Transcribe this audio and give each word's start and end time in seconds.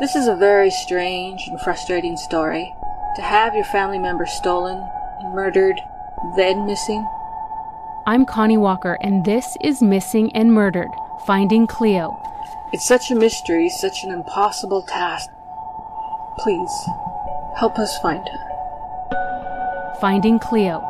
This 0.00 0.14
is 0.14 0.28
a 0.28 0.36
very 0.36 0.70
strange 0.70 1.48
and 1.48 1.60
frustrating 1.60 2.16
story. 2.16 2.72
To 3.16 3.22
have 3.22 3.56
your 3.56 3.64
family 3.64 3.98
member 3.98 4.26
stolen, 4.26 4.88
murdered, 5.34 5.80
then 6.36 6.66
missing. 6.66 7.04
I'm 8.06 8.24
Connie 8.24 8.58
Walker, 8.58 8.96
and 9.02 9.24
this 9.24 9.56
is 9.60 9.82
Missing 9.82 10.36
and 10.36 10.54
Murdered 10.54 10.90
Finding 11.26 11.66
Cleo. 11.66 12.16
It's 12.72 12.86
such 12.86 13.10
a 13.10 13.16
mystery, 13.16 13.68
such 13.68 14.04
an 14.04 14.12
impossible 14.12 14.82
task. 14.82 15.30
Please, 16.38 16.70
help 17.56 17.76
us 17.80 17.98
find 17.98 18.24
her. 18.28 19.96
Finding 20.00 20.38
Cleo. 20.38 20.80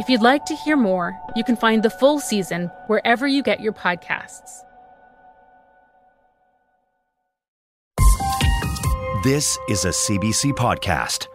If 0.00 0.08
you'd 0.08 0.20
like 0.20 0.44
to 0.46 0.56
hear 0.56 0.76
more, 0.76 1.16
you 1.36 1.44
can 1.44 1.54
find 1.54 1.80
the 1.80 1.90
full 1.90 2.18
season 2.18 2.72
wherever 2.88 3.28
you 3.28 3.44
get 3.44 3.60
your 3.60 3.72
podcasts. 3.72 4.65
This 9.22 9.56
is 9.68 9.84
a 9.84 9.88
CBC 9.88 10.52
podcast. 10.52 11.26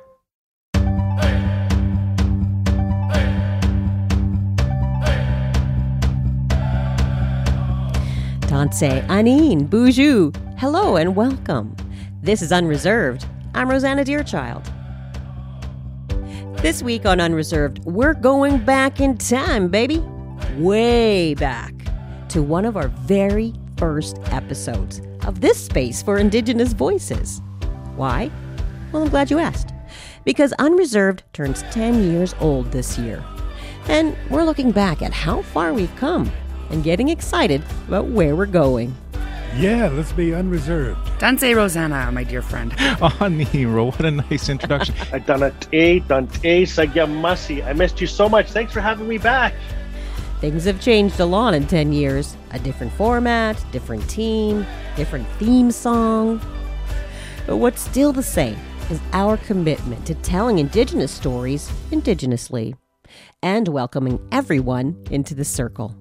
Tanse, 8.42 9.06
Anin, 9.08 9.68
Boujou. 9.68 10.36
Hello 10.60 10.98
and 10.98 11.16
welcome. 11.16 11.76
This 12.22 12.42
is 12.42 12.52
Unreserved. 12.52 13.26
I'm 13.56 13.70
Rosanna 13.70 14.04
Deerchild. 14.04 14.66
This 16.62 16.84
week 16.84 17.06
on 17.06 17.20
Unreserved, 17.20 17.80
we're 17.86 18.14
going 18.14 18.64
back 18.64 19.00
in 19.00 19.18
time, 19.18 19.70
baby. 19.70 20.00
Way 20.58 21.34
back 21.34 21.74
to 22.30 22.44
one 22.44 22.66
of 22.66 22.78
our 22.78 22.90
very 22.90 23.54
first 23.78 24.20
episodes 24.26 25.02
of 25.26 25.42
this 25.42 25.58
space 25.58 26.04
for 26.04 26.18
Indigenous 26.18 26.74
voices. 26.74 27.42
Why? 28.02 28.32
Well, 28.92 29.04
I'm 29.04 29.10
glad 29.10 29.30
you 29.30 29.38
asked. 29.38 29.76
Because 30.26 30.54
Unreserved 30.54 31.22
turns 31.34 31.62
10 31.70 32.12
years 32.12 32.34
old 32.40 32.72
this 32.72 32.98
year. 32.98 33.24
And 33.88 34.18
we're 34.32 34.44
looking 34.44 34.72
back 34.72 35.04
at 35.04 35.14
how 35.14 35.44
far 35.44 35.72
we've 35.72 35.96
come 35.98 36.32
and 36.72 36.84
getting 36.84 37.10
excited 37.10 37.62
about 37.88 38.08
where 38.08 38.36
we're 38.36 38.48
going. 38.48 38.96
Yeah, 39.56 39.88
let's 39.90 40.14
be 40.14 40.34
unreserved. 40.34 41.00
Dante 41.20 41.54
Rosanna, 41.54 42.12
my 42.12 42.24
dear 42.24 42.42
friend. 42.42 42.74
Oh, 42.80 43.28
Nero, 43.54 43.92
what 43.92 44.04
a 44.04 44.10
nice 44.10 44.50
introduction. 44.50 44.96
Dante, 45.28 46.00
Dante, 46.00 46.66
Sagyamasi. 46.66 47.64
I 47.64 47.74
missed 47.74 48.02
you 48.02 48.08
so 48.08 48.28
much. 48.28 48.50
Thanks 48.50 48.74
for 48.74 48.82
having 48.82 49.08
me 49.08 49.20
back. 49.20 49.54
Things 50.40 50.66
have 50.66 50.82
changed 50.82 51.20
a 51.20 51.26
lot 51.26 51.54
in 51.54 51.68
10 51.68 51.94
years. 51.94 52.36
A 52.50 52.58
different 52.58 52.94
format, 52.94 53.64
different 53.72 54.10
team, 54.10 54.66
different 54.96 55.28
theme 55.38 55.70
song. 55.70 56.42
But 57.48 57.58
what's 57.58 57.82
still 57.82 58.14
the 58.14 58.24
same 58.24 58.58
is 58.90 59.00
our 59.14 59.38
commitment 59.38 60.06
to 60.06 60.16
telling 60.16 60.60
Indigenous 60.60 61.12
stories 61.12 61.72
indigenously 61.92 62.76
and 63.42 63.68
welcoming 63.68 64.20
everyone 64.32 65.02
into 65.10 65.34
the 65.34 65.46
circle. 65.46 65.96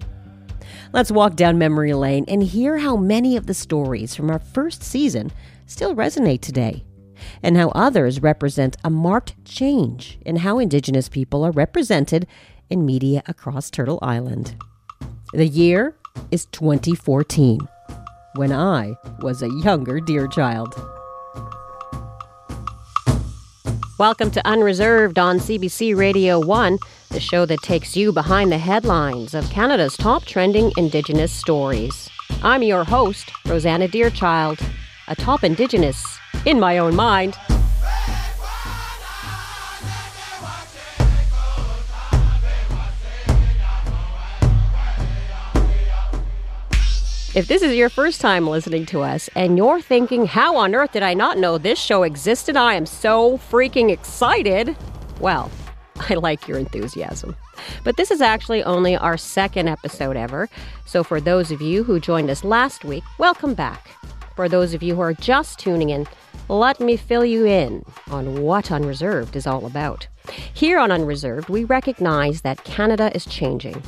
Let's 0.93 1.11
walk 1.11 1.37
down 1.37 1.59
memory 1.59 1.95
lane 1.95 2.25
and 2.29 2.43
hear 2.43 2.79
how 2.79 2.97
many 2.97 3.37
of 3.37 3.47
the 3.47 3.55
stories 3.55 4.15
from 4.15 4.31
our 4.31 4.39
first 4.39 4.83
season 4.83 5.31
still 5.67 5.95
resonate 5.95 6.41
today, 6.41 6.85
and 7.43 7.57
how 7.57 7.69
others 7.71 8.21
represent 8.23 8.77
a 8.83 8.91
marked 8.91 9.45
change 9.45 10.19
in 10.27 10.37
how 10.37 10.59
Indigenous 10.59 11.09
people 11.09 11.45
are 11.45 11.53
represented 11.53 12.27
in 12.69 12.85
media 12.85 13.23
across 13.27 13.71
Turtle 13.71 13.99
Island. 14.03 14.57
The 15.33 15.47
year 15.47 15.97
is 16.31 16.47
2014, 16.47 17.61
when 18.35 18.53
I 18.53 18.95
was 19.21 19.43
a 19.43 19.51
younger 19.63 20.01
deer 20.01 20.27
child. 20.27 20.75
Welcome 24.01 24.31
to 24.31 24.49
Unreserved 24.49 25.19
on 25.19 25.41
CBC 25.41 25.95
Radio 25.95 26.41
1, 26.41 26.79
the 27.11 27.21
show 27.21 27.45
that 27.45 27.61
takes 27.61 27.99
you 27.99 28.13
behind 28.13 28.51
the 28.51 28.57
headlines 28.57 29.35
of 29.35 29.51
Canada's 29.51 29.95
top 29.95 30.25
trending 30.25 30.73
Indigenous 30.79 31.31
stories. 31.31 32.09
I'm 32.43 32.63
your 32.63 32.83
host, 32.83 33.31
Rosanna 33.45 33.89
Deerchild, 33.89 34.59
a 35.09 35.15
top 35.15 35.45
Indigenous 35.45 36.19
in 36.47 36.59
my 36.59 36.79
own 36.79 36.97
mind. 36.97 37.37
If 47.33 47.47
this 47.47 47.63
is 47.63 47.77
your 47.77 47.89
first 47.89 48.21
time 48.21 48.49
listening 48.49 48.87
to 48.87 49.03
us 49.03 49.31
and 49.37 49.57
you're 49.57 49.81
thinking, 49.81 50.27
how 50.27 50.57
on 50.57 50.75
earth 50.75 50.91
did 50.91 51.05
I 51.05 51.15
not 51.15 51.39
know 51.39 51.59
this 51.59 51.79
show 51.79 52.03
existed? 52.03 52.57
I 52.57 52.75
am 52.75 52.87
so 52.87 53.39
freaking 53.39 53.89
excited. 53.89 54.77
Well, 55.21 55.49
I 56.11 56.15
like 56.15 56.49
your 56.49 56.59
enthusiasm. 56.59 57.37
But 57.85 57.97
this 57.97 58.11
is 58.11 58.21
actually 58.21 58.65
only 58.65 58.97
our 58.97 59.17
second 59.17 59.69
episode 59.69 60.17
ever. 60.17 60.49
So 60.87 61.05
for 61.05 61.21
those 61.21 61.53
of 61.53 61.63
you 61.63 61.85
who 61.85 62.01
joined 62.01 62.31
us 62.31 62.43
last 62.43 62.85
week, 62.85 63.05
welcome 63.17 63.55
back. 63.55 63.91
For 64.35 64.49
those 64.49 64.75
of 64.75 64.83
you 64.83 64.97
who 64.97 65.01
are 65.01 65.15
just 65.15 65.61
tuning 65.61 65.91
in, 65.91 66.09
let 66.49 66.81
me 66.81 66.97
fill 66.97 67.25
you 67.25 67.47
in 67.47 67.85
on 68.11 68.43
what 68.43 68.73
Unreserved 68.73 69.37
is 69.37 69.47
all 69.47 69.67
about. 69.67 70.09
Here 70.55 70.79
on 70.79 70.91
Unreserved, 70.91 71.49
we 71.49 71.65
recognize 71.65 72.43
that 72.43 72.65
Canada 72.65 73.11
is 73.15 73.25
changing. 73.25 73.83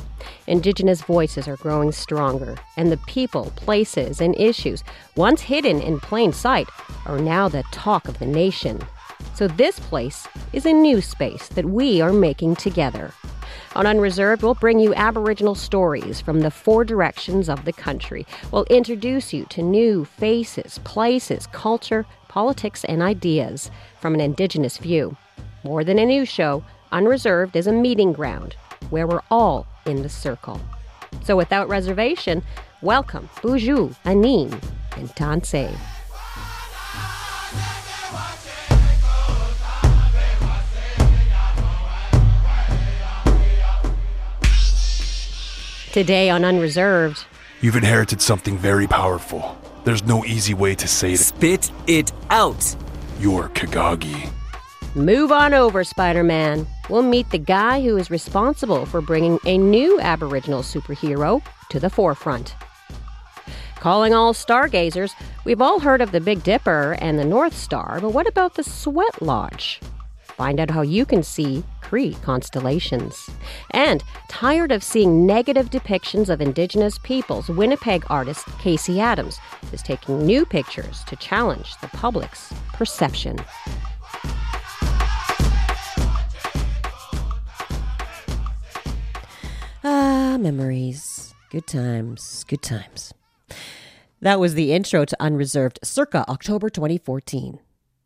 Indigenous 0.47 1.01
voices 1.01 1.47
are 1.47 1.57
growing 1.57 1.91
stronger, 1.91 2.57
and 2.77 2.91
the 2.91 2.97
people, 2.97 3.51
places, 3.55 4.19
and 4.19 4.35
issues 4.39 4.83
once 5.15 5.41
hidden 5.41 5.81
in 5.81 5.99
plain 5.99 6.33
sight 6.33 6.67
are 7.05 7.19
now 7.19 7.47
the 7.47 7.63
talk 7.71 8.07
of 8.07 8.19
the 8.19 8.25
nation. 8.25 8.81
So, 9.35 9.47
this 9.47 9.79
place 9.79 10.27
is 10.51 10.65
a 10.65 10.73
new 10.73 11.01
space 11.01 11.47
that 11.49 11.65
we 11.65 12.01
are 12.01 12.13
making 12.13 12.55
together. 12.57 13.13
On 13.75 13.87
Unreserved, 13.87 14.43
we'll 14.43 14.53
bring 14.53 14.79
you 14.79 14.93
Aboriginal 14.93 15.55
stories 15.55 16.21
from 16.21 16.41
the 16.41 16.51
four 16.51 16.83
directions 16.83 17.49
of 17.49 17.65
the 17.65 17.73
country. 17.73 18.27
We'll 18.51 18.65
introduce 18.65 19.33
you 19.33 19.45
to 19.45 19.63
new 19.63 20.05
faces, 20.05 20.79
places, 20.83 21.47
culture, 21.47 22.05
politics, 22.27 22.83
and 22.83 23.01
ideas 23.01 23.71
from 23.99 24.13
an 24.13 24.21
Indigenous 24.21 24.77
view. 24.77 25.17
More 25.65 25.85
than 25.85 25.97
a 25.97 26.05
news 26.05 26.27
show, 26.27 26.61
Unreserved 26.91 27.55
is 27.55 27.67
a 27.67 27.71
meeting 27.71 28.11
ground 28.11 28.57
where 28.89 29.07
we're 29.07 29.21
all 29.31 29.65
in 29.85 30.03
the 30.03 30.09
circle. 30.09 30.59
So, 31.23 31.37
without 31.37 31.69
reservation, 31.69 32.43
welcome 32.81 33.29
Boujou, 33.37 33.95
Anin, 34.03 34.51
and 34.97 35.07
Tansei. 35.15 35.73
Today 45.93 46.29
on 46.29 46.43
Unreserved, 46.43 47.25
You've 47.61 47.77
inherited 47.77 48.21
something 48.21 48.57
very 48.57 48.87
powerful. 48.87 49.57
There's 49.85 50.03
no 50.03 50.25
easy 50.25 50.53
way 50.53 50.75
to 50.75 50.87
say 50.89 51.13
it. 51.13 51.19
Spit 51.19 51.71
it 51.87 52.11
out. 52.29 52.75
You're 53.19 53.47
Kagagi. 53.47 54.29
Move 54.95 55.31
on 55.31 55.53
over, 55.53 55.83
Spider 55.83 56.23
Man. 56.23 56.67
We'll 56.89 57.03
meet 57.03 57.29
the 57.29 57.37
guy 57.37 57.81
who 57.81 57.97
is 57.97 58.11
responsible 58.11 58.85
for 58.85 59.01
bringing 59.01 59.39
a 59.45 59.57
new 59.57 59.99
Aboriginal 59.99 60.61
superhero 60.61 61.41
to 61.69 61.79
the 61.79 61.89
forefront. 61.89 62.55
Calling 63.75 64.13
all 64.13 64.33
stargazers, 64.33 65.13
we've 65.43 65.61
all 65.61 65.79
heard 65.79 66.01
of 66.01 66.11
the 66.11 66.21
Big 66.21 66.43
Dipper 66.43 66.95
and 66.99 67.19
the 67.19 67.25
North 67.25 67.55
Star, 67.55 67.99
but 67.99 68.11
what 68.11 68.27
about 68.27 68.55
the 68.55 68.63
Sweat 68.63 69.21
Lodge? 69.21 69.81
Find 70.21 70.59
out 70.59 70.71
how 70.71 70.81
you 70.81 71.05
can 71.05 71.21
see 71.21 71.63
Cree 71.81 72.15
constellations. 72.23 73.29
And 73.71 74.03
tired 74.29 74.71
of 74.71 74.83
seeing 74.83 75.27
negative 75.27 75.69
depictions 75.69 76.29
of 76.29 76.41
Indigenous 76.41 76.97
peoples, 76.99 77.49
Winnipeg 77.49 78.03
artist 78.09 78.47
Casey 78.57 78.99
Adams 78.99 79.37
is 79.71 79.83
taking 79.83 80.25
new 80.25 80.45
pictures 80.45 81.03
to 81.05 81.15
challenge 81.17 81.75
the 81.81 81.87
public's 81.89 82.51
perception. 82.73 83.37
Ah, 89.85 90.37
memories. 90.39 91.33
Good 91.51 91.67
times. 91.67 92.45
Good 92.47 92.61
times. 92.61 93.13
That 94.21 94.39
was 94.39 94.53
the 94.53 94.71
intro 94.71 95.03
to 95.03 95.17
Unreserved 95.19 95.79
circa 95.83 96.23
October 96.29 96.69
2014. 96.69 97.59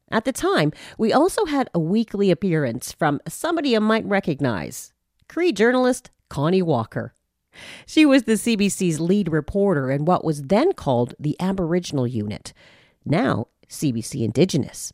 At 0.10 0.26
the 0.26 0.32
time, 0.32 0.72
we 0.98 1.14
also 1.14 1.46
had 1.46 1.70
a 1.76 1.80
weekly 1.80 2.32
appearance 2.32 2.92
from 2.94 3.20
somebody 3.28 3.70
you 3.70 3.82
might 3.82 4.06
recognize 4.06 4.92
Cree 5.30 5.52
journalist 5.52 6.10
Connie 6.30 6.64
Walker. 6.64 7.14
She 7.86 8.08
was 8.08 8.24
the 8.24 8.34
CBC's 8.34 9.00
lead 9.00 9.32
reporter 9.32 9.92
in 9.92 10.06
what 10.06 10.26
was 10.26 10.44
then 10.44 10.74
called 10.74 11.14
the 11.20 11.36
Aboriginal 11.40 12.08
Unit, 12.08 12.54
now 13.06 13.50
CBC 13.70 14.24
Indigenous. 14.24 14.94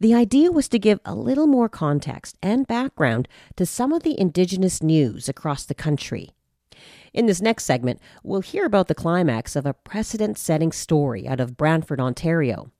The 0.00 0.14
idea 0.14 0.52
was 0.52 0.68
to 0.68 0.78
give 0.78 1.00
a 1.04 1.14
little 1.14 1.46
more 1.46 1.68
context 1.68 2.36
and 2.42 2.66
background 2.66 3.28
to 3.56 3.66
some 3.66 3.92
of 3.92 4.02
the 4.02 4.18
Indigenous 4.18 4.82
news 4.82 5.28
across 5.28 5.64
the 5.64 5.74
country. 5.74 6.30
In 7.12 7.26
this 7.26 7.40
next 7.40 7.64
segment, 7.64 8.00
we'll 8.22 8.40
hear 8.40 8.66
about 8.66 8.88
the 8.88 8.94
climax 8.94 9.54
of 9.54 9.66
a 9.66 9.74
precedent 9.74 10.36
setting 10.36 10.72
story 10.72 11.28
out 11.28 11.40
of 11.40 11.56
Brantford, 11.56 12.00
Ontario. 12.00 12.72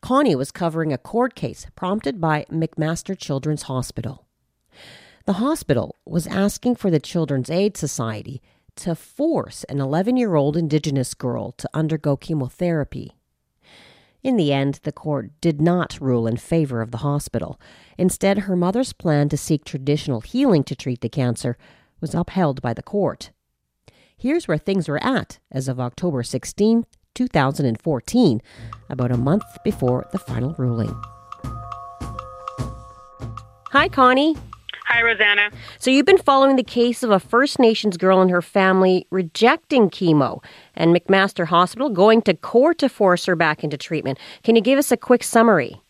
Connie 0.00 0.36
was 0.36 0.50
covering 0.50 0.92
a 0.92 0.98
court 0.98 1.34
case 1.34 1.66
prompted 1.76 2.20
by 2.20 2.46
McMaster 2.50 3.18
Children's 3.18 3.64
Hospital. 3.64 4.26
The 5.26 5.34
hospital 5.34 5.96
was 6.06 6.26
asking 6.26 6.76
for 6.76 6.90
the 6.90 7.00
Children's 7.00 7.50
Aid 7.50 7.76
Society 7.76 8.40
to 8.76 8.94
force 8.94 9.64
an 9.64 9.80
11 9.80 10.16
year 10.16 10.34
old 10.34 10.56
Indigenous 10.56 11.14
girl 11.14 11.52
to 11.52 11.68
undergo 11.74 12.16
chemotherapy. 12.16 13.15
In 14.22 14.36
the 14.36 14.52
end, 14.52 14.80
the 14.82 14.92
court 14.92 15.30
did 15.40 15.60
not 15.60 15.98
rule 16.00 16.26
in 16.26 16.36
favor 16.36 16.82
of 16.82 16.90
the 16.90 16.98
hospital. 16.98 17.60
Instead, 17.96 18.38
her 18.38 18.56
mother's 18.56 18.92
plan 18.92 19.28
to 19.28 19.36
seek 19.36 19.64
traditional 19.64 20.20
healing 20.20 20.64
to 20.64 20.74
treat 20.74 21.00
the 21.00 21.08
cancer 21.08 21.56
was 22.00 22.14
upheld 22.14 22.60
by 22.60 22.74
the 22.74 22.82
court. 22.82 23.30
Here's 24.16 24.48
where 24.48 24.58
things 24.58 24.88
were 24.88 25.02
at 25.04 25.38
as 25.52 25.68
of 25.68 25.78
October 25.78 26.22
16, 26.22 26.86
2014, 27.14 28.42
about 28.88 29.12
a 29.12 29.16
month 29.16 29.44
before 29.64 30.06
the 30.12 30.18
final 30.18 30.54
ruling. 30.58 30.94
Hi, 33.70 33.88
Connie. 33.88 34.36
Hi, 34.88 35.02
Rosanna. 35.02 35.50
So, 35.80 35.90
you've 35.90 36.06
been 36.06 36.16
following 36.16 36.54
the 36.54 36.62
case 36.62 37.02
of 37.02 37.10
a 37.10 37.18
First 37.18 37.58
Nations 37.58 37.96
girl 37.96 38.20
and 38.20 38.30
her 38.30 38.40
family 38.40 39.04
rejecting 39.10 39.90
chemo 39.90 40.44
and 40.74 40.94
McMaster 40.94 41.46
Hospital 41.46 41.90
going 41.90 42.22
to 42.22 42.34
court 42.34 42.78
to 42.78 42.88
force 42.88 43.24
her 43.26 43.34
back 43.34 43.64
into 43.64 43.76
treatment. 43.76 44.16
Can 44.44 44.54
you 44.54 44.62
give 44.62 44.78
us 44.78 44.92
a 44.92 44.96
quick 44.96 45.24
summary? 45.24 45.82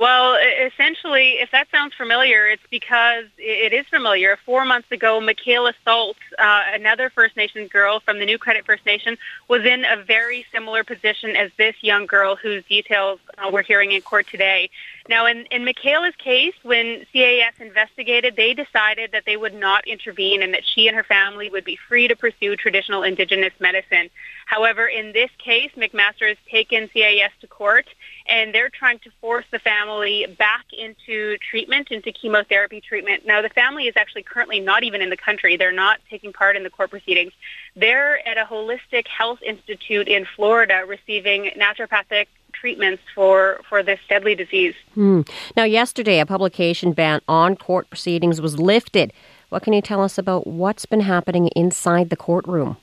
Well, 0.00 0.38
essentially, 0.64 1.32
if 1.40 1.50
that 1.50 1.70
sounds 1.70 1.92
familiar, 1.94 2.48
it's 2.48 2.62
because 2.70 3.26
it 3.36 3.74
is 3.74 3.84
familiar. 3.88 4.38
Four 4.46 4.64
months 4.64 4.90
ago, 4.90 5.20
Makayla 5.20 5.74
Sault, 5.84 6.16
uh, 6.38 6.62
another 6.72 7.10
First 7.10 7.36
Nations 7.36 7.68
girl 7.70 8.00
from 8.00 8.18
the 8.18 8.24
New 8.24 8.38
Credit 8.38 8.64
First 8.64 8.86
Nation, 8.86 9.18
was 9.48 9.66
in 9.66 9.84
a 9.84 10.02
very 10.02 10.46
similar 10.54 10.84
position 10.84 11.36
as 11.36 11.50
this 11.58 11.76
young 11.82 12.06
girl 12.06 12.34
whose 12.34 12.64
details 12.64 13.20
uh, 13.36 13.50
we're 13.52 13.62
hearing 13.62 13.92
in 13.92 14.00
court 14.00 14.26
today. 14.26 14.70
Now, 15.06 15.26
in, 15.26 15.44
in 15.50 15.66
Makayla's 15.66 16.16
case, 16.16 16.54
when 16.62 17.04
CAS 17.12 17.52
investigated, 17.60 18.36
they 18.36 18.54
decided 18.54 19.12
that 19.12 19.24
they 19.26 19.36
would 19.36 19.54
not 19.54 19.86
intervene 19.86 20.42
and 20.42 20.54
that 20.54 20.62
she 20.64 20.88
and 20.88 20.96
her 20.96 21.04
family 21.04 21.50
would 21.50 21.64
be 21.64 21.76
free 21.88 22.08
to 22.08 22.16
pursue 22.16 22.56
traditional 22.56 23.02
Indigenous 23.02 23.52
medicine. 23.58 24.08
However, 24.46 24.86
in 24.86 25.12
this 25.12 25.30
case, 25.36 25.70
McMaster 25.76 26.28
has 26.28 26.38
taken 26.50 26.88
CAS 26.88 27.32
to 27.42 27.46
court 27.46 27.86
and 28.26 28.54
they're 28.54 28.70
trying 28.70 28.98
to 29.00 29.10
force 29.20 29.44
the 29.50 29.58
family 29.58 29.89
back 30.38 30.66
into 30.72 31.36
treatment, 31.38 31.90
into 31.90 32.12
chemotherapy 32.12 32.80
treatment. 32.80 33.26
Now, 33.26 33.42
the 33.42 33.48
family 33.48 33.86
is 33.86 33.94
actually 33.96 34.22
currently 34.22 34.60
not 34.60 34.82
even 34.84 35.02
in 35.02 35.10
the 35.10 35.16
country. 35.16 35.56
They're 35.56 35.72
not 35.72 36.00
taking 36.08 36.32
part 36.32 36.56
in 36.56 36.62
the 36.62 36.70
court 36.70 36.90
proceedings. 36.90 37.32
They're 37.76 38.26
at 38.26 38.38
a 38.38 38.44
holistic 38.44 39.06
health 39.06 39.40
institute 39.42 40.08
in 40.08 40.26
Florida 40.36 40.84
receiving 40.86 41.50
naturopathic 41.58 42.26
treatments 42.52 43.02
for, 43.14 43.60
for 43.68 43.82
this 43.82 44.00
deadly 44.08 44.34
disease. 44.34 44.74
Hmm. 44.94 45.22
Now, 45.56 45.64
yesterday, 45.64 46.20
a 46.20 46.26
publication 46.26 46.92
ban 46.92 47.20
on 47.26 47.56
court 47.56 47.88
proceedings 47.90 48.40
was 48.40 48.58
lifted. 48.58 49.12
What 49.48 49.62
can 49.62 49.72
you 49.72 49.82
tell 49.82 50.02
us 50.02 50.18
about 50.18 50.46
what's 50.46 50.86
been 50.86 51.00
happening 51.00 51.48
inside 51.56 52.10
the 52.10 52.16
courtroom? 52.16 52.76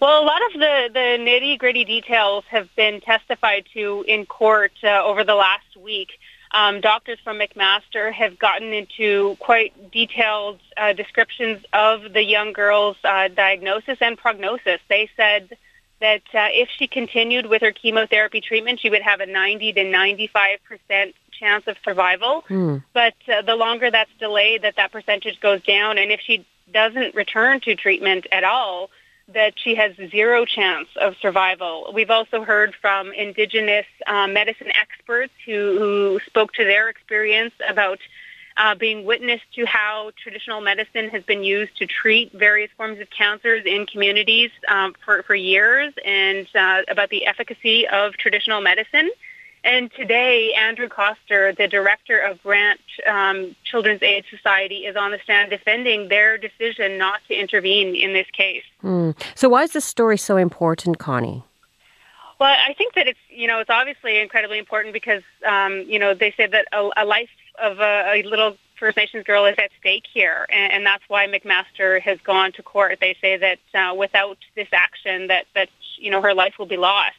Well, 0.00 0.22
a 0.22 0.26
lot 0.26 0.42
of 0.46 0.52
the, 0.60 0.90
the 0.92 1.16
nitty 1.18 1.58
gritty 1.58 1.84
details 1.84 2.44
have 2.48 2.74
been 2.76 3.00
testified 3.00 3.66
to 3.74 4.04
in 4.06 4.26
court 4.26 4.72
uh, 4.84 5.02
over 5.04 5.24
the 5.24 5.34
last 5.34 5.76
week. 5.80 6.10
Um, 6.52 6.80
doctors 6.80 7.18
from 7.24 7.38
McMaster 7.38 8.12
have 8.12 8.38
gotten 8.38 8.72
into 8.72 9.36
quite 9.40 9.90
detailed 9.90 10.60
uh, 10.76 10.92
descriptions 10.92 11.64
of 11.72 12.12
the 12.12 12.22
young 12.22 12.52
girl's 12.52 12.96
uh, 13.04 13.28
diagnosis 13.28 13.98
and 14.00 14.16
prognosis. 14.16 14.80
They 14.88 15.10
said 15.16 15.56
that 16.00 16.22
uh, 16.34 16.48
if 16.52 16.68
she 16.76 16.86
continued 16.86 17.46
with 17.46 17.62
her 17.62 17.72
chemotherapy 17.72 18.40
treatment, 18.40 18.80
she 18.80 18.90
would 18.90 19.02
have 19.02 19.20
a 19.20 19.26
90 19.26 19.72
to 19.74 19.84
95 19.84 20.58
percent 20.68 21.14
chance 21.38 21.66
of 21.66 21.76
survival. 21.84 22.42
Hmm. 22.48 22.78
But 22.92 23.14
uh, 23.28 23.42
the 23.42 23.56
longer 23.56 23.90
that's 23.90 24.10
delayed, 24.18 24.62
that 24.62 24.76
that 24.76 24.92
percentage 24.92 25.40
goes 25.40 25.62
down. 25.62 25.98
And 25.98 26.10
if 26.10 26.20
she 26.20 26.46
doesn't 26.72 27.14
return 27.14 27.60
to 27.60 27.74
treatment 27.74 28.26
at 28.32 28.44
all, 28.44 28.90
that 29.32 29.54
she 29.56 29.74
has 29.74 29.92
zero 30.10 30.44
chance 30.44 30.88
of 31.00 31.14
survival. 31.20 31.90
We've 31.92 32.10
also 32.10 32.44
heard 32.44 32.74
from 32.80 33.12
Indigenous 33.12 33.86
uh, 34.06 34.26
medicine 34.28 34.70
experts 34.80 35.32
who, 35.44 35.76
who 35.78 36.20
spoke 36.26 36.52
to 36.54 36.64
their 36.64 36.88
experience 36.88 37.52
about 37.68 37.98
uh, 38.56 38.74
being 38.74 39.04
witness 39.04 39.40
to 39.54 39.66
how 39.66 40.12
traditional 40.22 40.60
medicine 40.60 41.08
has 41.10 41.22
been 41.24 41.44
used 41.44 41.76
to 41.76 41.86
treat 41.86 42.32
various 42.32 42.70
forms 42.76 43.00
of 43.00 43.08
cancers 43.10 43.64
in 43.66 43.86
communities 43.86 44.50
um, 44.68 44.94
for, 45.04 45.22
for 45.24 45.34
years 45.34 45.92
and 46.04 46.46
uh, 46.54 46.82
about 46.88 47.10
the 47.10 47.26
efficacy 47.26 47.86
of 47.88 48.14
traditional 48.14 48.60
medicine. 48.60 49.10
And 49.66 49.90
today, 49.90 50.54
Andrew 50.56 50.88
Coster, 50.88 51.52
the 51.52 51.66
director 51.66 52.20
of 52.20 52.40
Brant 52.44 52.80
um, 53.04 53.56
Children's 53.64 54.00
Aid 54.00 54.24
Society, 54.30 54.86
is 54.86 54.94
on 54.94 55.10
the 55.10 55.18
stand 55.24 55.50
defending 55.50 56.06
their 56.06 56.38
decision 56.38 56.98
not 56.98 57.18
to 57.26 57.34
intervene 57.34 57.96
in 57.96 58.12
this 58.12 58.28
case. 58.32 58.62
Hmm. 58.80 59.10
So, 59.34 59.48
why 59.48 59.64
is 59.64 59.72
this 59.72 59.84
story 59.84 60.18
so 60.18 60.36
important, 60.36 61.00
Connie? 61.00 61.42
Well, 62.38 62.54
I 62.64 62.74
think 62.74 62.94
that 62.94 63.08
it's 63.08 63.18
you 63.28 63.48
know 63.48 63.58
it's 63.58 63.70
obviously 63.70 64.20
incredibly 64.20 64.58
important 64.58 64.92
because 64.92 65.24
um, 65.44 65.80
you 65.88 65.98
know 65.98 66.14
they 66.14 66.32
say 66.36 66.46
that 66.46 66.68
a, 66.72 66.88
a 66.98 67.04
life 67.04 67.30
of 67.60 67.80
a, 67.80 68.12
a, 68.14 68.22
little 68.22 68.56
First 68.78 68.96
Nations 68.96 69.24
girl 69.24 69.46
is 69.46 69.56
at 69.58 69.70
stake 69.80 70.04
here, 70.12 70.46
and, 70.52 70.74
and, 70.74 70.86
that's 70.86 71.02
why 71.08 71.26
McMaster 71.26 72.00
has 72.02 72.20
gone 72.20 72.52
to 72.52 72.62
court. 72.62 72.98
They 73.00 73.16
say 73.20 73.38
that 73.38 73.58
uh, 73.74 73.94
without 73.94 74.38
this 74.54 74.68
action, 74.72 75.26
that 75.26 75.46
that 75.56 75.70
you 75.98 76.12
know 76.12 76.22
her 76.22 76.34
life 76.34 76.54
will 76.56 76.66
be 76.66 76.76
lost. 76.76 77.16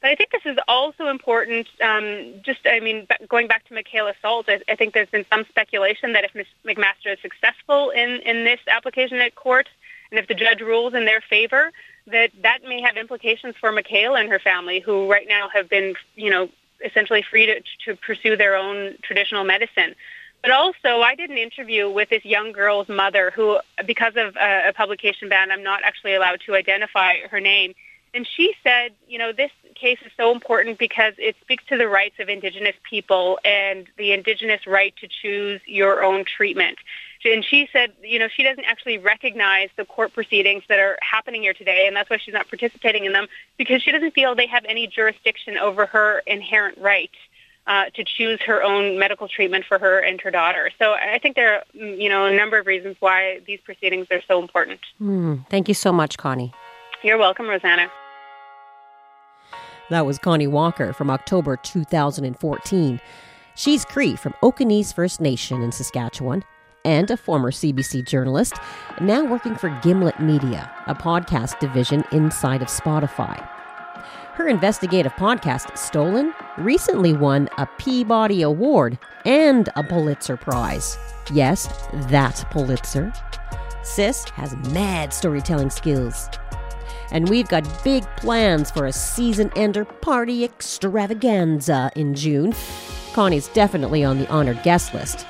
But 0.00 0.10
I 0.10 0.14
think 0.14 0.30
this 0.30 0.46
is 0.46 0.56
also 0.68 1.08
important. 1.08 1.66
Um, 1.82 2.34
just, 2.42 2.60
I 2.66 2.80
mean, 2.80 3.06
going 3.28 3.48
back 3.48 3.66
to 3.68 3.74
Makayla 3.74 4.14
Sault, 4.22 4.48
I, 4.48 4.60
I, 4.68 4.76
think 4.76 4.94
there's 4.94 5.08
been 5.08 5.26
some 5.30 5.44
speculation 5.48 6.12
that 6.12 6.24
if 6.24 6.34
Ms. 6.34 6.46
McMaster 6.64 7.12
is 7.12 7.18
successful 7.20 7.90
in, 7.90 8.20
in 8.20 8.44
this 8.44 8.60
application 8.68 9.18
at 9.18 9.34
court, 9.34 9.68
and 10.10 10.18
if 10.18 10.28
the 10.28 10.34
judge 10.34 10.60
rules 10.60 10.94
in 10.94 11.04
their 11.04 11.20
favor, 11.20 11.72
that 12.06 12.30
that 12.42 12.62
may 12.62 12.80
have 12.80 12.96
implications 12.96 13.56
for 13.60 13.72
Makayla 13.72 14.20
and 14.20 14.28
her 14.30 14.38
family, 14.38 14.80
who 14.80 15.10
right 15.10 15.26
now 15.28 15.48
have 15.48 15.68
been, 15.68 15.94
you 16.14 16.30
know, 16.30 16.48
essentially 16.84 17.22
free 17.22 17.46
to, 17.46 17.60
to 17.84 17.96
pursue 17.96 18.36
their 18.36 18.56
own 18.56 18.96
traditional 19.02 19.44
medicine. 19.44 19.94
But 20.42 20.52
also, 20.52 21.00
I 21.00 21.16
did 21.16 21.30
an 21.30 21.38
interview 21.38 21.90
with 21.90 22.10
this 22.10 22.24
young 22.24 22.52
girl's 22.52 22.88
mother, 22.88 23.32
who, 23.34 23.58
because 23.84 24.14
of 24.16 24.36
a, 24.36 24.68
a 24.68 24.72
publication 24.72 25.28
ban, 25.28 25.50
I'm 25.50 25.64
not 25.64 25.82
actually 25.82 26.14
allowed 26.14 26.40
to 26.46 26.54
identify 26.54 27.16
her 27.28 27.40
name. 27.40 27.74
And 28.14 28.26
she 28.26 28.54
said, 28.62 28.92
you 29.06 29.18
know, 29.18 29.32
this 29.32 29.50
case 29.74 29.98
is 30.04 30.12
so 30.16 30.32
important 30.32 30.78
because 30.78 31.14
it 31.18 31.36
speaks 31.40 31.64
to 31.68 31.76
the 31.76 31.88
rights 31.88 32.16
of 32.18 32.28
Indigenous 32.28 32.74
people 32.88 33.38
and 33.44 33.86
the 33.96 34.12
Indigenous 34.12 34.66
right 34.66 34.94
to 34.96 35.08
choose 35.08 35.60
your 35.66 36.02
own 36.02 36.24
treatment. 36.24 36.78
And 37.24 37.44
she 37.44 37.68
said, 37.72 37.92
you 38.02 38.18
know, 38.18 38.28
she 38.28 38.42
doesn't 38.42 38.64
actually 38.64 38.98
recognize 38.98 39.68
the 39.76 39.84
court 39.84 40.12
proceedings 40.14 40.62
that 40.68 40.78
are 40.78 40.98
happening 41.02 41.42
here 41.42 41.54
today, 41.54 41.86
and 41.86 41.96
that's 41.96 42.08
why 42.08 42.18
she's 42.18 42.34
not 42.34 42.48
participating 42.48 43.04
in 43.04 43.12
them 43.12 43.26
because 43.56 43.82
she 43.82 43.90
doesn't 43.90 44.14
feel 44.14 44.34
they 44.34 44.46
have 44.46 44.64
any 44.66 44.86
jurisdiction 44.86 45.58
over 45.58 45.86
her 45.86 46.22
inherent 46.26 46.78
right. 46.78 47.10
Uh, 47.66 47.90
to 47.94 48.02
choose 48.02 48.40
her 48.40 48.62
own 48.62 48.98
medical 48.98 49.28
treatment 49.28 49.62
for 49.62 49.78
her 49.78 49.98
and 49.98 50.22
her 50.22 50.30
daughter. 50.30 50.70
So 50.78 50.94
I 50.94 51.18
think 51.18 51.36
there 51.36 51.56
are, 51.56 51.64
you 51.74 52.08
know, 52.08 52.24
a 52.24 52.34
number 52.34 52.56
of 52.56 52.66
reasons 52.66 52.96
why 52.98 53.40
these 53.46 53.60
proceedings 53.60 54.06
are 54.10 54.22
so 54.26 54.40
important. 54.40 54.80
Mm, 54.98 55.46
thank 55.50 55.68
you 55.68 55.74
so 55.74 55.92
much, 55.92 56.16
Connie. 56.16 56.54
You're 57.04 57.18
welcome, 57.18 57.48
Rosanna. 57.48 57.88
That 59.88 60.04
was 60.04 60.18
Connie 60.18 60.48
Walker 60.48 60.92
from 60.92 61.10
October 61.10 61.56
2014. 61.56 63.00
She's 63.54 63.84
Cree 63.84 64.16
from 64.16 64.34
Okanese 64.42 64.92
First 64.92 65.20
Nation 65.20 65.62
in 65.62 65.70
Saskatchewan 65.70 66.44
and 66.84 67.08
a 67.10 67.16
former 67.16 67.52
CBC 67.52 68.04
journalist, 68.04 68.54
now 69.00 69.24
working 69.24 69.54
for 69.54 69.68
Gimlet 69.80 70.18
Media, 70.18 70.70
a 70.88 70.94
podcast 70.94 71.60
division 71.60 72.02
inside 72.10 72.62
of 72.62 72.68
Spotify. 72.68 73.48
Her 74.34 74.48
investigative 74.48 75.12
podcast, 75.12 75.78
Stolen, 75.78 76.34
recently 76.56 77.12
won 77.12 77.48
a 77.58 77.66
Peabody 77.78 78.42
Award 78.42 78.98
and 79.24 79.68
a 79.76 79.84
Pulitzer 79.84 80.36
Prize. 80.36 80.98
Yes, 81.32 81.68
that 82.08 82.44
Pulitzer. 82.50 83.12
Sis 83.84 84.28
has 84.30 84.56
mad 84.72 85.14
storytelling 85.14 85.70
skills 85.70 86.28
and 87.10 87.28
we've 87.28 87.48
got 87.48 87.84
big 87.84 88.04
plans 88.16 88.70
for 88.70 88.86
a 88.86 88.92
season 88.92 89.50
ender 89.56 89.84
party 89.84 90.44
extravaganza 90.44 91.90
in 91.96 92.14
June. 92.14 92.54
Connie's 93.12 93.48
definitely 93.48 94.04
on 94.04 94.18
the 94.18 94.28
honored 94.28 94.62
guest 94.62 94.94
list. 94.94 95.26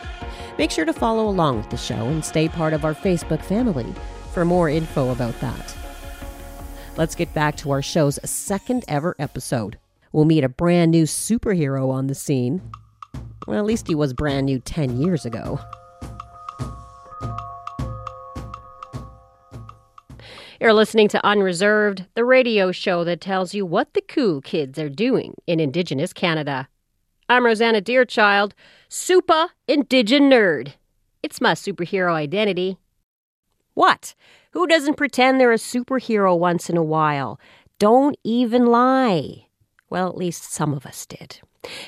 Make 0.58 0.70
sure 0.70 0.84
to 0.84 0.92
follow 0.92 1.28
along 1.28 1.58
with 1.58 1.70
the 1.70 1.76
show 1.76 2.08
and 2.08 2.24
stay 2.24 2.48
part 2.48 2.72
of 2.72 2.84
our 2.84 2.94
Facebook 2.94 3.42
family 3.42 3.94
for 4.32 4.44
more 4.44 4.68
info 4.68 5.10
about 5.10 5.38
that. 5.40 5.76
Let's 6.96 7.14
get 7.14 7.32
back 7.32 7.56
to 7.58 7.70
our 7.70 7.80
show's 7.80 8.18
second 8.28 8.84
ever 8.88 9.14
episode. 9.20 9.78
We'll 10.10 10.24
meet 10.24 10.42
a 10.42 10.48
brand 10.48 10.90
new 10.90 11.04
superhero 11.04 11.90
on 11.90 12.08
the 12.08 12.14
scene. 12.14 12.60
Well, 13.46 13.58
at 13.58 13.64
least 13.64 13.86
he 13.86 13.94
was 13.94 14.12
brand 14.12 14.46
new 14.46 14.58
10 14.58 15.00
years 15.00 15.24
ago. 15.24 15.60
You're 20.60 20.72
listening 20.72 21.06
to 21.10 21.24
Unreserved, 21.24 22.06
the 22.14 22.24
radio 22.24 22.72
show 22.72 23.04
that 23.04 23.20
tells 23.20 23.54
you 23.54 23.64
what 23.64 23.94
the 23.94 24.00
cool 24.00 24.40
kids 24.40 24.76
are 24.76 24.88
doing 24.88 25.34
in 25.46 25.60
Indigenous 25.60 26.12
Canada. 26.12 26.66
I'm 27.28 27.46
Rosanna 27.46 27.80
Deerchild, 27.80 28.54
super 28.88 29.50
indigen 29.68 30.28
nerd. 30.28 30.72
It's 31.22 31.40
my 31.40 31.52
superhero 31.52 32.12
identity. 32.12 32.76
What? 33.74 34.16
Who 34.50 34.66
doesn't 34.66 34.96
pretend 34.96 35.38
they're 35.38 35.52
a 35.52 35.58
superhero 35.58 36.36
once 36.36 36.68
in 36.68 36.76
a 36.76 36.82
while? 36.82 37.38
Don't 37.78 38.16
even 38.24 38.66
lie. 38.66 39.46
Well, 39.90 40.08
at 40.08 40.16
least 40.16 40.52
some 40.52 40.74
of 40.74 40.84
us 40.84 41.06
did. 41.06 41.38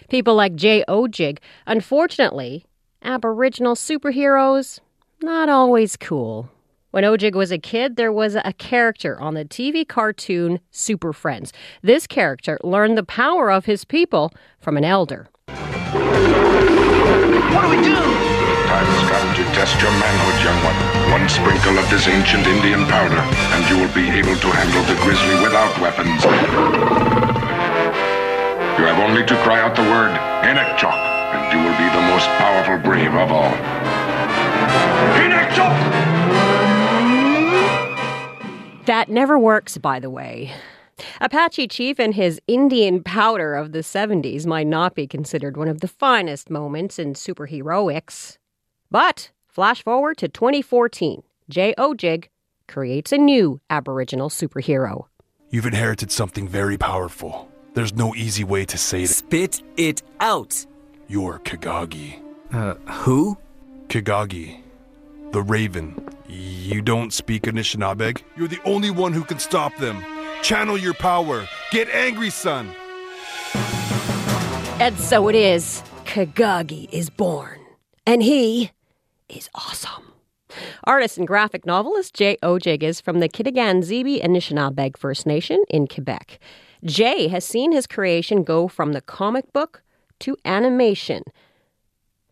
People 0.08 0.36
like 0.36 0.54
Jay 0.54 0.84
Odjick. 0.86 1.38
Unfortunately, 1.66 2.66
Aboriginal 3.02 3.74
superheroes, 3.74 4.78
not 5.20 5.48
always 5.48 5.96
cool. 5.96 6.48
When 6.92 7.04
Odjick 7.04 7.36
was 7.36 7.52
a 7.52 7.58
kid, 7.58 7.94
there 7.94 8.10
was 8.10 8.34
a 8.34 8.52
character 8.58 9.20
on 9.20 9.34
the 9.34 9.44
TV 9.44 9.86
cartoon 9.86 10.58
Super 10.72 11.12
Friends. 11.12 11.52
This 11.82 12.08
character 12.08 12.58
learned 12.64 12.98
the 12.98 13.04
power 13.04 13.48
of 13.48 13.64
his 13.66 13.84
people 13.84 14.32
from 14.58 14.76
an 14.76 14.82
elder. 14.82 15.28
What 15.46 15.62
do 17.62 17.68
we 17.70 17.78
do? 17.78 17.94
Time 17.94 18.90
has 18.90 19.06
come 19.06 19.22
to 19.38 19.44
test 19.54 19.78
your 19.78 19.94
manhood, 20.02 20.34
young 20.42 20.58
one. 20.66 20.74
One 21.14 21.28
sprinkle 21.30 21.78
of 21.78 21.86
this 21.94 22.10
ancient 22.10 22.48
Indian 22.48 22.82
powder, 22.90 23.22
and 23.22 23.62
you 23.70 23.78
will 23.78 23.94
be 23.94 24.10
able 24.10 24.34
to 24.34 24.50
handle 24.50 24.82
the 24.90 24.98
grizzly 24.98 25.38
without 25.46 25.70
weapons. 25.78 26.26
You 28.74 28.90
have 28.90 28.98
only 28.98 29.22
to 29.26 29.36
cry 29.46 29.62
out 29.62 29.76
the 29.76 29.86
word, 29.86 30.10
Inukchuk, 30.42 30.90
and 30.90 31.54
you 31.54 31.62
will 31.62 31.78
be 31.78 31.86
the 31.94 32.02
most 32.10 32.26
powerful 32.42 32.82
brave 32.82 33.14
of 33.14 33.30
all. 33.30 33.54
Inukchuk! 35.22 36.19
That 38.90 39.08
never 39.08 39.38
works, 39.38 39.78
by 39.78 40.00
the 40.00 40.10
way. 40.10 40.52
Apache 41.20 41.68
Chief 41.68 42.00
and 42.00 42.12
his 42.12 42.40
Indian 42.48 43.04
powder 43.04 43.54
of 43.54 43.70
the 43.70 43.84
70s 43.84 44.46
might 44.46 44.66
not 44.66 44.96
be 44.96 45.06
considered 45.06 45.56
one 45.56 45.68
of 45.68 45.80
the 45.80 45.86
finest 45.86 46.50
moments 46.50 46.98
in 46.98 47.12
superheroics. 47.12 48.36
But 48.90 49.30
flash 49.46 49.84
forward 49.84 50.16
to 50.16 50.26
2014, 50.26 51.22
Jay 51.48 51.72
Odjick 51.78 52.30
creates 52.66 53.12
a 53.12 53.18
new 53.18 53.60
Aboriginal 53.70 54.28
superhero. 54.28 55.04
You've 55.50 55.66
inherited 55.66 56.10
something 56.10 56.48
very 56.48 56.76
powerful. 56.76 57.48
There's 57.74 57.94
no 57.94 58.12
easy 58.16 58.42
way 58.42 58.64
to 58.64 58.76
say 58.76 59.04
it. 59.04 59.10
Spit 59.10 59.62
it 59.76 60.02
out. 60.18 60.66
You're 61.06 61.38
Kagagi. 61.38 62.20
Uh, 62.52 62.74
who? 62.90 63.38
Kagagi. 63.86 64.62
The 65.30 65.42
Raven. 65.42 65.94
You 66.30 66.80
don't 66.80 67.12
speak 67.12 67.42
Anishinaabeg? 67.42 68.22
You're 68.36 68.46
the 68.46 68.60
only 68.64 68.90
one 68.90 69.12
who 69.12 69.24
can 69.24 69.40
stop 69.40 69.76
them. 69.76 70.04
Channel 70.42 70.78
your 70.78 70.94
power. 70.94 71.48
Get 71.72 71.88
angry, 71.90 72.30
son. 72.30 72.70
And 74.78 74.96
so 74.98 75.28
it 75.28 75.34
is. 75.34 75.82
Kagagi 76.04 76.88
is 76.92 77.10
born. 77.10 77.58
And 78.06 78.22
he 78.22 78.70
is 79.28 79.50
awesome. 79.54 80.12
Artist 80.84 81.18
and 81.18 81.26
graphic 81.26 81.66
novelist 81.66 82.14
Jay 82.14 82.36
Odjick 82.42 82.82
is 82.82 83.00
from 83.00 83.18
the 83.18 83.28
Kitigan 83.28 83.82
Zibi 83.82 84.22
Anishinabeg 84.22 84.96
First 84.96 85.26
Nation 85.26 85.62
in 85.68 85.86
Quebec. 85.86 86.38
Jay 86.84 87.28
has 87.28 87.44
seen 87.44 87.72
his 87.72 87.86
creation 87.86 88.42
go 88.42 88.68
from 88.68 88.92
the 88.92 89.00
comic 89.00 89.52
book 89.52 89.82
to 90.20 90.36
animation. 90.44 91.24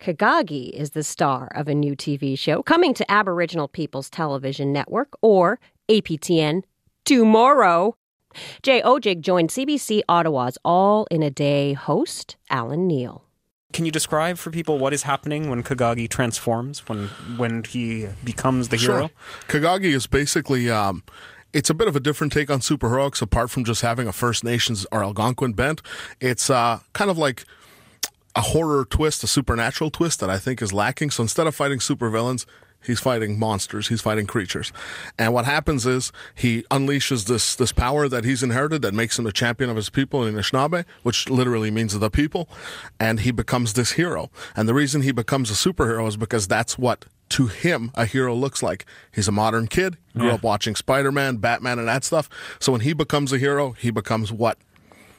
Kagagi 0.01 0.71
is 0.71 0.91
the 0.91 1.03
star 1.03 1.49
of 1.55 1.67
a 1.67 1.75
new 1.75 1.97
TV 1.97 2.39
show 2.39 2.63
coming 2.63 2.95
to 2.95 3.11
Aboriginal 3.11 3.67
People's 3.67 4.09
Television 4.09 4.73
Network, 4.73 5.09
or 5.23 5.59
APTN, 5.89 6.63
tomorrow. 7.05 7.97
Jay 8.63 8.81
Odjick 8.83 9.21
joined 9.21 9.51
CBC 9.51 10.03
Ottawa's 10.09 10.57
All 10.65 11.07
in 11.11 11.23
a 11.23 11.31
Day 11.31 11.73
host, 11.73 12.37
Alan 12.49 12.87
Neal. 12.87 13.25
Can 13.73 13.85
you 13.85 13.91
describe 13.91 14.39
for 14.39 14.51
people 14.51 14.79
what 14.79 14.95
is 14.95 15.03
happening 15.03 15.51
when 15.51 15.63
Kagagi 15.63 16.09
transforms, 16.09 16.89
when 16.89 17.09
when 17.37 17.65
he 17.65 18.07
becomes 18.23 18.69
the 18.69 18.77
hero? 18.77 19.11
Kagagi 19.49 19.93
is 19.93 20.07
basically 20.07 20.71
um, 20.71 21.03
it's 21.53 21.71
a 21.71 21.75
bit 21.75 21.89
of 21.89 21.97
a 21.97 22.01
different 22.01 22.33
take 22.33 22.51
on 22.51 22.61
superheroics 22.61 23.21
apart 23.21 23.51
from 23.51 23.65
just 23.65 23.83
having 23.83 24.07
a 24.07 24.13
First 24.13 24.45
Nations 24.45 24.87
or 24.93 25.03
Algonquin 25.03 25.55
bent. 25.55 25.83
It's 26.21 26.49
uh, 26.51 26.81
kind 26.93 27.11
of 27.11 27.19
like 27.19 27.45
a 28.35 28.41
horror 28.41 28.85
twist, 28.85 29.25
a 29.25 29.27
supernatural 29.27 29.91
twist 29.91 30.21
that 30.21 30.31
I 30.31 30.39
think 30.39 30.63
is 30.63 30.73
lacking. 30.73 31.11
So 31.11 31.23
instead 31.23 31.47
of 31.47 31.55
fighting 31.55 31.79
supervillains, 31.79 32.47
he's 32.85 33.01
fighting 33.01 33.39
monsters, 33.39 33.89
he's 33.89 34.01
fighting 34.01 34.27
creatures. 34.27 34.73
And 35.19 35.33
what 35.35 35.45
happens 35.45 35.87
is 35.87 36.13
he 36.35 36.63
unleashes 36.71 37.27
this 37.27 37.57
this 37.57 37.73
power 37.73 38.09
that 38.09 38.25
he's 38.25 38.43
inherited 38.43 38.83
that 38.83 38.95
makes 38.95 39.19
him 39.19 39.27
a 39.27 39.33
champion 39.33 39.71
of 39.71 39.77
his 39.77 39.91
people 39.91 40.25
in 40.25 40.35
Anishinaabe, 40.35 40.85
which 41.03 41.29
literally 41.29 41.71
means 41.71 41.99
the 41.99 42.11
people, 42.11 42.49
and 43.01 43.21
he 43.21 43.31
becomes 43.33 43.73
this 43.73 43.93
hero. 43.93 44.31
And 44.55 44.69
the 44.69 44.75
reason 44.75 45.03
he 45.03 45.11
becomes 45.13 45.51
a 45.51 45.55
superhero 45.55 46.07
is 46.07 46.17
because 46.17 46.47
that's 46.47 46.79
what 46.79 47.07
to 47.31 47.47
him 47.49 47.91
a 47.95 48.07
hero 48.07 48.35
looks 48.35 48.63
like. 48.63 48.87
He's 49.13 49.29
a 49.29 49.33
modern 49.33 49.67
kid, 49.67 49.97
grew 50.17 50.29
Yeah. 50.29 50.35
up 50.35 50.43
watching 50.43 50.75
Spider-Man, 50.75 51.37
Batman 51.39 51.79
and 51.79 51.89
that 51.89 52.05
stuff. 52.05 52.29
So 52.61 52.73
when 52.73 52.81
he 52.83 52.93
becomes 52.95 53.33
a 53.33 53.39
hero, 53.39 53.73
he 53.73 53.91
becomes 53.91 54.33
what 54.33 54.57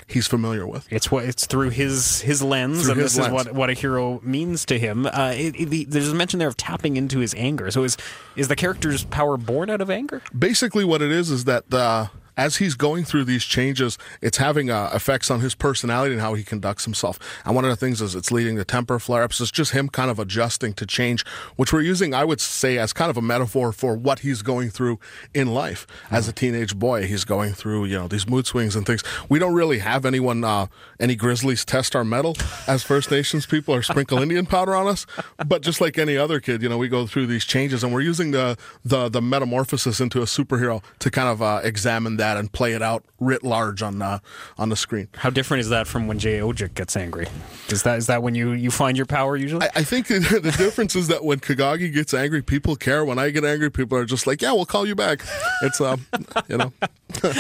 he's 0.10 0.28
familiar 0.28 0.66
with. 0.68 0.88
It's 0.92 1.10
what 1.12 1.26
it's 1.26 1.46
through 1.46 1.70
his 1.70 2.22
his 2.22 2.42
lens, 2.42 2.82
Through 2.84 2.92
and 2.94 3.02
his 3.02 3.14
this 3.16 3.22
lens. 3.30 3.42
is 3.42 3.46
what 3.48 3.56
what 3.56 3.70
a 3.70 3.74
hero 3.74 4.20
means 4.24 4.66
to 4.66 4.78
him. 4.80 5.06
Uh, 5.06 5.34
it, 5.36 5.56
it- 5.56 5.90
there's 5.92 6.10
a 6.10 6.16
mention 6.16 6.40
there 6.40 6.48
of 6.48 6.58
tapping 6.58 6.98
into 6.98 7.20
his 7.20 7.34
anger. 7.36 7.72
So 7.72 7.84
is 7.84 7.96
is 8.36 8.48
the 8.48 8.56
character's 8.56 9.04
power 9.06 9.38
born 9.38 9.70
out 9.70 9.82
of 9.82 9.90
anger? 9.90 10.22
basically 10.38 10.84
what 10.84 11.02
it 11.02 11.12
is 11.12 11.30
is 11.30 11.46
that 11.46 11.72
uh, 11.74 12.08
as 12.40 12.56
he's 12.56 12.76
going 12.76 13.04
through 13.04 13.26
these 13.26 13.44
changes, 13.44 13.98
it's 14.22 14.38
having 14.38 14.70
uh, 14.70 14.90
effects 14.94 15.30
on 15.30 15.42
his 15.42 15.54
personality 15.54 16.14
and 16.14 16.22
how 16.22 16.36
he 16.36 16.44
conducts 16.44 16.86
himself. 16.86 17.20
And 17.44 17.54
one 17.54 17.66
of 17.66 17.70
the 17.70 17.76
things 17.76 18.02
is 18.02 18.16
it's 18.16 18.32
leading 18.32 18.56
to 18.56 18.64
temper 18.64 18.98
flare-ups. 18.98 19.42
It's 19.42 19.52
just 19.52 19.74
him 19.74 19.90
kind 19.90 20.10
of 20.10 20.20
adjusting 20.20 20.74
to 20.76 20.86
change, 20.86 21.26
which 21.58 21.74
we're 21.74 21.82
using, 21.82 22.14
I 22.14 22.24
would 22.24 22.40
say, 22.40 22.78
as 22.78 22.94
kind 22.94 23.10
of 23.10 23.18
a 23.18 23.22
metaphor 23.22 23.74
for 23.74 23.94
what 23.98 24.20
he's 24.20 24.42
going 24.42 24.70
through 24.70 25.00
in 25.34 25.54
life 25.54 25.86
as 26.10 26.30
a 26.30 26.32
teenage 26.32 26.78
boy. 26.78 27.08
He's 27.08 27.26
going 27.26 27.52
through, 27.52 27.86
you 27.86 27.98
know, 27.98 28.08
these 28.08 28.26
mood 28.26 28.48
swings 28.48 28.74
and 28.74 28.86
things. 28.86 29.04
We 29.28 29.38
don't 29.38 29.54
really 29.54 29.80
have 29.80 30.06
anyone, 30.06 30.46
uh, 30.46 30.68
any 30.98 31.18
Grizzlies 31.18 31.66
test 31.66 31.94
our 31.94 32.06
metal 32.06 32.38
as 32.68 32.84
First 32.84 33.12
Nations 33.12 33.48
people 33.48 33.76
or 33.76 33.84
sprinkle 33.84 34.20
Indian 34.20 34.46
powder 34.46 34.76
on 34.76 34.88
us. 34.88 35.06
But 35.46 35.62
just 35.62 35.82
like 35.82 35.98
any 35.98 36.16
other 36.16 36.40
kid, 36.40 36.62
you 36.64 36.70
know, 36.70 36.78
we 36.78 36.88
go 36.88 37.06
through 37.06 37.28
these 37.28 37.44
changes 37.44 37.84
and 37.84 37.94
we're 37.94 38.00
using 38.00 38.32
the 38.32 38.58
the, 38.86 39.10
the 39.10 39.22
metamorphosis 39.22 40.00
into 40.00 40.22
a 40.22 40.26
superhero 40.26 40.82
to 41.00 41.12
kind 41.12 41.28
of 41.28 41.42
uh, 41.42 41.60
examine 41.66 42.16
that 42.16 42.29
and 42.38 42.52
play 42.52 42.74
it 42.74 42.82
out 42.82 43.04
writ 43.20 43.44
large 43.44 43.82
on 43.82 44.02
uh, 44.02 44.20
on 44.58 44.70
the 44.70 44.76
screen. 44.76 45.08
How 45.16 45.30
different 45.30 45.62
is 45.62 45.70
that 45.70 45.88
from 45.88 46.08
when 46.08 46.20
Jay 46.20 46.40
Odjick 46.40 46.74
gets 46.74 46.96
angry? 46.96 47.28
Is 47.70 47.84
that 47.84 47.98
is 47.98 48.08
that 48.08 48.24
when 48.24 48.36
you 48.36 48.52
you 48.52 48.72
find 48.72 48.98
your 48.98 49.06
power 49.06 49.36
usually? 49.36 49.66
I, 49.66 49.70
I 49.76 49.84
think 49.84 50.08
the 50.08 50.56
difference 50.58 50.96
is 50.96 51.08
that 51.08 51.24
when 51.24 51.40
Kagagi 51.40 51.94
gets 51.94 52.14
angry, 52.14 52.42
people 52.42 52.76
care. 52.76 53.04
When 53.06 53.20
I 53.20 53.30
get 53.30 53.44
angry, 53.44 53.72
people 53.72 53.98
are 53.98 54.06
just 54.06 54.28
like, 54.28 54.42
"Yeah, 54.42 54.54
we'll 54.54 54.66
call 54.66 54.88
you 54.88 54.96
back." 54.96 55.22
It's 55.62 55.82
um, 55.82 56.06
you 56.48 56.58
know. 56.58 56.74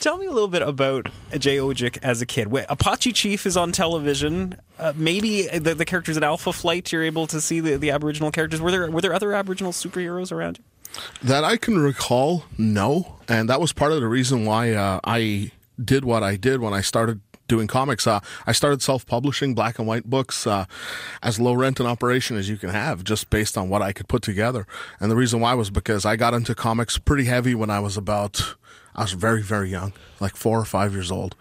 Tell 0.00 0.18
me 0.18 0.26
a 0.26 0.32
little 0.32 0.48
bit 0.48 0.62
about 0.62 1.08
Jay 1.38 1.56
Odjick 1.56 1.98
as 2.02 2.20
a 2.20 2.26
kid. 2.26 2.48
Wait, 2.48 2.66
Apache 2.68 3.12
Chief 3.12 3.46
is 3.46 3.56
on 3.56 3.72
television. 3.72 4.56
Uh, 4.78 4.92
maybe 4.96 5.46
the, 5.46 5.74
the 5.74 5.84
characters 5.84 6.16
in 6.16 6.22
Alpha 6.22 6.52
Flight, 6.52 6.92
you're 6.92 7.04
able 7.04 7.26
to 7.28 7.40
see 7.40 7.60
the, 7.60 7.76
the 7.76 7.90
Aboriginal 7.90 8.30
characters. 8.30 8.60
Were 8.60 8.70
there 8.70 8.90
were 8.90 9.00
there 9.00 9.14
other 9.14 9.34
Aboriginal 9.34 9.72
superheroes 9.72 10.32
around 10.32 10.58
you? 10.58 10.64
That 11.22 11.44
I 11.44 11.56
can 11.56 11.78
recall, 11.78 12.44
no. 12.56 13.16
And 13.28 13.48
that 13.48 13.60
was 13.60 13.72
part 13.72 13.92
of 13.92 14.00
the 14.00 14.08
reason 14.08 14.44
why 14.44 14.72
uh, 14.72 15.00
I 15.04 15.52
did 15.82 16.04
what 16.04 16.22
I 16.22 16.36
did 16.36 16.60
when 16.60 16.72
I 16.72 16.80
started 16.80 17.20
doing 17.48 17.66
comics. 17.66 18.06
Uh, 18.06 18.20
I 18.46 18.52
started 18.52 18.82
self 18.82 19.06
publishing 19.06 19.54
black 19.54 19.78
and 19.78 19.88
white 19.88 20.04
books 20.04 20.46
uh, 20.46 20.66
as 21.22 21.40
low 21.40 21.54
rent 21.54 21.80
an 21.80 21.86
operation 21.86 22.36
as 22.36 22.48
you 22.48 22.56
can 22.56 22.70
have, 22.70 23.02
just 23.02 23.30
based 23.30 23.58
on 23.58 23.68
what 23.68 23.82
I 23.82 23.92
could 23.92 24.06
put 24.06 24.22
together. 24.22 24.66
And 25.00 25.10
the 25.10 25.16
reason 25.16 25.40
why 25.40 25.54
was 25.54 25.70
because 25.70 26.04
I 26.04 26.16
got 26.16 26.34
into 26.34 26.54
comics 26.54 26.98
pretty 26.98 27.24
heavy 27.24 27.54
when 27.54 27.70
I 27.70 27.80
was 27.80 27.96
about. 27.96 28.54
I 28.94 29.02
was 29.02 29.12
very, 29.12 29.42
very 29.42 29.70
young, 29.70 29.92
like 30.18 30.34
four 30.34 30.58
or 30.58 30.64
five 30.64 30.92
years 30.92 31.12
old. 31.12 31.36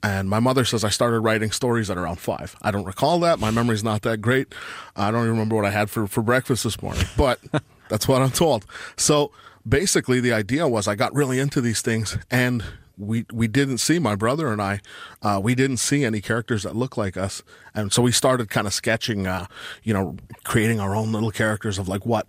And 0.00 0.30
my 0.30 0.38
mother 0.38 0.64
says 0.64 0.84
I 0.84 0.90
started 0.90 1.18
writing 1.20 1.50
stories 1.50 1.90
at 1.90 1.98
around 1.98 2.20
five. 2.20 2.54
I 2.62 2.70
don't 2.70 2.84
recall 2.84 3.18
that. 3.20 3.40
My 3.40 3.50
memory's 3.50 3.82
not 3.82 4.02
that 4.02 4.18
great. 4.18 4.54
I 4.94 5.10
don't 5.10 5.22
even 5.22 5.32
remember 5.32 5.56
what 5.56 5.64
I 5.64 5.70
had 5.70 5.90
for, 5.90 6.06
for 6.06 6.22
breakfast 6.22 6.62
this 6.62 6.80
morning, 6.80 7.04
but 7.16 7.40
that's 7.90 8.08
what 8.08 8.22
I'm 8.22 8.30
told. 8.30 8.64
So 8.96 9.30
basically, 9.68 10.20
the 10.20 10.32
idea 10.32 10.66
was 10.66 10.88
I 10.88 10.94
got 10.94 11.14
really 11.14 11.38
into 11.38 11.60
these 11.60 11.82
things 11.82 12.16
and 12.30 12.64
we 12.96 13.24
we 13.32 13.48
didn't 13.48 13.78
see 13.78 13.98
my 13.98 14.14
brother 14.14 14.52
and 14.52 14.60
I 14.60 14.80
uh, 15.22 15.40
we 15.42 15.54
didn't 15.54 15.78
see 15.78 16.04
any 16.04 16.20
characters 16.20 16.62
that 16.64 16.76
look 16.76 16.96
like 16.98 17.16
us 17.16 17.42
and 17.74 17.90
so 17.92 18.02
we 18.02 18.12
started 18.12 18.50
kind 18.50 18.66
of 18.66 18.74
sketching 18.74 19.26
uh, 19.26 19.46
you 19.82 19.94
know 19.94 20.16
creating 20.44 20.80
our 20.80 20.94
own 20.94 21.10
little 21.12 21.30
characters 21.30 21.78
of 21.78 21.88
like 21.88 22.04
what 22.04 22.26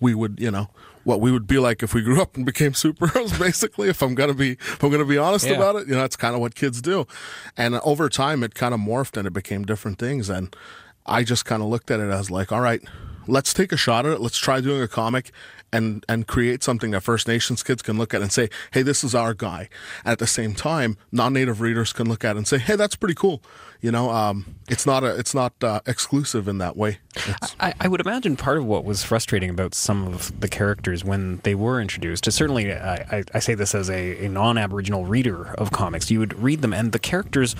we 0.00 0.14
would 0.14 0.38
you 0.38 0.50
know 0.50 0.68
what 1.02 1.20
we 1.20 1.32
would 1.32 1.46
be 1.48 1.58
like 1.58 1.82
if 1.82 1.92
we 1.92 2.02
grew 2.02 2.22
up 2.22 2.36
and 2.36 2.46
became 2.46 2.70
superheroes 2.72 3.36
basically 3.46 3.88
if 3.88 4.00
i'm 4.00 4.14
gonna 4.14 4.32
be 4.34 4.52
if 4.52 4.84
i'm 4.84 4.90
gonna 4.92 5.04
be 5.04 5.18
honest 5.18 5.46
Yeah. 5.48 5.54
about 5.56 5.74
it 5.76 5.88
you 5.88 5.94
know 5.94 6.02
that's 6.02 6.14
kind 6.16 6.34
of 6.36 6.40
what 6.40 6.54
kids 6.54 6.80
do 6.80 7.06
and 7.56 7.74
over 7.80 8.08
time 8.08 8.44
it 8.44 8.54
kind 8.54 8.74
of 8.74 8.78
morphed 8.80 9.16
and 9.16 9.26
it 9.26 9.32
became 9.32 9.64
different 9.64 9.98
things 9.98 10.28
and 10.30 10.54
i 11.04 11.24
just 11.24 11.44
kind 11.44 11.62
of 11.62 11.68
looked 11.68 11.90
at 11.90 11.98
it 12.00 12.10
as 12.10 12.30
like 12.30 12.52
all 12.52 12.60
right 12.60 12.82
let's 13.30 13.54
take 13.54 13.72
a 13.72 13.76
shot 13.76 14.06
at 14.06 14.12
it. 14.12 14.20
Let's 14.20 14.38
try 14.38 14.60
doing 14.60 14.82
a 14.82 14.88
comic 14.88 15.32
and 15.72 16.04
and 16.08 16.26
create 16.26 16.62
something 16.62 16.90
that 16.90 17.02
First 17.02 17.28
Nations 17.28 17.62
kids 17.62 17.82
can 17.82 17.96
look 17.96 18.12
at 18.12 18.22
and 18.22 18.32
say, 18.32 18.48
"Hey, 18.72 18.82
this 18.82 19.04
is 19.04 19.14
our 19.14 19.34
guy." 19.34 19.68
At 20.04 20.18
the 20.18 20.26
same 20.26 20.54
time, 20.54 20.96
non-native 21.12 21.60
readers 21.60 21.92
can 21.92 22.08
look 22.08 22.24
at 22.24 22.36
it 22.36 22.38
and 22.38 22.48
say, 22.48 22.58
"Hey, 22.58 22.76
that's 22.76 22.96
pretty 22.96 23.14
cool." 23.14 23.42
You 23.80 23.90
know, 23.90 24.10
um, 24.10 24.56
it's 24.68 24.84
not 24.84 25.04
a 25.04 25.16
it's 25.16 25.34
not 25.34 25.52
uh, 25.62 25.80
exclusive 25.86 26.48
in 26.48 26.58
that 26.58 26.76
way. 26.76 26.98
I, 27.58 27.72
I, 27.80 27.88
would 27.88 28.00
imagine 28.00 28.36
part 28.36 28.58
of 28.58 28.64
what 28.66 28.84
was 28.84 29.02
frustrating 29.02 29.50
about 29.50 29.74
some 29.74 30.06
of 30.06 30.38
the 30.40 30.48
characters 30.48 31.02
when 31.02 31.38
they 31.44 31.54
were 31.54 31.80
introduced 31.80 32.28
is 32.28 32.34
certainly 32.34 32.72
I, 32.72 33.24
I 33.32 33.38
say 33.38 33.54
this 33.54 33.74
as 33.74 33.88
a, 33.88 34.24
a 34.24 34.28
non-Aboriginal 34.28 35.06
reader 35.06 35.54
of 35.54 35.72
comics. 35.72 36.10
You 36.10 36.18
would 36.18 36.38
read 36.38 36.62
them, 36.62 36.74
and 36.74 36.92
the 36.92 36.98
characters 36.98 37.56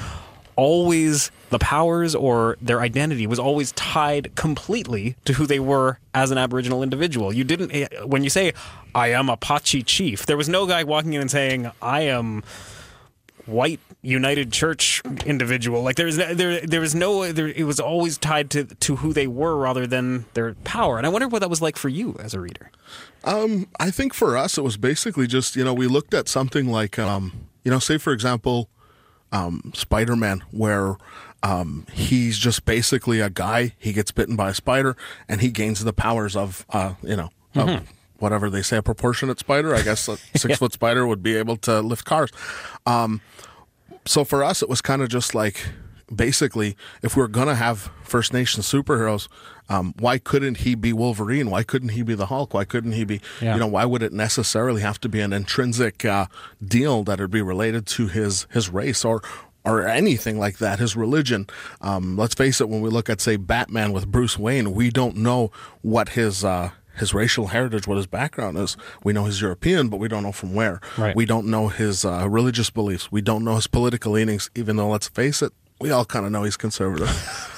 always 0.61 1.31
the 1.49 1.59
powers 1.59 2.15
or 2.15 2.59
their 2.61 2.83
identity 2.83 3.27
was 3.27 3.39
always 3.39 3.73
tied 3.73 4.35
completely 4.37 5.17
to 5.25 5.33
who 5.33 5.47
they 5.47 5.59
were 5.59 5.99
as 6.13 6.31
an 6.31 6.37
aboriginal 6.37 6.83
individual. 6.83 7.33
You 7.33 7.45
didn't 7.45 7.71
eh, 7.73 7.89
when 8.05 8.23
you 8.23 8.31
say 8.31 8.53
i 8.95 9.09
am 9.09 9.31
apache 9.31 9.83
chief 9.85 10.27
there 10.27 10.37
was 10.37 10.49
no 10.49 10.67
guy 10.67 10.83
walking 10.83 11.13
in 11.15 11.21
and 11.21 11.31
saying 11.31 11.71
i 11.81 12.01
am 12.03 12.43
white 13.47 13.81
united 14.03 14.53
church 14.53 15.03
individual. 15.27 15.83
Like 15.83 15.97
there's 15.97 16.17
there 16.17 16.61
there 16.61 16.81
was 16.81 16.95
no 16.95 17.33
there, 17.33 17.49
it 17.49 17.65
was 17.65 17.81
always 17.81 18.17
tied 18.19 18.51
to 18.51 18.65
to 18.65 18.97
who 18.97 19.13
they 19.13 19.27
were 19.27 19.57
rather 19.57 19.87
than 19.87 20.25
their 20.35 20.55
power. 20.65 20.99
And 20.99 21.07
i 21.07 21.11
wonder 21.11 21.29
what 21.29 21.41
that 21.41 21.51
was 21.51 21.63
like 21.63 21.77
for 21.77 21.89
you 21.89 22.17
as 22.21 22.35
a 22.35 22.41
reader. 22.41 22.71
Um 23.25 23.69
i 23.79 23.91
think 23.91 24.15
for 24.15 24.37
us 24.37 24.59
it 24.59 24.65
was 24.65 24.77
basically 24.77 25.27
just 25.27 25.57
you 25.57 25.65
know 25.65 25.75
we 25.75 25.87
looked 25.87 26.15
at 26.15 26.29
something 26.29 26.67
like 26.71 26.99
um 26.99 27.33
you 27.65 27.71
know 27.71 27.79
say 27.79 27.99
for 27.99 28.13
example 28.13 28.69
um, 29.33 29.73
Spider 29.75 30.17
Man, 30.17 30.43
where 30.51 30.97
um, 31.43 31.87
he's 31.93 32.39
just 32.39 32.65
basically 32.65 33.21
a 33.21 33.31
guy. 33.31 33.75
He 33.79 33.93
gets 33.93 34.11
bitten 34.11 34.37
by 34.37 34.51
a 34.51 34.55
spider, 34.55 34.97
and 35.29 35.41
he 35.41 35.51
gains 35.51 35.83
the 35.83 35.93
powers 35.93 36.37
of, 36.37 36.67
uh, 36.71 36.95
you 37.03 37.17
know, 37.17 37.31
mm-hmm. 37.55 37.69
of 37.69 37.93
whatever 38.19 38.51
they 38.51 38.63
say, 38.63 38.77
a 38.77 38.83
proportionate 38.83 39.39
spider. 39.39 39.75
I 39.75 39.83
guess 39.83 40.09
a 40.09 40.17
six 40.17 40.45
yeah. 40.49 40.57
foot 40.57 40.73
spider 40.73 41.07
would 41.07 41.23
be 41.23 41.37
able 41.37 41.57
to 41.59 41.81
lift 41.81 42.05
cars. 42.05 42.31
Um, 42.87 43.21
so 44.07 44.25
for 44.25 44.45
us, 44.45 44.63
it 44.63 44.69
was 44.69 44.81
kind 44.81 45.03
of 45.03 45.09
just 45.09 45.35
like 45.35 45.67
basically, 46.15 46.77
if 47.03 47.17
we 47.17 47.23
are 47.23 47.29
gonna 47.29 47.55
have 47.55 47.91
First 48.03 48.33
Nation 48.33 48.63
superheroes, 48.63 49.29
um, 49.69 49.95
why 49.99 50.19
couldn't 50.19 50.59
he 50.59 50.75
be 50.75 50.93
Wolverine? 50.93 51.51
Why 51.51 51.63
couldn't 51.63 51.91
he 51.91 52.03
be 52.03 52.15
the 52.15 52.27
Hulk? 52.27 52.55
Why 52.55 52.65
couldn't 52.65 52.93
he 52.93 53.05
be? 53.05 53.21
Yeah. 53.41 53.55
You 53.55 53.61
know, 53.61 53.67
why 53.69 53.85
would 53.85 54.03
it 54.03 54.13
necessarily 54.13 54.83
have 54.83 55.01
to 55.01 55.09
be 55.09 55.21
an 55.21 55.33
intrinsic 55.33 56.05
uh, 56.05 56.27
deal 56.65 57.05
that 57.05 57.21
would 57.21 57.31
be 57.31 57.43
related 57.43 57.87
to 57.89 58.09
his 58.09 58.47
his 58.51 58.69
race 58.69 59.05
or 59.05 59.23
or 59.65 59.87
anything 59.87 60.39
like 60.39 60.59
that, 60.59 60.79
his 60.79 60.97
religion. 60.97 61.47
Um, 61.81 62.17
let's 62.17 62.35
face 62.35 62.61
it, 62.61 62.69
when 62.69 62.81
we 62.81 62.89
look 62.89 63.11
at, 63.11 63.21
say, 63.21 63.37
Batman 63.37 63.93
with 63.93 64.11
Bruce 64.11 64.39
Wayne, 64.39 64.73
we 64.73 64.91
don't 64.91 65.17
know 65.17 65.53
what 65.83 66.11
his 66.11 66.45
uh, 66.45 66.71
his 66.97 67.15
racial 67.15 67.49
heritage, 67.49 67.87
what 67.87 67.97
his 67.97 68.07
background 68.07 68.59
is. 68.59 68.77
We 69.05 69.13
know 69.13 69.25
he's 69.25 69.41
European, 69.41 69.89
but 69.89 69.99
we 69.99 70.09
don't 70.09 70.23
know 70.23 70.33
from 70.33 70.55
where. 70.55 70.81
Right. 70.99 71.15
We 71.15 71.27
don't 71.27 71.47
know 71.47 71.69
his 71.69 72.05
uh, 72.05 72.29
religious 72.29 72.71
beliefs. 72.71 73.11
We 73.13 73.21
don't 73.23 73.45
know 73.45 73.57
his 73.57 73.67
political 73.67 74.13
leanings, 74.13 74.51
even 74.55 74.77
though, 74.77 74.89
let's 74.89 75.09
face 75.09 75.43
it, 75.43 75.53
we 75.81 75.91
all 75.91 76.05
kind 76.05 76.27
of 76.27 76.33
know 76.33 76.45
he's 76.45 76.57
conservative. 76.57 77.09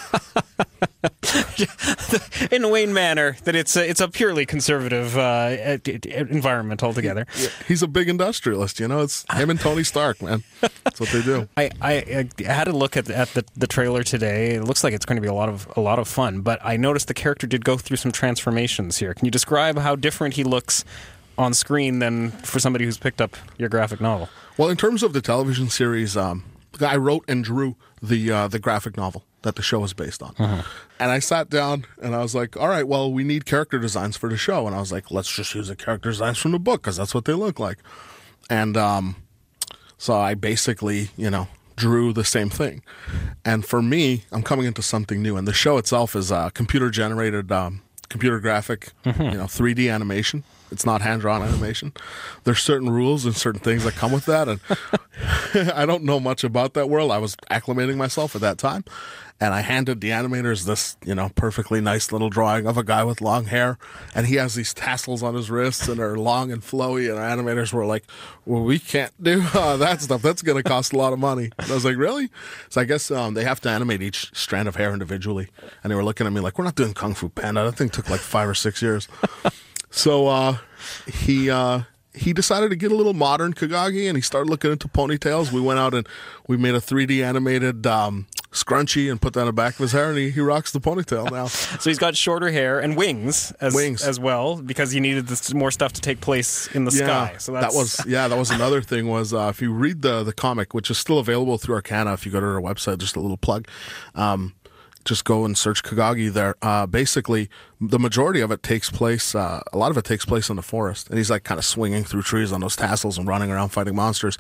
in 2.51 2.71
Wayne 2.71 2.93
Manor, 2.93 3.37
that 3.45 3.55
it's 3.55 3.77
a, 3.77 3.89
it's 3.89 4.01
a 4.01 4.09
purely 4.09 4.47
conservative 4.47 5.17
uh, 5.17 5.79
environment 5.85 6.83
altogether. 6.83 7.27
He's 7.67 7.83
a 7.83 7.89
big 7.89 8.09
industrialist, 8.09 8.81
you 8.81 8.89
know. 8.89 9.01
It's 9.01 9.25
him 9.33 9.51
and 9.51 9.61
Tony 9.61 9.85
Stark, 9.85 10.23
man. 10.23 10.43
That's 10.85 11.01
what 11.01 11.11
they 11.11 11.23
do. 11.23 11.49
I, 11.57 11.71
I, 11.81 12.29
I 12.39 12.53
had 12.53 12.69
a 12.69 12.73
look 12.73 12.97
at 12.97 13.11
at 13.11 13.29
the, 13.35 13.45
the 13.57 13.67
trailer 13.67 14.03
today. 14.03 14.55
It 14.55 14.65
looks 14.65 14.85
like 14.85 14.93
it's 14.93 15.07
going 15.07 15.17
to 15.17 15.23
be 15.23 15.29
a 15.29 15.35
lot 15.35 15.49
of 15.49 15.69
a 15.77 15.81
lot 15.81 15.99
of 15.99 16.09
fun. 16.09 16.41
But 16.41 16.61
I 16.63 16.77
noticed 16.77 17.09
the 17.09 17.15
character 17.15 17.47
did 17.47 17.65
go 17.65 17.77
through 17.77 17.99
some 17.99 18.13
transformations 18.13 18.99
here. 18.99 19.15
Can 19.15 19.25
you 19.25 19.31
describe 19.31 19.79
how 19.79 19.97
different 19.97 20.35
he 20.35 20.45
looks 20.45 20.85
on 21.39 21.55
screen 21.55 21.99
than 21.99 22.31
for 22.31 22.59
somebody 22.59 22.85
who's 22.85 22.99
picked 22.99 23.21
up 23.21 23.37
your 23.59 23.69
graphic 23.69 24.01
novel? 24.01 24.29
Well, 24.59 24.69
in 24.69 24.77
terms 24.77 25.03
of 25.03 25.13
the 25.13 25.23
television 25.23 25.71
series, 25.71 26.17
um, 26.17 26.45
I 26.81 26.97
wrote 26.97 27.25
and 27.29 27.45
drew 27.45 27.77
the 28.03 28.31
uh, 28.31 28.49
the 28.49 28.59
graphic 28.59 28.97
novel 28.97 29.25
that 29.43 29.57
the 29.57 29.63
show 29.63 29.83
is 29.85 29.93
based 29.93 30.23
on. 30.23 30.35
Uh-huh. 30.39 30.63
And 30.99 31.11
I 31.11 31.19
sat 31.19 31.51
down 31.51 31.85
and 32.01 32.15
I 32.15 32.23
was 32.23 32.35
like, 32.35 32.57
all 32.57 32.69
right, 32.69 32.87
well, 32.87 33.13
we 33.13 33.25
need 33.25 33.45
character 33.45 33.79
designs 33.79 34.17
for 34.17 34.29
the 34.29 34.37
show. 34.37 34.67
And 34.67 34.75
I 34.75 34.81
was 34.81 34.93
like, 34.93 35.11
let's 35.11 35.35
just 35.35 35.55
use 35.55 35.69
the 35.69 35.77
character 35.77 36.11
designs 36.11 36.39
from 36.39 36.53
the 36.53 36.59
book 36.59 36.83
because 36.83 36.97
that's 36.97 37.15
what 37.15 37.25
they 37.25 37.33
look 37.33 37.59
like. 37.59 37.79
And 38.49 38.77
um, 38.77 39.17
so 39.99 40.15
I 40.15 40.35
basically, 40.35 41.11
you 41.17 41.31
know, 41.31 41.49
drew 41.77 42.13
the 42.13 42.25
same 42.25 42.51
thing. 42.51 42.83
And 43.45 43.65
for 43.65 43.83
me, 43.83 44.25
I'm 44.31 44.43
coming 44.43 44.67
into 44.67 44.83
something 44.83 45.23
new. 45.23 45.37
And 45.37 45.49
the 45.49 45.53
show 45.53 45.79
itself 45.79 46.15
is 46.15 46.31
a 46.31 46.51
computer 46.55 46.91
generated, 46.91 47.51
um, 47.51 47.83
computer 48.09 48.39
graphic, 48.39 48.93
mm-hmm. 49.05 49.23
you 49.23 49.39
know, 49.39 49.45
3D 49.45 49.93
animation. 49.93 50.45
It's 50.73 50.87
not 50.87 51.03
hand 51.03 51.21
drawn 51.21 51.43
animation. 51.43 51.93
There's 52.45 52.61
certain 52.61 52.91
rules 52.91 53.25
and 53.27 53.37
certain 53.37 53.61
things 53.61 53.85
that 53.85 53.95
come 53.95 54.11
with 54.11 54.25
that, 54.27 54.49
and 54.49 54.61
I 55.75 55.85
don't 55.87 56.03
know 56.03 56.19
much 56.19 56.43
about 56.43 56.73
that 56.75 56.89
world. 56.89 57.11
I 57.11 57.19
was 57.19 57.37
acclimating 57.51 57.97
myself 57.97 58.35
at 58.35 58.41
that 58.41 58.57
time, 58.57 58.85
and 59.39 59.53
I 59.53 59.61
handed 59.61 60.01
the 60.01 60.11
animators 60.11 60.65
this, 60.65 60.97
you 61.05 61.15
know, 61.15 61.31
perfectly 61.35 61.81
nice 61.81 62.11
little 62.11 62.31
drawing 62.31 62.67
of 62.67 62.79
a 62.79 62.83
guy 62.83 63.05
with 63.05 63.21
long 63.21 63.45
hair, 63.47 63.77
and 64.15 64.27
he 64.27 64.37
has 64.37 64.55
these 64.55 64.73
tassels 64.73 65.23
on 65.23 65.35
his 65.35 65.51
wrists 65.51 65.89
and 65.89 66.01
are 66.01 66.17
long 66.17 66.51
and 66.51 66.63
flowy. 66.63 67.11
And 67.11 67.19
our 67.19 67.29
animators 67.29 67.73
were 67.73 67.85
like, 67.85 68.05
"Well, 68.47 68.63
we 68.63 68.79
can't 68.79 69.13
do 69.23 69.45
uh, 69.53 69.77
that 69.77 70.01
stuff. 70.01 70.23
That's 70.23 70.43
going 70.43 70.63
to 70.63 70.69
cost 70.69 70.93
a 70.93 70.97
lot 70.97 71.13
of 71.13 71.19
money." 71.19 71.51
And 71.59 71.71
I 71.71 71.75
was 71.75 71.85
like, 71.85 71.97
"Really?" 71.97 72.31
So 72.71 72.81
I 72.81 72.85
guess 72.85 73.11
um, 73.11 73.35
they 73.35 73.45
have 73.45 73.61
to 73.63 73.69
animate 73.69 74.01
each 74.01 74.31
strand 74.33 74.69
of 74.69 74.77
hair 74.77 74.93
individually, 74.93 75.49
and 75.83 75.91
they 75.91 75.97
were 75.97 76.05
looking 76.05 76.27
at 76.27 76.33
me 76.33 76.41
like, 76.41 76.57
"We're 76.57 76.65
not 76.65 76.77
doing 76.77 76.95
Kung 76.95 77.15
Fu 77.15 77.29
Panda. 77.29 77.65
That 77.65 77.77
thing 77.77 77.91
took 77.91 78.09
like 78.09 78.21
five 78.21 78.49
or 78.49 78.55
six 78.55 78.81
years." 78.81 79.09
So 79.93 80.27
uh, 80.27 80.57
he. 81.07 81.49
Uh, 81.51 81.83
he 82.15 82.35
decided 82.35 82.69
to 82.69 82.77
get 82.77 82.93
a 82.93 82.95
little 82.95 83.15
modern 83.15 83.55
Kagagi 83.55 84.07
and 84.07 84.19
he 84.19 84.21
started 84.21 84.51
looking 84.51 84.71
into 84.71 84.87
ponytails. 84.87 85.51
We 85.51 85.63
went 85.63 85.79
out 85.79 85.95
and 85.95 86.07
we 86.47 86.59
made 86.59 86.75
a 86.75 86.79
3D 86.79 87.25
animated 87.25 87.87
um, 87.87 88.27
scrunchy 88.53 89.11
and 89.11 89.21
put 89.21 89.33
that 89.33 89.41
on 89.41 89.47
the 89.47 89.53
back 89.53 89.75
of 89.75 89.79
his 89.79 89.93
hair, 89.93 90.11
and 90.11 90.19
he, 90.19 90.31
he 90.31 90.41
rocks 90.41 90.73
the 90.73 90.81
ponytail 90.81 91.31
now. 91.31 91.47
so 91.47 91.91
he's 91.91 91.99
got 91.99 92.17
shorter 92.17 92.51
hair 92.51 92.79
and 92.79 92.97
wings 92.97 93.53
as 93.61 93.75
wings. 93.75 94.05
as 94.05 94.21
well 94.21 94.61
because 94.61 94.93
he 94.93 95.01
needed 95.01 95.27
this, 95.27 95.53
more 95.55 95.71
stuff 95.71 95.93
to 95.95 96.01
take 96.01 96.21
place 96.21 96.69
in 96.75 96.85
the 96.85 96.93
yeah, 96.93 97.29
sky. 97.29 97.37
So 97.39 97.53
that 97.53 97.73
was 97.73 98.05
yeah, 98.07 98.29
that 98.29 98.39
was 98.39 98.51
another 98.51 98.83
thing. 98.83 99.09
Was 99.09 99.35
uh, 99.35 99.49
if 99.49 99.61
you 99.61 99.73
read 99.73 100.03
the 100.03 100.23
the 100.23 100.33
comic, 100.33 100.75
which 100.75 100.91
is 100.91 100.99
still 100.99 101.19
available 101.19 101.59
through 101.59 101.75
Arcana, 101.77 102.13
if 102.13 102.27
you 102.27 102.33
go 102.33 102.41
to 102.41 102.47
our 102.47 102.61
website, 102.61 102.99
just 102.99 103.17
a 103.17 103.21
little 103.21 103.39
plug. 103.39 103.67
Um, 104.15 104.55
just 105.05 105.25
go 105.25 105.45
and 105.45 105.57
search 105.57 105.83
Kagagi 105.83 106.33
there. 106.33 106.55
Uh, 106.63 106.87
basically, 106.87 107.49
the 107.81 107.99
majority 107.99 108.41
of 108.41 108.51
it 108.51 108.63
takes 108.63 108.91
place, 108.91 109.35
uh, 109.35 109.61
a 109.73 109.79
lot 109.79 109.91
of 109.91 109.97
it 109.97 110.05
takes 110.05 110.25
place 110.25 110.49
in 110.49 110.57
the 110.57 110.63
forest. 110.63 111.09
And 111.09 111.19
he's 111.19 111.31
like 111.31 111.45
kind 111.45 111.59
of 111.59 111.65
swinging 111.65 112.05
through 112.05 112.23
trees 112.23 112.53
on 112.53 112.61
those 112.61 112.77
tassels 112.77 113.19
and 113.19 113.27
running 113.27 113.51
around 113.51 113.71
fighting 113.71 113.97
monsters. 113.97 114.39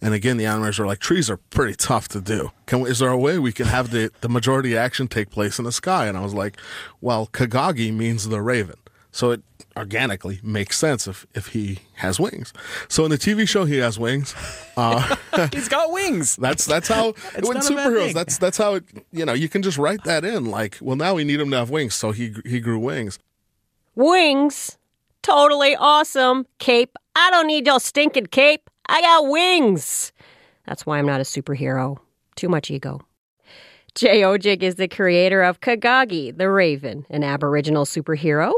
And 0.00 0.12
again, 0.14 0.36
the 0.36 0.44
animators 0.44 0.80
are 0.80 0.86
like, 0.86 0.98
trees 0.98 1.30
are 1.30 1.36
pretty 1.36 1.74
tough 1.74 2.08
to 2.08 2.20
do. 2.20 2.50
Can 2.66 2.80
we, 2.80 2.90
is 2.90 2.98
there 2.98 3.10
a 3.10 3.18
way 3.18 3.38
we 3.38 3.52
can 3.52 3.66
have 3.66 3.90
the, 3.90 4.10
the 4.20 4.28
majority 4.28 4.76
action 4.76 5.06
take 5.06 5.30
place 5.30 5.58
in 5.58 5.64
the 5.64 5.72
sky? 5.72 6.06
And 6.06 6.16
I 6.16 6.22
was 6.22 6.34
like, 6.34 6.56
well, 7.00 7.28
Kagagi 7.28 7.94
means 7.94 8.28
the 8.28 8.42
raven. 8.42 8.76
So 9.12 9.32
it 9.32 9.42
organically 9.76 10.40
makes 10.42 10.78
sense 10.78 11.06
if, 11.06 11.26
if 11.34 11.48
he 11.48 11.78
has 11.94 12.20
wings. 12.20 12.52
So 12.88 13.04
in 13.04 13.10
the 13.10 13.18
TV 13.18 13.48
show, 13.48 13.64
he 13.64 13.78
has 13.78 13.98
wings. 13.98 14.34
Uh, 14.76 15.16
He's 15.52 15.68
got 15.68 15.90
wings. 15.90 16.36
That's 16.36 16.64
that's 16.64 16.88
how 16.88 17.08
It's 17.34 17.48
when 17.48 17.58
not 17.58 17.70
a 17.70 17.74
bad 17.74 17.86
superheroes. 17.86 18.14
That's 18.14 18.38
that's 18.38 18.58
how 18.58 18.74
it. 18.74 18.84
You 19.12 19.24
know, 19.24 19.32
you 19.32 19.48
can 19.48 19.62
just 19.62 19.78
write 19.78 20.04
that 20.04 20.24
in. 20.24 20.46
Like, 20.46 20.78
well, 20.80 20.96
now 20.96 21.14
we 21.14 21.24
need 21.24 21.40
him 21.40 21.50
to 21.50 21.56
have 21.56 21.70
wings, 21.70 21.94
so 21.94 22.12
he 22.12 22.34
he 22.44 22.60
grew 22.60 22.78
wings. 22.78 23.18
Wings? 23.94 24.78
Totally 25.22 25.76
awesome. 25.76 26.46
Cape. 26.58 26.96
I 27.14 27.30
don't 27.30 27.46
need 27.46 27.66
your 27.66 27.80
stinking 27.80 28.26
cape. 28.26 28.70
I 28.88 29.00
got 29.00 29.28
wings. 29.28 30.12
That's 30.66 30.86
why 30.86 30.98
I'm 30.98 31.06
not 31.06 31.20
a 31.20 31.24
superhero. 31.24 31.98
Too 32.36 32.48
much 32.48 32.70
ego. 32.70 33.00
Jay 33.94 34.22
Odjick 34.22 34.62
is 34.62 34.76
the 34.76 34.86
creator 34.86 35.42
of 35.42 35.60
Kagagi, 35.60 36.36
the 36.36 36.48
Raven, 36.48 37.04
an 37.10 37.24
Aboriginal 37.24 37.84
superhero 37.84 38.52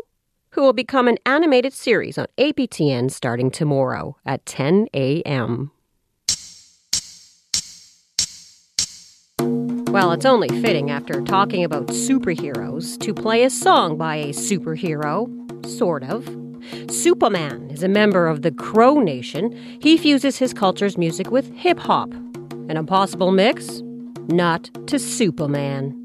who 0.52 0.62
will 0.62 0.72
become 0.72 1.08
an 1.08 1.18
animated 1.26 1.72
series 1.72 2.16
on 2.16 2.26
APTN 2.38 3.10
starting 3.10 3.50
tomorrow 3.50 4.16
at 4.24 4.44
10 4.46 4.88
a.m. 4.94 5.70
Well, 9.92 10.12
it's 10.12 10.24
only 10.24 10.48
fitting 10.62 10.90
after 10.90 11.20
talking 11.20 11.64
about 11.64 11.88
superheroes 11.88 12.98
to 13.00 13.12
play 13.12 13.44
a 13.44 13.50
song 13.50 13.98
by 13.98 14.16
a 14.16 14.28
superhero, 14.28 15.28
sort 15.66 16.02
of. 16.02 16.24
Supaman 16.86 17.70
is 17.72 17.82
a 17.82 17.88
member 17.88 18.26
of 18.26 18.42
the 18.42 18.52
Crow 18.52 19.00
Nation. 19.00 19.52
He 19.82 19.98
fuses 19.98 20.38
his 20.38 20.54
culture's 20.54 20.96
music 20.96 21.30
with 21.30 21.52
hip 21.54 21.78
hop. 21.78 22.12
An 22.70 22.76
impossible 22.76 23.32
mix? 23.32 23.82
Not 24.28 24.64
to 24.86 24.96
Supaman. 24.96 26.01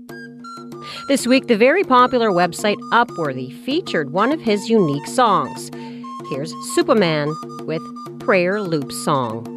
This 1.08 1.26
week, 1.26 1.47
the 1.47 1.58
very 1.58 1.84
popular 1.84 2.30
website 2.30 2.78
Upworthy 2.91 3.54
featured 3.63 4.12
one 4.12 4.32
of 4.32 4.41
his 4.41 4.69
unique 4.69 5.08
songs. 5.08 5.71
Here's 6.30 6.54
Supaman 6.76 7.34
with 7.65 7.82
Prayer 8.19 8.62
Loop 8.62 8.91
Song. 8.91 9.57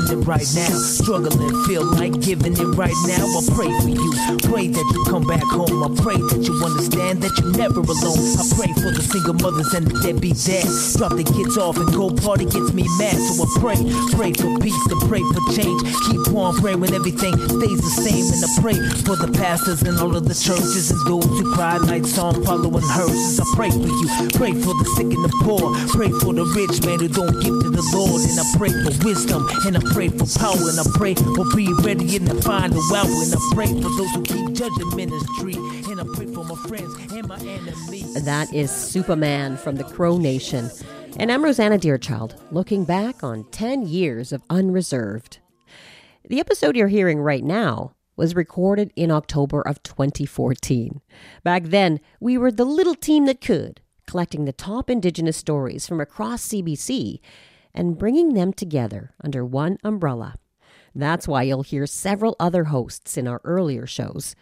listening 0.00 0.24
right 0.24 0.46
now, 0.54 0.70
struggling, 0.78 1.64
feel 1.64 1.84
like 1.84 2.20
giving 2.20 2.52
it 2.52 2.70
right 2.76 2.94
now. 3.06 3.24
I 3.26 3.42
pray 3.52 3.70
for 3.80 3.88
you, 3.88 4.12
pray 4.48 4.68
that 4.68 4.86
you 4.94 5.04
come 5.08 5.26
back 5.26 5.42
home. 5.42 5.84
I 5.84 5.90
pray 6.00 6.16
that 6.16 6.40
you 6.42 6.54
understand 6.64 7.22
that 7.22 7.32
you're 7.38 7.52
never 7.56 7.80
alone. 7.80 8.24
I 8.40 8.44
pray 8.56 8.72
for 8.80 8.90
the 8.90 9.02
single 9.02 9.34
mothers 9.34 9.72
and 9.74 9.86
the 9.86 10.00
deadbeat 10.00 10.38
dads. 10.40 10.96
Drop 10.96 11.12
the 11.12 11.24
kids 11.24 11.58
off 11.58 11.76
and 11.76 11.92
go 11.92 12.10
party 12.10 12.44
gets 12.44 12.72
me 12.72 12.84
mad. 12.98 13.16
So 13.16 13.44
I 13.44 13.48
pray, 13.60 13.78
pray 14.16 14.32
for 14.32 14.50
peace, 14.60 14.80
to 14.88 14.96
pray 15.06 15.22
for 15.22 15.42
change. 15.52 15.80
Keep 16.08 16.34
on 16.34 16.56
praying 16.56 16.80
when 16.80 16.94
everything 16.94 17.36
stays 17.36 17.80
the 17.80 17.92
same. 17.92 18.24
And 18.30 18.40
I 18.40 18.50
pray 18.60 18.78
for 19.04 19.16
the 19.16 19.30
pastors 19.36 19.82
and 19.82 19.98
all 19.98 20.16
of 20.16 20.24
the 20.26 20.34
churches 20.34 20.90
and 20.90 21.00
those 21.06 21.26
who 21.26 21.44
cry 21.54 21.78
nights 21.78 22.18
on 22.18 22.42
following 22.44 22.84
hearses. 22.84 23.40
I 23.40 23.44
pray 23.54 23.70
for 23.70 23.90
you, 23.90 24.08
pray 24.34 24.52
for 24.52 24.72
the 24.74 24.86
sick 24.96 25.10
and 25.12 25.24
the 25.24 25.32
poor. 25.44 25.74
Pray 25.92 26.10
for 26.22 26.32
the 26.32 26.44
rich 26.56 26.80
man 26.86 27.00
who 27.00 27.08
don't 27.08 27.36
give 27.42 27.56
to 27.62 27.70
the 27.70 27.84
Lord. 27.92 28.22
And 28.24 28.38
I 28.38 28.46
pray 28.56 28.70
for 28.70 28.92
wisdom 29.04 29.48
and 29.66 29.76
I 29.76 29.82
pray 29.90 30.08
for 30.08 30.26
power 30.38 30.68
and 30.68 30.78
I 30.80 30.84
pray 30.94 31.14
for 31.14 31.44
be 31.54 31.72
ready 31.82 32.18
to 32.18 32.42
find 32.42 32.72
a 32.72 32.80
wow. 32.90 33.04
And 33.04 33.34
I 33.34 33.38
pray 33.52 33.66
for 33.66 33.90
those 33.90 34.10
who 34.10 34.22
keep 34.22 34.52
judging 34.54 34.96
ministry. 34.96 35.54
And 35.90 36.00
I 36.00 36.04
pray 36.14 36.26
for 36.26 36.44
my 36.44 36.54
friends 36.66 37.12
and 37.12 37.28
my 37.28 37.38
enemies. 37.38 38.24
That 38.24 38.52
is 38.54 38.70
Supaman 38.70 39.58
from 39.58 39.76
the 39.76 39.84
Crow 39.84 40.16
Nation. 40.16 40.70
And 41.18 41.30
I'm 41.30 41.44
Rosanna 41.44 41.78
Deerchild, 41.78 42.40
looking 42.52 42.84
back 42.84 43.22
on 43.22 43.44
10 43.50 43.86
years 43.86 44.32
of 44.32 44.42
Unreserved. 44.48 45.38
The 46.28 46.40
episode 46.40 46.76
you're 46.76 46.88
hearing 46.88 47.20
right 47.20 47.44
now 47.44 47.92
was 48.16 48.36
recorded 48.36 48.92
in 48.94 49.10
October 49.10 49.60
of 49.62 49.82
2014. 49.82 51.00
Back 51.42 51.64
then, 51.64 52.00
we 52.20 52.38
were 52.38 52.52
the 52.52 52.64
little 52.64 52.94
team 52.94 53.26
that 53.26 53.40
could, 53.40 53.80
collecting 54.06 54.44
the 54.44 54.52
top 54.52 54.88
Indigenous 54.88 55.36
stories 55.36 55.86
from 55.86 56.00
across 56.00 56.48
CBC 56.48 57.20
and 57.74 57.98
bringing 57.98 58.34
them 58.34 58.52
together 58.52 59.12
under 59.22 59.44
one 59.44 59.78
umbrella. 59.84 60.34
That's 60.94 61.28
why 61.28 61.42
you'll 61.44 61.62
hear 61.62 61.86
several 61.86 62.36
other 62.40 62.64
hosts 62.64 63.16
in 63.16 63.28
our 63.28 63.40
earlier 63.44 63.86
shows, 63.86 64.34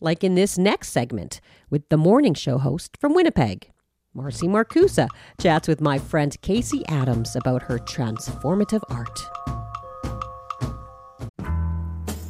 like 0.00 0.24
in 0.24 0.34
this 0.34 0.58
next 0.58 0.90
segment 0.90 1.40
with 1.70 1.88
the 1.88 1.96
morning 1.96 2.34
show 2.34 2.58
host 2.58 2.96
from 2.96 3.14
Winnipeg. 3.14 3.70
Marcy 4.12 4.46
Markusa 4.46 5.08
chats 5.40 5.66
with 5.66 5.80
my 5.80 5.98
friend 5.98 6.40
Casey 6.40 6.86
Adams 6.88 7.34
about 7.34 7.62
her 7.64 7.78
transformative 7.78 8.82
art. 8.88 9.20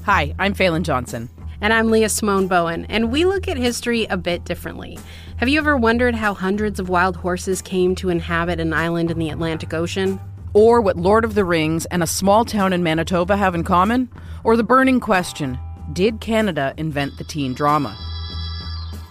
Hi, 0.05 0.35
I'm 0.39 0.55
Falen 0.55 0.83
Johnson. 0.83 1.31
And 1.61 1.73
I'm 1.73 1.91
Leah 1.91 2.11
Simone 2.11 2.47
Bowen, 2.47 2.85
and 2.87 3.11
we 3.11 3.25
look 3.25 3.49
at 3.49 3.57
history 3.57 4.05
a 4.07 4.19
bit 4.19 4.45
differently. 4.45 4.99
Have 5.39 5.49
you 5.49 5.59
ever 5.59 5.77
wondered 5.77 6.15
how 6.15 6.35
hundreds 6.35 6.79
of 6.79 6.91
wild 6.91 7.17
horses 7.17 7.63
came 7.63 7.95
to 7.97 8.11
inhabit 8.11 8.61
an 8.61 8.75
island 8.75 9.11
in 9.11 9.19
the 9.19 9.31
Atlantic 9.31 9.73
Ocean? 9.73 10.21
Or 10.55 10.81
what 10.81 10.97
Lord 10.97 11.25
of 11.25 11.35
the 11.35 11.45
Rings 11.45 11.85
and 11.87 12.03
a 12.03 12.07
small 12.07 12.45
town 12.45 12.73
in 12.73 12.85
Manitoba 12.85 13.37
have 13.37 13.57
in 13.57 13.65
common? 13.65 14.09
Or 14.45 14.57
the 14.57 14.63
burning 14.63 15.01
question 15.01 15.59
Did 15.93 16.21
Canada 16.21 16.73
invent 16.77 17.19
the 17.19 17.25
teen 17.25 17.55
drama? 17.55 17.97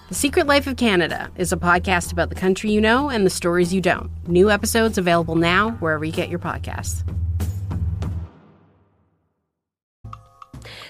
The 0.08 0.16
Secret 0.16 0.48
Life 0.48 0.68
of 0.68 0.78
Canada 0.78 1.30
is 1.36 1.52
a 1.52 1.58
podcast 1.58 2.12
about 2.14 2.30
the 2.30 2.36
country 2.36 2.72
you 2.72 2.80
know 2.80 3.10
and 3.10 3.26
the 3.26 3.30
stories 3.30 3.74
you 3.74 3.82
don't. 3.82 4.10
New 4.28 4.50
episodes 4.50 4.98
available 4.98 5.36
now 5.36 5.72
wherever 5.80 6.06
you 6.06 6.12
get 6.12 6.30
your 6.30 6.40
podcasts. 6.40 7.04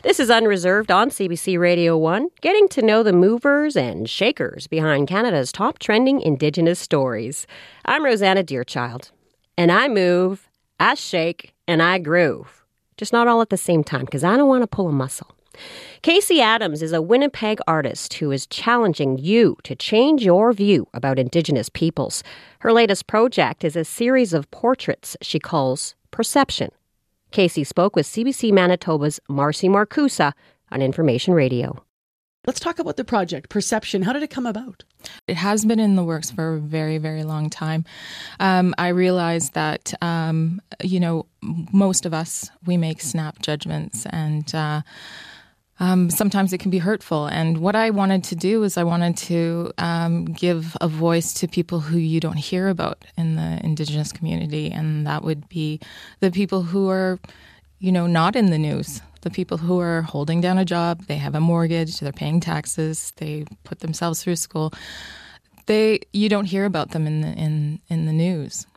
This 0.04 0.20
is 0.20 0.30
Unreserved 0.30 0.92
on 0.92 1.10
CBC 1.10 1.58
Radio 1.58 1.98
1, 1.98 2.28
getting 2.42 2.68
to 2.68 2.82
know 2.82 3.02
the 3.02 3.14
movers 3.14 3.78
and 3.78 4.10
shakers 4.10 4.68
behind 4.68 5.08
Canada's 5.08 5.52
top 5.52 5.80
trending 5.80 6.20
Indigenous 6.20 6.78
stories. 6.78 7.48
I'm 7.86 8.04
Rosanna 8.04 8.44
Deerchild, 8.44 9.12
and 9.58 9.72
I 9.72 9.88
move, 9.88 10.50
I 10.80 10.96
shake, 10.96 11.54
and 11.68 11.82
I 11.82 12.00
groove. 12.00 12.66
Just 12.98 13.14
not 13.14 13.28
all 13.28 13.42
at 13.42 13.50
the 13.50 13.58
same 13.58 13.84
time, 13.84 14.06
because 14.06 14.24
I 14.24 14.38
don't 14.38 14.48
want 14.48 14.64
to 14.64 14.68
pull 14.68 14.88
a 14.88 14.92
muscle. 14.92 15.32
Casey 16.02 16.42
Adams 16.42 16.82
is 16.82 16.94
a 16.94 17.02
Winnipeg 17.02 17.60
artist 17.68 18.16
who 18.16 18.32
is 18.32 18.48
challenging 18.48 19.18
you 19.18 19.56
to 19.64 19.76
change 19.76 20.24
your 20.24 20.52
view 20.52 20.88
about 20.94 21.20
Indigenous 21.20 21.70
peoples. 21.70 22.24
Her 22.60 22.74
latest 22.74 23.08
project 23.08 23.64
is 23.64 23.76
a 23.76 23.86
series 23.86 24.34
of 24.34 24.50
portraits 24.52 25.16
she 25.22 25.40
calls 25.40 25.96
Perception. 26.12 26.72
Casey 27.32 27.64
spoke 27.64 27.96
with 27.96 28.06
CBC 28.06 28.52
Manitoba's 28.52 29.20
Marcy 29.28 29.68
Markusa 29.68 30.34
on 30.72 30.82
Information 30.82 31.34
Radio. 31.34 31.84
Let's 32.46 32.60
talk 32.60 32.78
about 32.78 32.98
the 32.98 33.06
project, 33.06 33.50
Perception. 33.50 34.02
How 34.02 34.12
did 34.12 34.22
it 34.22 34.30
come 34.30 34.46
about? 34.46 34.84
It 35.28 35.38
has 35.38 35.64
been 35.64 35.80
in 35.80 35.96
the 35.96 36.04
works 36.04 36.30
for 36.30 36.56
a 36.56 36.60
very, 36.60 36.98
very 36.98 37.24
long 37.24 37.50
time. 37.50 37.86
Um, 38.42 38.76
I 38.78 38.90
realized 38.90 39.54
that, 39.54 39.94
um, 40.02 40.62
you 40.82 41.00
know, 41.00 41.26
most 41.42 42.06
of 42.06 42.14
us, 42.14 42.52
we 42.66 42.76
make 42.76 43.00
snap 43.00 43.40
judgments 43.42 44.06
and, 44.10 44.54
uh, 44.54 44.82
um, 45.80 46.10
sometimes 46.10 46.52
it 46.52 46.58
can 46.60 46.70
be 46.70 46.80
hurtful. 46.80 47.28
And 47.28 47.60
what 47.60 47.78
I 47.78 47.90
wanted 47.92 48.26
to 48.26 48.36
do 48.36 48.64
is 48.64 48.78
I 48.78 48.84
wanted 48.84 49.16
to 49.18 49.72
um, 49.78 50.26
give 50.26 50.76
a 50.82 50.88
voice 50.90 51.34
to 51.36 51.48
people 51.48 51.80
who 51.80 51.98
you 51.98 52.20
don't 52.20 52.38
hear 52.38 52.68
about 52.68 53.06
in 53.18 53.36
the 53.36 53.60
Indigenous 53.64 54.12
community, 54.12 54.70
and 54.72 55.08
that 55.08 55.24
would 55.24 55.50
be 55.50 55.80
the 56.20 56.30
people 56.30 56.62
who 56.62 56.90
are, 56.90 57.20
you 57.80 57.92
know, 57.92 58.06
not 58.06 58.36
in 58.36 58.52
the 58.52 58.58
news. 58.58 59.02
The 59.24 59.30
people 59.30 59.58
who 59.58 59.80
are 59.80 60.02
holding 60.02 60.42
down 60.42 60.58
a 60.58 60.66
job, 60.66 61.06
they 61.08 61.16
have 61.16 61.34
a 61.34 61.40
mortgage, 61.40 62.00
they're 62.00 62.12
paying 62.12 62.40
taxes, 62.40 63.14
they 63.18 63.46
put 63.64 63.80
themselves 63.80 64.22
through 64.22 64.36
school. 64.36 64.74
They, 65.66 66.02
you 66.12 66.28
don't 66.28 66.46
hear 66.46 66.66
about 66.66 66.92
them 66.92 67.08
in 67.08 67.22
the 67.22 67.30
in 67.30 67.80
in 67.88 68.06
the 68.06 68.12
news. 68.12 68.68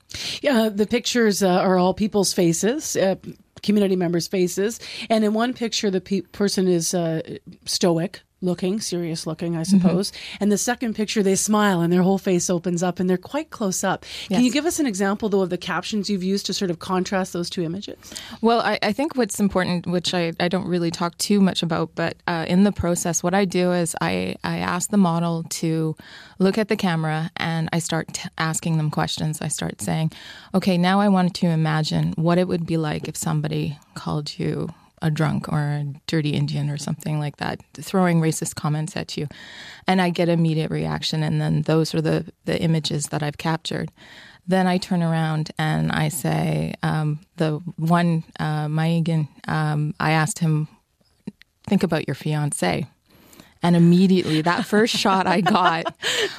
Yeah, 0.40 0.68
the 0.68 0.86
pictures 0.86 1.42
uh, 1.42 1.48
are 1.48 1.76
all 1.76 1.94
people's 1.94 2.32
faces. 2.32 2.96
Uh, 2.96 3.16
community 3.62 3.96
members' 3.96 4.28
faces. 4.28 4.78
And 5.10 5.24
in 5.24 5.34
one 5.34 5.52
picture, 5.52 5.90
the 5.90 6.00
pe- 6.00 6.20
person 6.20 6.68
is 6.68 6.94
uh, 6.94 7.22
stoic 7.64 8.20
looking, 8.42 8.80
serious 8.80 9.26
looking, 9.26 9.56
I 9.56 9.62
suppose. 9.62 10.10
Mm-hmm. 10.10 10.36
And 10.40 10.52
the 10.52 10.58
second 10.58 10.94
picture, 10.94 11.22
they 11.22 11.36
smile 11.36 11.80
and 11.80 11.92
their 11.92 12.02
whole 12.02 12.18
face 12.18 12.50
opens 12.50 12.82
up 12.82 13.00
and 13.00 13.08
they're 13.08 13.16
quite 13.16 13.50
close 13.50 13.82
up. 13.82 14.04
Can 14.28 14.44
you 14.44 14.52
give 14.52 14.66
us 14.66 14.78
an 14.78 14.86
example, 14.86 15.28
though, 15.28 15.40
of 15.40 15.50
the 15.50 15.58
captions 15.58 16.10
you've 16.10 16.22
used 16.22 16.46
to 16.46 16.52
sort 16.52 16.70
of 16.70 16.78
contrast 16.78 17.32
those 17.32 17.48
two 17.48 17.62
images? 17.62 17.96
Well, 18.42 18.60
I, 18.60 18.78
I 18.82 18.92
think 18.92 19.16
what's 19.16 19.40
important, 19.40 19.86
which 19.86 20.12
I, 20.12 20.32
I 20.38 20.48
don't 20.48 20.68
really 20.68 20.90
talk 20.90 21.16
too 21.18 21.40
much 21.40 21.62
about, 21.62 21.90
but 21.94 22.16
uh, 22.26 22.44
in 22.46 22.64
the 22.64 22.72
process, 22.72 23.22
what 23.22 23.34
I 23.34 23.46
do 23.46 23.72
is 23.72 23.96
I, 24.00 24.36
I 24.44 24.58
ask 24.58 24.90
the 24.90 24.98
model 24.98 25.44
to 25.44 25.96
look 26.38 26.58
at 26.58 26.68
the 26.68 26.76
camera 26.76 27.30
and 27.36 27.70
I 27.72 27.78
start 27.78 28.08
t- 28.12 28.28
asking 28.36 28.76
them 28.76 28.90
questions. 28.90 29.40
I 29.40 29.48
start 29.48 29.80
saying, 29.80 30.12
okay, 30.54 30.76
now 30.76 31.00
I 31.00 31.08
want 31.08 31.34
to 31.36 31.46
imagine 31.46 32.12
what 32.16 32.38
it 32.38 32.48
would 32.48 32.66
be 32.66 32.76
like 32.76 33.08
if 33.08 33.16
somebody 33.16 33.78
called 33.94 34.38
you 34.38 34.68
a 35.02 35.10
drunk 35.10 35.48
or 35.52 35.58
a 35.58 35.84
dirty 36.06 36.30
Indian 36.30 36.70
or 36.70 36.76
something 36.76 37.18
like 37.18 37.36
that, 37.36 37.60
throwing 37.74 38.20
racist 38.20 38.54
comments 38.54 38.96
at 38.96 39.16
you. 39.16 39.28
And 39.86 40.00
I 40.00 40.10
get 40.10 40.28
immediate 40.28 40.70
reaction. 40.70 41.22
And 41.22 41.40
then 41.40 41.62
those 41.62 41.94
are 41.94 42.00
the, 42.00 42.32
the 42.44 42.60
images 42.60 43.08
that 43.08 43.22
I've 43.22 43.38
captured. 43.38 43.92
Then 44.46 44.66
I 44.66 44.78
turn 44.78 45.02
around 45.02 45.50
and 45.58 45.90
I 45.90 46.08
say, 46.08 46.74
um, 46.82 47.20
the 47.36 47.60
one, 47.76 48.24
uh, 48.38 48.68
um, 49.48 49.94
I 49.98 50.10
asked 50.12 50.38
him, 50.38 50.68
think 51.66 51.82
about 51.82 52.06
your 52.06 52.14
fiance. 52.14 52.86
And 53.66 53.74
immediately, 53.74 54.42
that 54.42 54.64
first 54.64 54.94
shot 54.94 55.26
I 55.26 55.40
got 55.40 55.92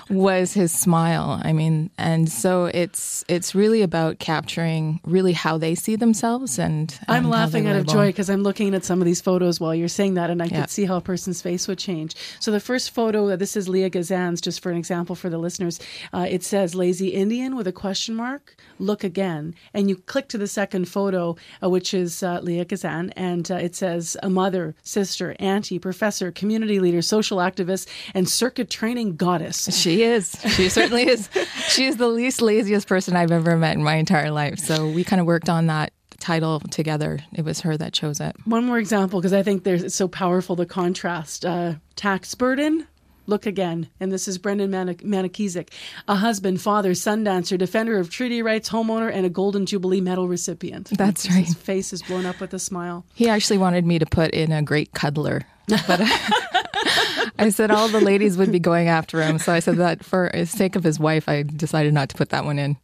was 0.09 0.53
his 0.53 0.71
smile. 0.71 1.41
I 1.43 1.51
mean, 1.51 1.89
and 1.97 2.31
so 2.31 2.65
it's 2.65 3.25
it's 3.27 3.53
really 3.53 3.81
about 3.81 4.19
capturing 4.19 5.01
really 5.03 5.33
how 5.33 5.57
they 5.57 5.75
see 5.75 5.97
themselves. 5.97 6.57
And, 6.57 6.97
I'm 7.09 7.29
laughing 7.29 7.67
out 7.67 7.75
of 7.75 7.85
joy 7.85 8.07
because 8.07 8.29
I'm 8.29 8.43
looking 8.43 8.73
at 8.73 8.85
some 8.85 9.01
of 9.01 9.05
these 9.05 9.19
photos 9.19 9.59
while 9.59 9.75
you're 9.75 9.89
saying 9.89 10.13
that, 10.13 10.29
and 10.29 10.41
I 10.41 10.45
Yeah. 10.45 10.61
could 10.61 10.69
see 10.69 10.85
how 10.85 10.95
a 10.95 11.01
person's 11.01 11.41
face 11.41 11.67
would 11.67 11.77
change. 11.77 12.15
So 12.39 12.49
the 12.51 12.61
first 12.61 12.91
photo, 12.91 13.29
uh, 13.29 13.35
this 13.35 13.57
is 13.57 13.67
Leah 13.67 13.89
Gazan's, 13.89 14.39
just 14.39 14.61
for 14.61 14.71
an 14.71 14.77
example 14.77 15.13
for 15.15 15.29
the 15.29 15.37
listeners. 15.37 15.79
Uh, 16.13 16.27
it 16.29 16.43
says 16.45 16.75
"lazy 16.75 17.09
Indian" 17.09 17.57
with 17.57 17.67
a 17.67 17.73
question 17.73 18.15
mark. 18.15 18.55
Look 18.79 19.03
again, 19.03 19.53
and 19.73 19.89
you 19.89 19.97
click 19.97 20.29
to 20.29 20.37
the 20.37 20.47
second 20.47 20.85
photo, 20.87 21.35
uh, 21.61 21.69
which 21.69 21.93
is 21.93 22.23
uh, 22.23 22.39
Leah 22.41 22.63
Gazan, 22.65 23.11
and 23.17 23.51
uh, 23.51 23.55
it 23.55 23.75
says 23.75 24.15
a 24.23 24.29
mother, 24.29 24.75
sister, 24.81 25.35
auntie, 25.39 25.79
professor, 25.79 26.31
community 26.31 26.79
leader, 26.79 27.01
social 27.17 27.37
activist, 27.39 27.87
and 28.13 28.29
circuit 28.29 28.69
training 28.69 29.15
goddess. 29.15 29.57
She 29.75 30.03
is. 30.03 30.35
She 30.55 30.69
certainly 30.69 31.07
is. 31.07 31.29
She 31.69 31.85
is 31.85 31.97
the 31.97 32.07
least 32.07 32.41
laziest 32.41 32.87
person 32.87 33.15
I've 33.15 33.31
ever 33.31 33.57
met 33.57 33.75
in 33.75 33.83
my 33.83 33.95
entire 33.95 34.29
life. 34.31 34.59
So 34.59 34.87
we 34.89 35.03
kind 35.03 35.19
of 35.19 35.25
worked 35.25 35.49
on 35.49 35.65
that 35.67 35.93
title 36.19 36.59
together. 36.59 37.19
It 37.33 37.43
was 37.43 37.61
her 37.61 37.75
that 37.77 37.93
chose 37.93 38.19
it. 38.19 38.35
One 38.45 38.65
more 38.65 38.77
example, 38.77 39.19
because 39.19 39.33
I 39.33 39.41
think 39.43 39.63
there's 39.63 39.83
it's 39.83 39.95
so 39.95 40.07
powerful 40.07 40.55
the 40.55 40.65
contrast. 40.65 41.43
Uh, 41.45 41.75
tax 41.95 42.35
burden. 42.35 42.87
Look 43.29 43.45
again. 43.45 43.89
And 43.99 44.09
this 44.09 44.25
is 44.29 44.37
Brendan 44.37 44.71
Manik- 44.71 45.03
Manikizik, 45.03 45.69
a 46.07 46.15
husband, 46.15 46.61
father, 46.61 46.93
sun 46.93 47.25
dancer, 47.25 47.57
defender 47.57 47.97
of 47.99 48.09
treaty 48.09 48.41
rights, 48.41 48.69
homeowner, 48.69 49.11
and 49.13 49.25
a 49.25 49.29
Golden 49.29 49.65
Jubilee 49.65 49.99
Medal 49.99 50.29
recipient. 50.29 50.91
That's 50.97 51.25
His 51.25 51.35
right. 51.35 51.45
His 51.45 51.55
face 51.55 51.91
is 51.91 52.01
blown 52.01 52.25
up 52.25 52.39
with 52.39 52.53
a 52.53 52.59
smile. 52.59 53.05
He 53.15 53.27
actually 53.27 53.57
wanted 53.57 53.85
me 53.85 53.99
to 53.99 54.05
put 54.05 54.31
in 54.31 54.53
a 54.53 54.61
great 54.61 54.93
cuddler. 54.93 55.41
But 55.67 55.99
I 57.39 57.49
said 57.49 57.71
all 57.71 57.87
the 57.87 58.01
ladies 58.01 58.37
would 58.37 58.51
be 58.51 58.59
going 58.59 58.87
after 58.87 59.21
him. 59.21 59.39
So 59.39 59.53
I 59.53 59.59
said 59.59 59.77
that 59.77 60.03
for 60.03 60.31
the 60.33 60.45
sake 60.45 60.75
of 60.75 60.83
his 60.83 60.99
wife, 60.99 61.29
I 61.29 61.43
decided 61.43 61.93
not 61.93 62.09
to 62.09 62.15
put 62.15 62.29
that 62.29 62.45
one 62.45 62.59
in. 62.59 62.77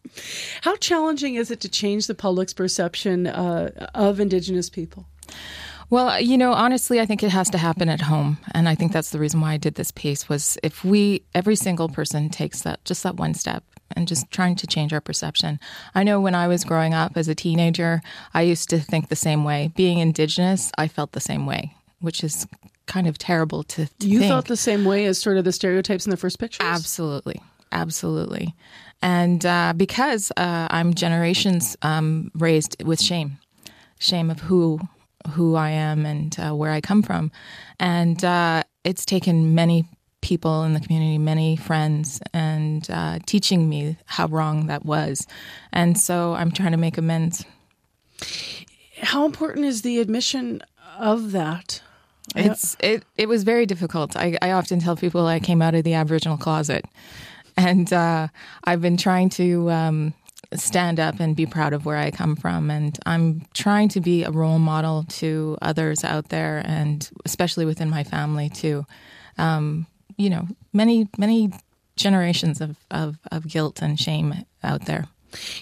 How 0.62 0.76
challenging 0.78 1.36
is 1.36 1.52
it 1.52 1.60
to 1.62 1.70
change 1.70 2.08
the 2.08 2.16
public's 2.16 2.54
perception 2.54 3.28
uh, 3.28 3.90
of 3.94 4.20
Indigenous 4.20 4.70
people? 4.70 5.06
Well, 5.90 6.20
you 6.20 6.38
know, 6.38 6.54
honestly, 6.54 7.00
I 7.00 7.06
think 7.06 7.22
it 7.22 7.30
has 7.30 7.50
to 7.52 7.58
happen 7.58 7.88
at 7.88 8.02
home, 8.02 8.40
and 8.56 8.68
I 8.68 8.74
think 8.74 8.92
that's 8.92 9.12
the 9.12 9.20
reason 9.20 9.42
why 9.42 9.54
I 9.54 9.58
did 9.58 9.76
this 9.76 9.92
piece. 9.92 10.28
Was 10.28 10.58
if 10.64 10.84
we, 10.84 11.24
every 11.36 11.56
single 11.56 11.88
person, 11.88 12.30
takes 12.30 12.62
that 12.62 12.84
just 12.84 13.04
that 13.04 13.18
one 13.18 13.36
step 13.36 13.64
and 13.96 14.08
just 14.08 14.32
trying 14.32 14.56
to 14.56 14.66
change 14.66 14.92
our 14.92 15.02
perception. 15.02 15.60
I 15.94 16.04
know 16.04 16.20
when 16.20 16.34
I 16.34 16.48
was 16.48 16.64
growing 16.64 16.96
up 16.96 17.16
as 17.16 17.28
a 17.28 17.36
teenager, 17.36 18.02
I 18.34 18.42
used 18.42 18.70
to 18.72 18.80
think 18.80 19.10
the 19.10 19.16
same 19.16 19.44
way. 19.44 19.72
Being 19.76 20.00
Indigenous, 20.00 20.72
I 20.78 20.88
felt 20.88 21.12
the 21.12 21.20
same 21.20 21.46
way, 21.46 21.76
which 22.00 22.24
is 22.24 22.48
kind 22.86 23.08
of 23.08 23.18
terrible 23.18 23.64
to, 23.64 23.86
to 23.86 24.08
You 24.08 24.20
think. 24.20 24.32
thought 24.32 24.46
the 24.46 24.58
same 24.58 24.86
way 24.86 25.06
as 25.06 25.18
sort 25.18 25.38
of 25.38 25.46
the 25.46 25.52
stereotypes 25.52 26.06
in 26.06 26.10
the 26.12 26.18
first 26.18 26.40
pictures? 26.40 26.66
Absolutely. 26.66 27.42
Absolutely. 27.72 28.54
And 29.02 29.46
uh, 29.46 29.74
because 29.76 30.32
uh, 30.38 30.68
I'm 30.70 30.94
generations 30.94 31.76
um, 31.82 32.32
raised 32.36 32.82
with 32.84 33.02
shame, 33.02 33.40
shame 34.00 34.30
of 34.30 34.40
who 34.42 34.80
who 35.32 35.56
I 35.56 35.70
am 35.70 36.06
and 36.06 36.38
uh, 36.38 36.52
where 36.52 36.72
I 36.72 36.82
come 36.82 37.02
from, 37.02 37.32
and 37.80 38.24
uh, 38.24 38.64
it's 38.84 39.06
taken 39.06 39.56
many 39.56 39.86
people 40.22 40.64
in 40.64 40.74
the 40.74 40.80
community, 40.80 41.18
many 41.18 41.56
friends, 41.56 42.22
and 42.34 42.86
uh, 42.90 43.20
teaching 43.26 43.70
me 43.70 43.98
how 44.06 44.28
wrong 44.28 44.68
that 44.68 44.86
was, 44.86 45.26
and 45.72 45.98
so 45.98 46.34
I'm 46.34 46.52
trying 46.52 46.72
to 46.72 46.78
make 46.78 46.98
amends. 46.98 47.46
How 49.02 49.26
important 49.26 49.66
is 49.66 49.82
the 49.82 50.00
admission 50.00 50.62
of 50.98 51.32
that? 51.32 51.82
It's 52.36 52.76
it 52.80 53.04
it 53.18 53.28
was 53.28 53.44
very 53.44 53.66
difficult. 53.66 54.16
I, 54.16 54.38
I 54.42 54.52
often 54.52 54.80
tell 54.80 54.96
people 54.96 55.28
I 55.28 55.40
came 55.40 55.62
out 55.62 55.76
of 55.76 55.84
the 55.84 55.94
Aboriginal 55.94 56.38
closet, 56.38 56.86
and 57.58 57.92
uh, 57.92 58.28
I've 58.64 58.82
been 58.82 58.98
trying 58.98 59.30
to 59.32 59.70
um, 59.70 60.14
stand 60.54 61.00
up 61.00 61.20
and 61.20 61.36
be 61.36 61.46
proud 61.46 61.74
of 61.74 61.86
where 61.86 61.98
I 61.98 62.12
come 62.12 62.36
from, 62.36 62.72
and 62.72 62.98
I'm 63.06 63.46
trying 63.54 63.90
to 63.90 64.02
be 64.02 64.24
a 64.24 64.32
role 64.32 64.60
model 64.60 65.06
to 65.10 65.58
others 65.62 66.04
out 66.04 66.30
there, 66.30 66.62
and 66.66 67.10
especially 67.26 67.66
within 67.66 67.90
my 67.90 68.04
family 68.04 68.50
too. 68.50 68.86
Um, 69.38 69.88
you 70.18 70.30
know, 70.30 70.48
many 70.72 71.10
many 71.18 71.52
generations 71.96 72.62
of, 72.62 72.76
of, 72.92 73.18
of 73.32 73.48
guilt 73.48 73.82
and 73.82 74.00
shame 74.00 74.46
out 74.64 74.86
there. 74.86 75.08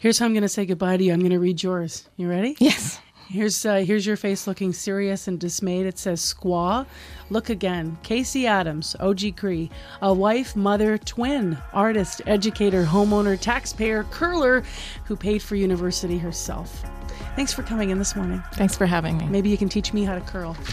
Here's 0.02 0.20
how 0.20 0.26
I'm 0.26 0.34
going 0.34 0.42
to 0.44 0.50
say 0.50 0.66
goodbye 0.66 0.98
to 0.98 1.04
you. 1.04 1.14
I'm 1.14 1.20
going 1.20 1.32
to 1.32 1.40
read 1.40 1.64
yours. 1.64 2.08
You 2.18 2.30
ready? 2.30 2.56
Yes. 2.60 3.00
Here's 3.32 3.66
uh, 3.66 3.76
here's 3.76 4.06
your 4.06 4.18
face 4.18 4.46
looking 4.46 4.74
serious 4.74 5.26
and 5.26 5.40
dismayed. 5.40 5.86
It 5.86 5.98
says 5.98 6.20
squaw. 6.20 6.86
Look 7.30 7.50
again. 7.50 7.98
Casey 8.04 8.46
Adams, 8.46 8.94
Oji-Cree, 9.00 9.72
a 10.02 10.14
wife, 10.14 10.54
mother, 10.54 10.98
twin, 10.98 11.58
artist, 11.72 12.22
educator, 12.28 12.84
homeowner, 12.84 13.40
taxpayer, 13.40 14.04
curler, 14.12 14.64
who 15.06 15.16
paid 15.16 15.42
for 15.42 15.56
university 15.56 16.18
herself. 16.18 16.84
Thanks 17.38 17.54
for 17.54 17.64
coming 17.64 17.90
in 17.90 18.00
this 18.00 18.18
morning. 18.18 18.44
Thanks 18.56 18.76
for 18.76 18.86
having 18.86 19.18
me. 19.18 19.28
Maybe 19.28 19.50
you 19.50 19.58
can 19.58 19.70
teach 19.70 19.94
me 19.94 20.04
how 20.04 20.16
to 20.16 20.22
curl. 20.22 20.58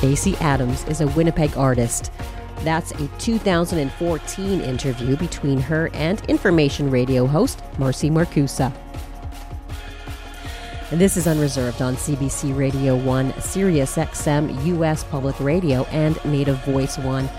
Casey 0.00 0.36
Adams 0.36 0.84
is 0.84 1.00
a 1.00 1.06
Winnipeg 1.08 1.56
artist. 1.56 2.12
That's 2.62 2.92
a 2.92 3.08
2014 3.18 4.60
interview 4.60 5.16
between 5.16 5.60
her 5.60 5.88
and 5.94 6.20
information 6.26 6.90
radio 6.90 7.26
host 7.26 7.62
Marcy 7.78 8.10
Markusa. 8.10 8.72
This 10.90 11.16
is 11.16 11.26
Unreserved 11.26 11.80
on 11.80 11.94
CBC 11.94 12.54
Radio 12.54 12.96
1, 12.96 13.40
Sirius 13.40 13.96
XM, 13.96 14.66
US 14.66 15.04
Public 15.04 15.38
Radio, 15.40 15.84
and 15.84 16.22
Native 16.24 16.62
Voice 16.64 16.98
1. 16.98 17.30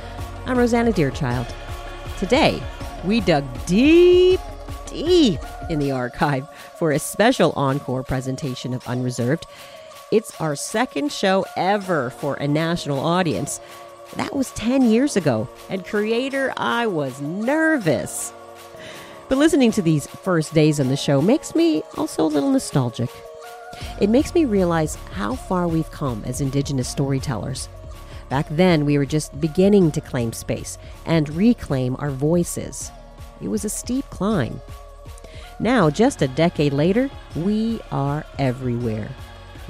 I'm 0.45 0.57
Rosanna 0.57 0.91
Deerchild. 0.91 1.53
Today, 2.17 2.63
we 3.03 3.19
dug 3.19 3.43
deep, 3.65 4.39
deep 4.87 5.39
in 5.69 5.79
the 5.79 5.91
archive 5.91 6.47
for 6.77 6.91
a 6.91 6.99
special 6.99 7.51
encore 7.55 8.03
presentation 8.03 8.73
of 8.73 8.87
Unreserved. 8.87 9.45
It's 10.11 10.39
our 10.41 10.55
second 10.55 11.11
show 11.11 11.45
ever 11.55 12.09
for 12.09 12.35
a 12.35 12.47
national 12.47 12.99
audience. 12.99 13.59
That 14.15 14.35
was 14.35 14.51
10 14.51 14.83
years 14.83 15.15
ago, 15.15 15.47
and 15.69 15.85
creator, 15.85 16.53
I 16.57 16.87
was 16.87 17.21
nervous. 17.21 18.33
But 19.29 19.37
listening 19.37 19.71
to 19.73 19.81
these 19.81 20.07
first 20.07 20.53
days 20.53 20.79
on 20.79 20.89
the 20.89 20.97
show 20.97 21.21
makes 21.21 21.55
me 21.55 21.83
also 21.95 22.25
a 22.25 22.27
little 22.27 22.51
nostalgic. 22.51 23.09
It 24.01 24.09
makes 24.09 24.33
me 24.33 24.43
realize 24.43 24.95
how 25.13 25.35
far 25.35 25.67
we've 25.67 25.89
come 25.91 26.23
as 26.25 26.41
Indigenous 26.41 26.89
storytellers. 26.89 27.69
Back 28.27 28.47
then, 28.49 28.85
we 28.85 28.97
were 28.97 29.05
just 29.05 29.39
beginning 29.39 29.91
to 29.91 30.01
claim 30.01 30.33
space 30.33 30.77
and 31.05 31.29
reclaim 31.29 31.95
our 31.99 32.11
voices. 32.11 32.91
It 33.41 33.47
was 33.47 33.63
a 33.63 33.69
steep 33.69 34.09
climb. 34.09 34.59
Now, 35.59 35.89
just 35.89 36.21
a 36.21 36.27
decade 36.27 36.73
later, 36.73 37.09
we 37.35 37.79
are 37.91 38.25
everywhere 38.39 39.09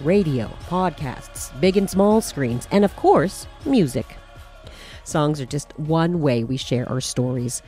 radio, 0.03 0.47
podcasts, 0.67 1.51
big 1.61 1.77
and 1.77 1.87
small 1.87 2.21
screens, 2.21 2.67
and 2.71 2.83
of 2.83 2.95
course, 2.95 3.45
music. 3.65 4.07
Songs 5.03 5.41
are 5.41 5.45
just 5.45 5.77
one 5.79 6.21
way 6.21 6.43
we 6.43 6.57
share 6.57 6.87
our 6.89 7.01
stories. 7.01 7.61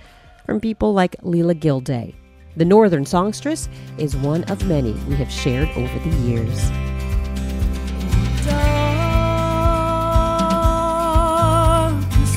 From 0.46 0.60
people 0.60 0.94
like 0.94 1.16
Leela 1.22 1.60
Gilday. 1.60 2.14
The 2.56 2.66
Northern 2.66 3.06
Songstress 3.06 3.68
is 3.98 4.16
one 4.16 4.44
of 4.44 4.68
many 4.68 4.92
we 5.08 5.16
have 5.16 5.32
shared 5.32 5.70
over 5.70 6.00
the 6.00 6.16
years. 6.18 6.70
Darkness 8.46 8.76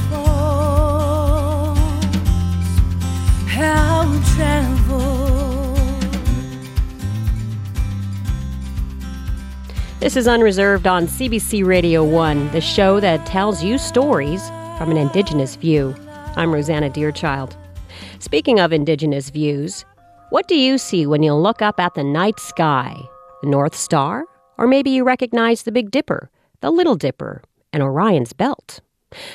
falls, 0.09 1.79
how 3.47 4.05
we. 4.39 4.97
This 10.01 10.17
is 10.17 10.27
Unreserved 10.29 10.87
on 10.87 11.07
CBC 11.07 11.67
Radio 11.67 12.05
1, 12.05 12.53
the 12.53 12.61
show 12.61 13.01
that 13.01 13.27
tells 13.27 13.63
you 13.63 13.77
stories 13.77 14.51
from 14.77 14.91
an 14.91 14.99
Indigenous 14.99 15.57
view. 15.57 15.95
I'm 16.37 16.53
Rosanna 16.53 16.91
Deerchild. 16.91 17.57
Speaking 18.19 18.61
of 18.61 18.75
Indigenous 18.75 19.31
views, 19.31 19.87
what 20.29 20.49
do 20.49 20.55
you 20.55 20.77
see 20.77 21.07
when 21.07 21.23
you 21.23 21.33
look 21.33 21.63
up 21.63 21.81
at 21.81 21.95
the 21.95 22.05
night 22.05 22.39
sky? 22.39 22.95
The 23.43 23.49
North 23.49 23.75
Star? 23.75 24.25
Or 24.59 24.67
maybe 24.67 24.91
you 24.91 25.03
recognize 25.03 25.63
the 25.63 25.73
Big 25.73 25.91
Dipper, 25.91 26.31
the 26.61 26.71
Little 26.71 26.95
Dipper, 26.95 27.43
and 27.73 27.83
Orion's 27.83 28.35
Belt. 28.35 28.81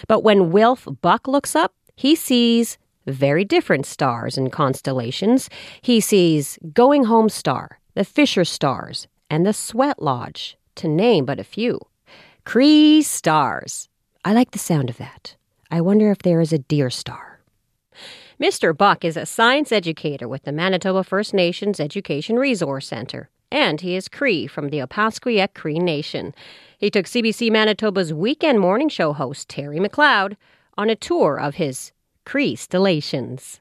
But 0.08 0.23
when 0.23 0.51
Wilf 0.51 0.88
Buck 1.01 1.27
looks 1.27 1.56
up, 1.56 1.73
he 1.95 2.15
sees 2.15 2.77
very 3.08 3.43
different 3.43 3.88
stars 3.88 4.38
and 4.38 4.51
constellations. 4.51 5.49
He 5.82 5.99
sees 5.99 6.60
Going 6.71 7.06
Home 7.06 7.30
Star, 7.30 7.80
the 7.95 8.06
Fisher 8.06 8.45
Stars, 8.45 9.08
and 9.27 9.45
the 9.45 9.54
Sweat 9.54 10.01
Lodge, 10.01 10.56
to 10.75 10.88
name 10.88 11.25
but 11.25 11.39
a 11.39 11.43
few. 11.43 11.80
Cree 12.45 13.01
stars. 13.01 13.89
I 14.23 14.34
like 14.34 14.51
the 14.51 14.60
sound 14.60 14.89
of 14.89 14.97
that. 14.97 15.36
I 15.71 15.81
wonder 15.81 16.12
if 16.12 16.19
there 16.19 16.41
is 16.41 16.53
a 16.53 16.60
deer 16.60 16.89
star. 16.89 17.39
Mr. 18.39 18.75
Buck 18.75 19.03
is 19.05 19.17
a 19.17 19.25
science 19.25 19.71
educator 19.71 20.27
with 20.27 20.43
the 20.43 20.51
Manitoba 20.51 21.03
First 21.03 21.34
Nations 21.34 21.79
Education 21.79 22.38
Resource 22.38 22.88
Center. 22.88 23.29
and 23.53 23.81
he 23.81 23.95
is 23.97 24.07
Cree 24.07 24.47
from 24.47 24.69
the 24.69 24.79
Opaskwayak 24.79 25.53
Cree 25.53 25.77
Nation. 25.77 26.34
He 26.77 26.89
took 26.89 27.05
CBC 27.05 27.51
Manitoba's 27.51 28.13
weekend 28.13 28.62
morning 28.62 28.88
show 28.88 29.12
host, 29.12 29.49
Terry 29.49 29.77
MacLeod, 29.77 30.38
on 30.77 30.89
a 30.89 30.95
tour 30.95 31.38
of 31.38 31.55
his 31.55 31.91
Cree 32.25 32.55
stellations. 32.55 33.60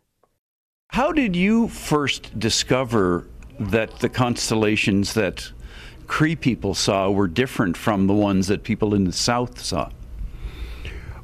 How 0.90 1.10
did 1.10 1.34
you 1.34 1.66
first 1.66 2.38
discover 2.38 3.26
that 3.58 3.98
the 3.98 4.08
constellations 4.08 5.14
that 5.14 5.50
Cree 6.06 6.36
people 6.36 6.74
saw 6.74 7.10
were 7.10 7.26
different 7.26 7.76
from 7.76 8.06
the 8.06 8.14
ones 8.14 8.46
that 8.46 8.62
people 8.62 8.94
in 8.94 9.04
the 9.04 9.12
South 9.12 9.60
saw? 9.60 9.90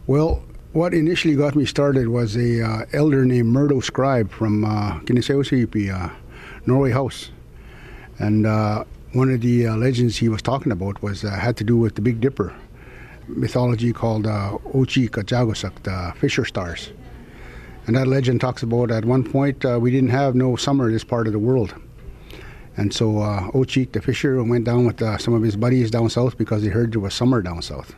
Well, 0.09 0.45
what 0.73 0.95
initially 0.95 1.35
got 1.35 1.57
me 1.57 1.65
started 1.65 2.07
was 2.07 2.37
a 2.37 2.63
uh, 2.65 2.85
elder 2.93 3.25
named 3.25 3.49
Murdo 3.49 3.81
Scribe 3.81 4.31
from 4.31 4.65
uh, 4.65 5.01
uh, 5.01 6.11
Norway 6.65 6.93
House, 6.93 7.33
and 8.21 8.47
uh, 8.47 8.85
one 9.15 9.31
of 9.31 9.41
the 9.41 9.67
uh, 9.67 9.75
legends 9.75 10.17
he 10.17 10.29
was 10.29 10.43
talking 10.43 10.71
about 10.71 11.03
was 11.03 11.25
uh, 11.25 11.31
had 11.31 11.57
to 11.57 11.65
do 11.65 11.77
with 11.77 11.97
the 11.97 12.03
Big 12.03 12.21
Dipper 12.21 12.55
mythology 13.27 13.93
called 13.93 14.29
uh, 14.29 14.57
Ochik 14.67 15.11
Jagosak, 15.11 15.83
the 15.83 16.13
Fisher 16.21 16.45
stars. 16.45 16.93
And 17.89 17.97
that 17.97 18.07
legend 18.07 18.41
talks 18.41 18.63
about 18.63 18.93
at 18.93 19.05
one 19.05 19.25
point 19.25 19.65
we 19.81 19.91
didn't 19.91 20.11
have 20.11 20.37
no 20.37 20.55
summer 20.55 20.87
in 20.87 20.93
this 20.93 21.03
part 21.03 21.27
of 21.27 21.33
the 21.33 21.41
world. 21.41 21.75
And 22.77 22.95
so 22.95 23.19
uh, 23.19 23.51
Ochik, 23.51 23.91
the 23.91 24.01
fisher, 24.01 24.41
went 24.45 24.67
down 24.67 24.87
with 24.87 25.01
some 25.21 25.35
of 25.35 25.43
his 25.43 25.57
buddies 25.57 25.91
down 25.91 26.11
south 26.11 26.39
because 26.39 26.63
he 26.63 26.69
heard 26.69 26.93
there 26.93 27.01
was 27.01 27.13
summer 27.13 27.43
down 27.43 27.61
south. 27.61 27.97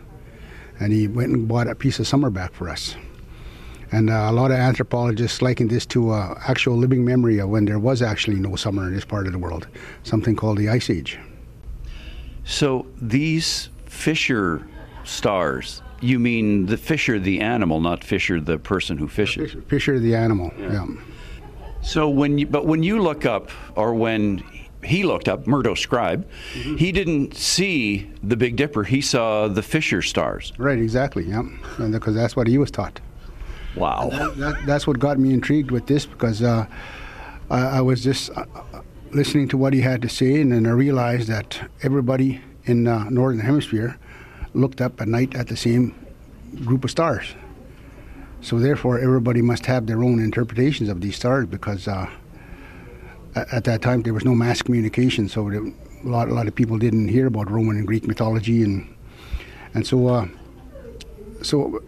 And 0.81 0.93
he 0.93 1.09
went 1.09 1.33
and 1.33 1.49
bought 1.49 1.67
a 1.67 1.75
piece 1.75 1.99
of 1.99 2.07
summer 2.07 2.31
back 2.31 2.53
for 2.53 2.69
us. 2.69 2.95
And 3.91 4.11
uh, 4.11 4.29
a 4.29 4.33
lot 4.33 4.51
of 4.51 4.59
anthropologists 4.59 5.41
liken 5.41 5.69
this 5.69 5.87
to 5.87 6.11
uh, 6.11 6.39
actual 6.47 6.77
living 6.77 7.05
memory 7.05 7.39
of 7.39 7.49
when 7.49 7.65
there 7.65 7.79
was 7.79 8.03
actually 8.03 8.37
no 8.37 8.55
summer 8.55 8.87
in 8.87 8.95
this 8.95 9.05
part 9.05 9.27
of 9.27 9.33
the 9.33 9.39
world, 9.39 9.67
something 10.03 10.37
called 10.37 10.59
the 10.59 10.69
Ice 10.69 10.91
Age. 10.91 11.19
So 12.45 12.87
these 13.01 13.71
Fisher 13.87 14.67
stars, 15.05 15.83
you 16.01 16.19
mean 16.19 16.67
the 16.67 16.77
Fisher 16.77 17.19
the 17.19 17.41
animal, 17.41 17.81
not 17.81 18.05
Fisher 18.05 18.41
the 18.41 18.59
person 18.59 18.99
who 18.99 19.09
fishes? 19.09 19.53
Fisher, 19.53 19.63
fisher 19.63 19.99
the 19.99 20.15
animal, 20.15 20.53
yeah. 20.59 20.73
yeah. 20.73 20.87
So 21.83 22.09
when 22.09 22.39
you, 22.39 22.47
but 22.47 22.67
when 22.67 22.83
you 22.83 23.01
look 23.01 23.25
up, 23.25 23.51
or 23.75 23.95
when 23.95 24.43
he 24.83 25.03
looked 25.03 25.29
up 25.29 25.47
Murdo 25.47 25.75
Scribe, 25.75 26.29
mm-hmm. 26.55 26.77
he 26.77 26.93
didn't 26.93 27.35
see 27.35 28.11
the 28.23 28.37
Big 28.37 28.57
Dipper. 28.57 28.85
He 28.85 29.01
saw 29.01 29.49
the 29.49 29.63
Fisher 29.63 30.03
stars. 30.03 30.53
Right, 30.59 30.79
exactly. 30.79 31.25
Yeah, 31.25 31.43
because 31.79 32.15
that's 32.15 32.37
what 32.37 32.47
he 32.47 32.59
was 32.59 32.71
taught. 32.71 33.01
Wow. 33.77 34.11
That, 34.11 34.37
that, 34.37 34.67
that's 34.67 34.87
what 34.87 34.99
got 34.99 35.19
me 35.19 35.33
intrigued 35.33 35.71
with 35.71 35.87
this 35.87 36.07
because 36.07 36.43
uh, 36.43 36.67
I, 37.51 37.61
I, 37.61 37.81
was 37.81 38.03
just 38.03 38.31
uh, 38.37 38.45
listening 39.13 39.49
to 39.49 39.57
what 39.57 39.73
he 39.73 39.81
had 39.81 40.03
to 40.03 40.09
say, 40.09 40.41
and 40.41 40.53
then 40.53 40.67
I 40.67 40.71
realized 40.71 41.29
that 41.29 41.69
everybody 41.83 42.41
in 42.65 42.85
the 42.85 42.95
uh, 42.95 43.05
northern 43.05 43.41
hemisphere 43.41 43.99
looked 44.55 44.81
up 44.81 45.01
at 45.01 45.09
night 45.09 45.35
at 45.35 45.49
the 45.49 45.57
same 45.57 45.95
group 46.65 46.85
of 46.85 46.91
stars. 46.91 47.35
So 48.41 48.59
therefore, 48.59 48.99
everybody 48.99 49.43
must 49.43 49.67
have 49.67 49.87
their 49.87 50.03
own 50.03 50.21
interpretations 50.21 50.89
of 50.89 51.01
these 51.01 51.17
stars 51.17 51.47
because 51.47 51.89
uh, 51.89 52.09
at 53.35 53.65
that 53.65 53.83
time 53.83 54.03
there 54.03 54.15
was 54.15 54.25
no 54.25 54.35
mass 54.35 54.63
communication, 54.63 55.29
so 55.29 55.51
a 55.51 55.73
lot 56.05 56.29
a 56.29 56.35
lot 56.35 56.49
of 56.49 56.55
people 56.55 56.79
didn't 56.79 57.09
hear 57.09 57.27
about 57.27 57.51
Roman 57.51 57.77
and 57.77 57.87
Greek 57.87 58.07
mythology, 58.07 58.63
and 58.63 58.95
and 59.75 59.87
so 59.87 60.09
uh, 60.09 60.27
so 61.43 61.83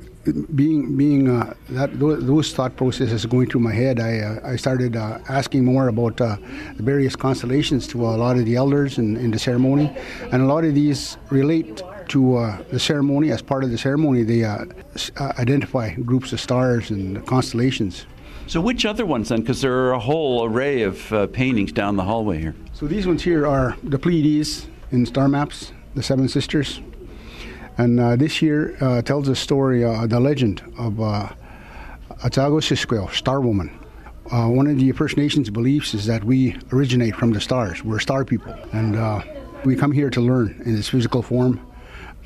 being 0.55 0.97
being 0.97 1.29
uh, 1.29 1.55
that 1.71 1.99
those 1.99 2.53
thought 2.53 2.77
processes 2.77 3.25
going 3.25 3.49
through 3.49 3.61
my 3.61 3.73
head, 3.73 4.01
I 4.01 4.19
uh, 4.19 4.53
I 4.53 4.57
started 4.57 4.97
uh, 4.97 5.19
asking 5.29 5.65
more 5.65 5.89
about 5.89 6.21
uh, 6.21 6.37
the 6.77 6.83
various 6.83 7.17
constellations 7.17 7.87
to 7.89 8.05
a 8.05 8.17
lot 8.17 8.37
of 8.37 8.45
the 8.45 8.57
elders 8.57 8.99
in, 8.99 9.17
in 9.17 9.31
the 9.31 9.39
ceremony, 9.39 9.91
and 10.31 10.43
a 10.43 10.47
lot 10.47 10.65
of 10.65 10.75
these 10.75 11.17
relate 11.31 11.83
to 12.09 12.37
uh, 12.37 12.63
the 12.71 12.79
ceremony. 12.79 13.31
As 13.31 13.41
part 13.41 13.65
of 13.65 13.71
the 13.71 13.79
ceremony, 13.79 14.23
they 14.23 14.45
uh, 14.45 14.67
identify 15.39 15.95
groups 15.95 16.33
of 16.33 16.41
stars 16.41 16.91
and 16.91 17.25
constellations. 17.27 18.07
So, 18.51 18.61
which 18.61 18.85
other 18.85 19.07
ones 19.07 19.29
then? 19.29 19.43
Because 19.43 19.61
there 19.61 19.73
are 19.73 19.93
a 19.93 20.01
whole 20.01 20.45
array 20.45 20.83
of 20.83 21.33
paintings 21.33 21.71
down 21.71 21.95
the 21.95 22.03
hallway 22.03 22.41
here. 22.41 22.57
So 22.73 22.89
these 22.89 23.07
ones 23.07 23.23
here 23.23 23.47
are 23.47 23.77
the 23.85 23.97
Pleiades 23.97 24.67
in 24.91 25.07
star 25.07 25.29
maps, 25.29 25.71
the 25.95 26.03
Seven 26.03 26.27
Sisters. 26.27 26.81
And 27.79 28.01
uh, 28.01 28.17
this 28.17 28.43
year 28.43 28.77
uh, 28.81 29.03
tells 29.03 29.29
the 29.29 29.37
story, 29.37 29.85
uh, 29.85 30.09
the 30.09 30.19
legend 30.19 30.63
of 30.77 31.01
uh, 31.01 31.29
Atagosisquel, 32.25 33.13
Star 33.13 33.41
Woman. 33.41 33.71
Uh, 34.33 34.49
one 34.49 34.67
of 34.67 34.77
the 34.79 34.91
First 34.91 35.17
Nations 35.17 35.49
beliefs 35.49 35.95
is 35.95 36.07
that 36.07 36.25
we 36.25 36.57
originate 36.73 37.15
from 37.15 37.33
the 37.33 37.41
stars. 37.41 37.85
We're 37.85 38.01
star 38.01 38.25
people. 38.25 38.53
And 38.73 38.97
uh, 38.97 39.23
we 39.65 39.77
come 39.77 39.93
here 39.93 40.11
to 40.11 40.21
learn 40.21 40.61
in 40.67 40.75
this 40.75 40.89
physical 40.89 41.23
form, 41.23 41.65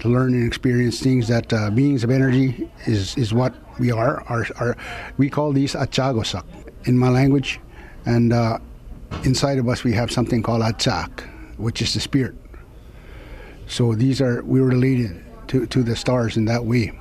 to 0.00 0.08
learn 0.08 0.34
and 0.34 0.46
experience 0.46 1.00
things 1.00 1.28
that 1.28 1.52
uh, 1.52 1.70
beings 1.70 2.04
of 2.04 2.10
energy 2.10 2.68
is, 2.86 3.16
is 3.16 3.32
what 3.32 3.54
we 3.78 3.90
are. 3.90 4.22
Our, 4.28 4.46
our, 4.56 4.76
we 5.16 5.30
call 5.30 5.52
these 5.52 5.74
Achagosak 5.74 6.44
in 6.84 6.98
my 6.98 7.08
language. 7.08 7.60
And 8.06 8.32
inside 9.24 9.58
of 9.58 9.68
us, 9.68 9.84
we 9.84 9.92
have 9.92 10.10
something 10.10 10.42
called 10.42 10.62
Achak, 10.62 11.20
which 11.56 11.80
is 11.80 11.94
the 11.94 12.00
spirit. 12.00 12.34
So 13.66 13.94
these 13.94 14.20
are, 14.20 14.42
we're 14.42 14.64
related 14.64 15.24
to, 15.48 15.66
to 15.66 15.82
the 15.82 15.96
stars 15.96 16.36
in 16.36 16.44
that 16.46 16.64
way. 16.64 16.92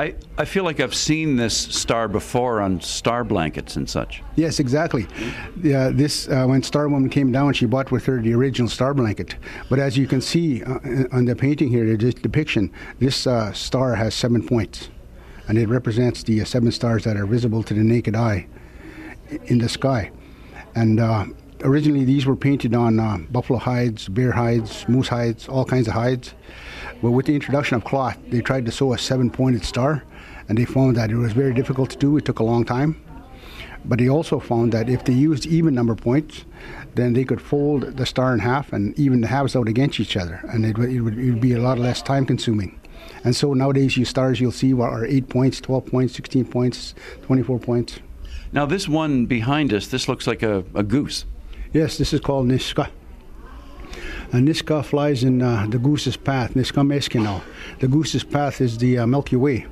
I, 0.00 0.14
I 0.38 0.46
feel 0.46 0.64
like 0.64 0.80
I've 0.80 0.94
seen 0.94 1.36
this 1.36 1.54
star 1.54 2.08
before 2.08 2.62
on 2.62 2.80
star 2.80 3.22
blankets 3.22 3.76
and 3.76 3.86
such. 3.86 4.22
Yes, 4.34 4.58
exactly. 4.58 5.06
Yeah, 5.62 5.90
this 5.90 6.26
uh, 6.26 6.46
when 6.46 6.62
Star 6.62 6.88
Woman 6.88 7.10
came 7.10 7.30
down, 7.30 7.52
she 7.52 7.66
brought 7.66 7.90
with 7.90 8.06
her 8.06 8.18
the 8.18 8.32
original 8.32 8.70
star 8.70 8.94
blanket. 8.94 9.36
But 9.68 9.78
as 9.78 9.98
you 9.98 10.06
can 10.06 10.22
see 10.22 10.64
uh, 10.64 10.78
on 11.12 11.26
the 11.26 11.36
painting 11.36 11.68
here, 11.68 11.84
the 11.84 12.12
depiction, 12.12 12.72
this 12.98 13.26
uh, 13.26 13.52
star 13.52 13.94
has 13.94 14.14
seven 14.14 14.46
points, 14.46 14.88
and 15.48 15.58
it 15.58 15.68
represents 15.68 16.22
the 16.22 16.40
uh, 16.40 16.44
seven 16.46 16.72
stars 16.72 17.04
that 17.04 17.18
are 17.18 17.26
visible 17.26 17.62
to 17.64 17.74
the 17.74 17.84
naked 17.84 18.16
eye 18.16 18.46
in 19.48 19.58
the 19.58 19.68
sky. 19.68 20.10
And 20.74 20.98
uh, 20.98 21.26
originally, 21.62 22.06
these 22.06 22.24
were 22.24 22.36
painted 22.36 22.74
on 22.74 22.98
uh, 22.98 23.18
buffalo 23.30 23.58
hides, 23.58 24.08
bear 24.08 24.32
hides, 24.32 24.88
moose 24.88 25.08
hides, 25.08 25.46
all 25.46 25.66
kinds 25.66 25.88
of 25.88 25.92
hides. 25.92 26.32
But 27.02 27.12
with 27.12 27.26
the 27.26 27.34
introduction 27.34 27.76
of 27.76 27.84
cloth, 27.84 28.18
they 28.28 28.40
tried 28.40 28.66
to 28.66 28.72
sew 28.72 28.92
a 28.92 28.98
seven 28.98 29.30
pointed 29.30 29.64
star, 29.64 30.04
and 30.48 30.58
they 30.58 30.64
found 30.64 30.96
that 30.96 31.10
it 31.10 31.16
was 31.16 31.32
very 31.32 31.54
difficult 31.54 31.90
to 31.90 31.96
do. 31.96 32.16
It 32.16 32.24
took 32.24 32.40
a 32.40 32.44
long 32.44 32.64
time. 32.64 33.00
But 33.84 33.98
they 33.98 34.08
also 34.08 34.38
found 34.38 34.72
that 34.72 34.90
if 34.90 35.04
they 35.04 35.12
used 35.12 35.46
even 35.46 35.74
number 35.74 35.94
points, 35.94 36.44
then 36.94 37.14
they 37.14 37.24
could 37.24 37.40
fold 37.40 37.96
the 37.96 38.04
star 38.04 38.34
in 38.34 38.40
half 38.40 38.72
and 38.72 38.98
even 38.98 39.22
the 39.22 39.28
halves 39.28 39.56
out 39.56 39.68
against 39.68 40.00
each 40.00 40.16
other, 40.16 40.40
and 40.50 40.66
it 40.66 40.76
would, 40.76 40.90
it 40.90 41.00
would, 41.00 41.18
it 41.18 41.30
would 41.30 41.40
be 41.40 41.52
a 41.52 41.60
lot 41.60 41.78
less 41.78 42.02
time 42.02 42.26
consuming. 42.26 42.78
And 43.24 43.34
so 43.34 43.54
nowadays, 43.54 43.96
you 43.96 44.04
stars 44.04 44.40
you'll 44.40 44.52
see 44.52 44.74
are 44.74 45.06
8 45.06 45.28
points, 45.28 45.60
12 45.60 45.86
points, 45.86 46.14
16 46.14 46.44
points, 46.46 46.94
24 47.22 47.58
points. 47.58 48.00
Now, 48.52 48.66
this 48.66 48.88
one 48.88 49.26
behind 49.26 49.72
us, 49.72 49.86
this 49.86 50.08
looks 50.08 50.26
like 50.26 50.42
a, 50.42 50.64
a 50.74 50.82
goose. 50.82 51.24
Yes, 51.72 51.98
this 51.98 52.12
is 52.12 52.20
called 52.20 52.48
Niska. 52.48 52.90
And 54.32 54.46
Niska 54.48 54.84
flies 54.84 55.24
in 55.24 55.42
uh, 55.42 55.66
the 55.68 55.78
goose's 55.78 56.16
path, 56.16 56.54
Niska 56.54 56.86
Meskino. 56.86 57.42
The 57.80 57.88
goose's 57.88 58.22
path 58.22 58.60
is 58.60 58.78
the 58.78 58.98
uh, 58.98 59.06
Milky 59.06 59.36
Way. 59.36 59.66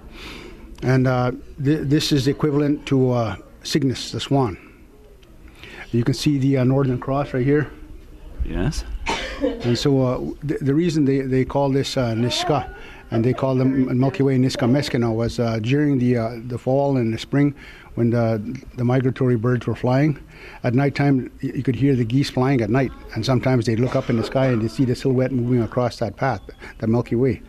And 0.82 1.06
uh, 1.06 1.32
th- 1.62 1.82
this 1.82 2.12
is 2.12 2.26
equivalent 2.26 2.86
to 2.86 3.12
uh, 3.12 3.36
Cygnus, 3.62 4.11
the 4.11 4.20
swan. 4.20 4.59
You 5.92 6.04
can 6.04 6.14
see 6.14 6.38
the 6.38 6.59
uh, 6.59 6.64
Northern 6.64 6.98
Cross 6.98 7.34
right 7.34 7.44
here. 7.44 7.70
Yes. 8.44 8.84
And 9.40 9.78
so 9.78 10.02
uh, 10.02 10.18
th- 10.46 10.61
the 10.61 10.74
reason 10.74 11.04
they, 11.04 11.20
they 11.20 11.44
call 11.44 11.70
this 11.70 11.94
Niska 11.94 12.74
and 13.11 13.24
they 13.24 13.32
call 13.32 13.54
them 13.54 13.98
Milky 13.98 14.22
Way 14.22 14.36
Niska 14.36 14.68
Meskino 14.68 15.14
was 15.14 15.36
during 15.62 15.98
the, 15.98 16.42
the 16.46 16.59
fall 16.59 16.96
and 16.96 17.12
the 17.12 17.18
spring 17.18 17.54
when 17.94 18.11
the, 18.11 18.62
the 18.76 18.84
migratory 18.84 19.36
birds 19.36 19.66
were 19.66 19.74
flying 19.74 20.18
at 20.64 20.74
nighttime, 20.74 21.30
you 21.40 21.62
could 21.62 21.76
hear 21.76 21.94
the 21.94 22.04
geese 22.04 22.30
flying 22.30 22.61
at 22.61 22.70
night, 22.70 22.92
and 23.14 23.24
sometimes 23.24 23.66
they'd 23.66 23.80
look 23.80 23.96
up 23.96 24.11
in 24.11 24.16
the 24.16 24.24
sky 24.24 24.46
and 24.46 24.62
you'd 24.62 24.70
see 24.70 24.84
the 24.84 24.94
silhouette 24.94 25.32
moving 25.32 25.62
across 25.62 25.98
that 25.98 26.16
path, 26.16 26.40
the 26.78 26.86
Milky 26.86 27.16
Way. 27.16 27.42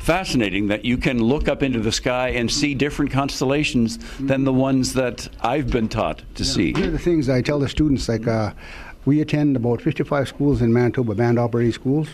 Fascinating 0.00 0.68
that 0.68 0.84
you 0.84 0.96
can 0.98 1.22
look 1.22 1.48
up 1.48 1.62
into 1.62 1.80
the 1.80 1.92
sky 1.92 2.28
and 2.30 2.50
see 2.50 2.74
different 2.74 3.10
constellations 3.10 3.98
than 4.18 4.44
the 4.44 4.52
ones 4.52 4.92
that 4.94 5.28
I've 5.40 5.70
been 5.70 5.88
taught 5.88 6.18
to 6.34 6.44
yeah. 6.44 6.50
see. 6.50 6.72
One 6.72 6.84
of 6.84 6.92
the 6.92 6.98
things 6.98 7.28
I 7.28 7.40
tell 7.40 7.58
the 7.58 7.68
students, 7.68 8.08
like 8.08 8.26
uh, 8.26 8.52
we 9.04 9.20
attend 9.20 9.56
about 9.56 9.80
55 9.80 10.28
schools 10.28 10.60
in 10.60 10.72
Manitoba, 10.72 11.14
band 11.14 11.38
operating 11.38 11.72
schools. 11.72 12.08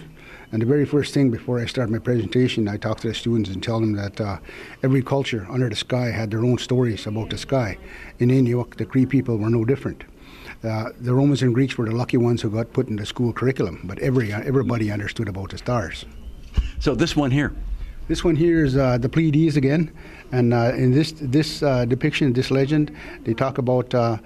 And 0.51 0.63
the 0.63 0.67
very 0.67 0.87
first 0.87 1.13
thing 1.13 1.31
before 1.31 1.59
I 1.59 1.67
start 1.67 1.91
my 1.91 1.99
presentation, 1.99 2.69
I 2.69 2.77
talk 2.77 3.01
to 3.01 3.09
the 3.09 3.15
students 3.15 3.51
and 3.51 3.63
tell 3.63 3.81
them 3.81 3.93
that 3.93 4.21
uh, 4.21 4.39
every 4.83 5.03
culture 5.03 5.47
under 5.51 5.69
the 5.69 5.77
sky 5.77 6.11
had 6.11 6.31
their 6.31 6.45
own 6.45 6.59
stories 6.59 7.07
about 7.07 7.31
the 7.31 7.39
sky. 7.39 7.77
In 8.19 8.31
Inuk, 8.31 8.77
the 8.77 8.87
Cree 8.87 9.07
people 9.07 9.37
were 9.37 9.51
no 9.51 9.65
different. 9.65 10.05
Uh, 10.65 10.91
the 11.01 11.15
Romans 11.15 11.43
and 11.43 11.55
Greeks 11.55 11.77
were 11.77 11.85
the 11.85 11.95
lucky 11.95 12.17
ones 12.17 12.43
who 12.43 12.51
got 12.51 12.73
put 12.73 12.89
in 12.89 12.97
the 12.97 13.07
school 13.07 13.33
curriculum, 13.33 13.81
but 13.85 13.99
every 13.99 14.33
everybody 14.33 14.91
understood 14.91 15.29
about 15.29 15.51
the 15.51 15.59
stars. 15.59 16.05
So 16.81 16.95
this 16.95 17.15
one 17.15 17.31
here. 17.31 17.55
This 18.09 18.25
one 18.25 18.35
here 18.35 18.65
is 18.65 18.77
uh, 18.77 18.99
the 18.99 19.09
Pleiades 19.09 19.57
again, 19.57 19.93
and 20.33 20.55
uh, 20.55 20.73
in 20.75 20.93
this 20.93 21.13
this 21.13 21.63
uh, 21.63 21.85
depiction, 21.85 22.33
this 22.33 22.51
legend, 22.51 22.91
they 23.25 23.35
talk 23.35 23.59
about 23.59 23.95
uh, 23.95 24.17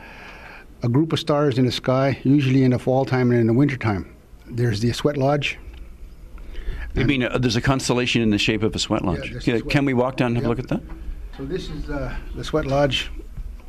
a 0.82 0.88
group 0.88 1.12
of 1.12 1.18
stars 1.18 1.58
in 1.58 1.66
the 1.66 1.72
sky, 1.72 2.18
usually 2.22 2.62
in 2.62 2.70
the 2.70 2.78
fall 2.78 3.04
time 3.04 3.30
and 3.32 3.40
in 3.40 3.46
the 3.48 3.52
winter 3.52 3.76
time 3.76 4.12
there's 4.46 4.80
the 4.80 4.92
Sweat 4.92 5.16
Lodge. 5.16 5.58
You 6.94 7.06
mean 7.06 7.24
uh, 7.24 7.38
there's 7.38 7.56
a 7.56 7.62
constellation 7.62 8.22
in 8.22 8.30
the 8.30 8.38
shape 8.38 8.62
of 8.62 8.74
a 8.74 8.78
sweat 8.78 9.02
lodge? 9.02 9.32
this 9.32 9.46
Yeah, 9.46 9.54
is 9.54 9.62
Can 9.62 9.84
we 9.84 9.94
walk 9.94 10.16
down 10.16 10.28
and 10.28 10.36
have 10.36 10.46
a 10.46 10.48
look 10.48 10.58
at 10.58 10.68
that? 10.68 10.82
So 11.36 11.46
this 11.46 11.70
is 11.70 11.88
uh, 11.88 12.14
the 12.36 12.44
Sweat 12.44 12.66
Lodge, 12.66 13.10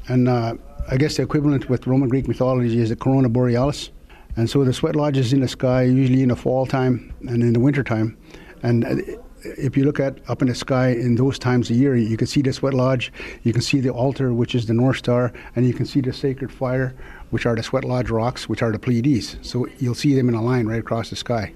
and 0.09 0.27
uh, 0.27 0.55
I 0.89 0.97
guess 0.97 1.15
the 1.15 1.23
equivalent 1.23 1.69
with 1.69 1.87
Roman 1.87 2.09
Greek 2.09 2.27
mythology 2.27 2.77
is 2.77 2.89
the 2.89 2.95
Corona 2.97 3.29
Borealis. 3.29 3.89
And 4.35 4.49
so 4.49 4.65
the 4.65 4.73
Sweat 4.73 4.97
Lodge 4.97 5.17
is 5.17 5.31
in 5.31 5.39
the 5.39 5.47
sky, 5.47 5.83
usually 5.83 6.23
in 6.23 6.29
the 6.29 6.35
fall 6.35 6.65
time 6.65 7.13
and 7.21 7.41
in 7.41 7.53
the 7.53 7.61
winter 7.61 7.81
time. 7.81 8.17
And 8.63 8.83
uh, 8.83 8.95
if 9.43 9.77
you 9.77 9.85
look 9.85 10.01
at 10.01 10.19
up 10.27 10.41
in 10.41 10.49
the 10.49 10.55
sky 10.55 10.89
in 10.89 11.15
those 11.15 11.39
times 11.39 11.69
of 11.69 11.77
year, 11.77 11.95
you 11.95 12.17
can 12.17 12.27
see 12.27 12.41
the 12.41 12.51
Sweat 12.51 12.73
Lodge, 12.73 13.13
you 13.43 13.53
can 13.53 13.61
see 13.61 13.79
the 13.79 13.91
altar, 13.91 14.33
which 14.33 14.55
is 14.55 14.65
the 14.65 14.73
North 14.73 14.97
Star, 14.97 15.31
and 15.55 15.65
you 15.65 15.73
can 15.73 15.85
see 15.85 16.01
the 16.01 16.11
sacred 16.11 16.51
fire, 16.51 16.93
which 17.29 17.45
are 17.45 17.55
the 17.55 17.63
Sweat 17.63 17.85
Lodge 17.85 18.09
rocks, 18.09 18.49
which 18.49 18.61
are 18.61 18.73
the 18.73 18.79
Pleiades. 18.79 19.37
So 19.41 19.67
you'll 19.79 19.95
see 19.95 20.15
them 20.15 20.27
in 20.27 20.35
a 20.35 20.41
line 20.41 20.67
right 20.67 20.79
across 20.79 21.09
the 21.09 21.15
sky. 21.15 21.53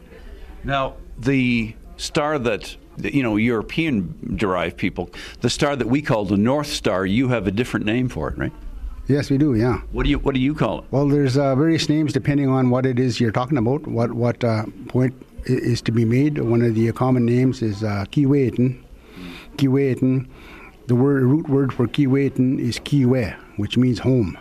Now, 0.63 0.95
the 1.17 1.75
star 1.97 2.39
that 2.39 2.75
you 2.97 3.23
know 3.23 3.35
European 3.35 4.35
derived 4.35 4.77
people, 4.77 5.09
the 5.41 5.49
star 5.49 5.75
that 5.75 5.87
we 5.87 6.01
call 6.01 6.25
the 6.25 6.37
North 6.37 6.67
Star, 6.67 7.05
you 7.05 7.29
have 7.29 7.47
a 7.47 7.51
different 7.51 7.85
name 7.85 8.09
for 8.09 8.29
it, 8.29 8.37
right? 8.37 8.53
Yes, 9.07 9.29
we 9.29 9.37
do. 9.37 9.55
Yeah. 9.55 9.81
What 9.91 10.03
do 10.03 10.09
you 10.09 10.19
What 10.19 10.35
do 10.35 10.41
you 10.41 10.53
call 10.53 10.79
it? 10.79 10.85
Well, 10.91 11.07
there's 11.07 11.37
uh, 11.37 11.55
various 11.55 11.87
names 11.87 12.11
depending 12.11 12.49
on 12.49 12.69
what 12.69 12.85
it 12.85 12.99
is 12.99 13.19
you're 13.19 13.31
talking 13.31 13.57
about. 13.57 13.87
What 13.87 14.11
what 14.11 14.43
uh, 14.43 14.65
point 14.89 15.13
is 15.45 15.81
to 15.83 15.91
be 15.91 16.03
made? 16.03 16.39
One 16.39 16.61
of 16.61 16.75
the 16.75 16.91
common 16.91 17.25
names 17.25 17.61
is 17.61 17.83
uh, 17.83 18.05
Kiwetan. 18.11 18.81
Kiwetan. 19.55 20.27
The 20.87 20.95
word 20.95 21.23
root 21.23 21.49
word 21.49 21.73
for 21.73 21.87
Kiwetan 21.87 22.59
is 22.59 22.79
Kiwe, 22.79 23.33
which 23.57 23.77
means 23.77 23.99
home. 23.99 24.37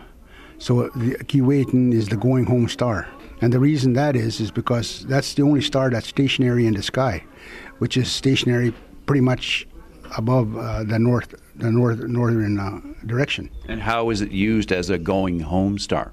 So 0.59 0.89
Kiwetan 0.91 1.93
is 1.93 2.09
the 2.09 2.17
going 2.17 2.47
home 2.47 2.69
star, 2.69 3.07
and 3.41 3.53
the 3.53 3.61
reason 3.61 3.93
that 3.95 4.17
is 4.17 4.41
is 4.41 4.51
because 4.51 5.05
that's 5.07 5.35
the 5.35 5.43
only 5.43 5.61
star 5.61 5.91
that's 5.91 6.09
stationary 6.09 6.67
in 6.67 6.75
the 6.75 6.83
sky, 6.83 7.25
which 7.79 7.97
is 7.97 8.11
stationary 8.11 8.73
pretty 9.07 9.21
much 9.21 9.67
above 10.17 10.57
uh, 10.57 10.85
the 10.85 10.99
north 10.99 11.35
the 11.57 11.71
north 11.71 11.99
northern 12.01 12.59
uh, 12.59 12.81
direction. 13.07 13.51
And 13.69 13.83
how 13.83 14.11
is 14.11 14.21
it 14.21 14.31
used 14.31 14.73
as 14.73 14.91
a 14.91 14.99
going 14.99 15.41
home 15.41 15.79
star? 15.79 16.13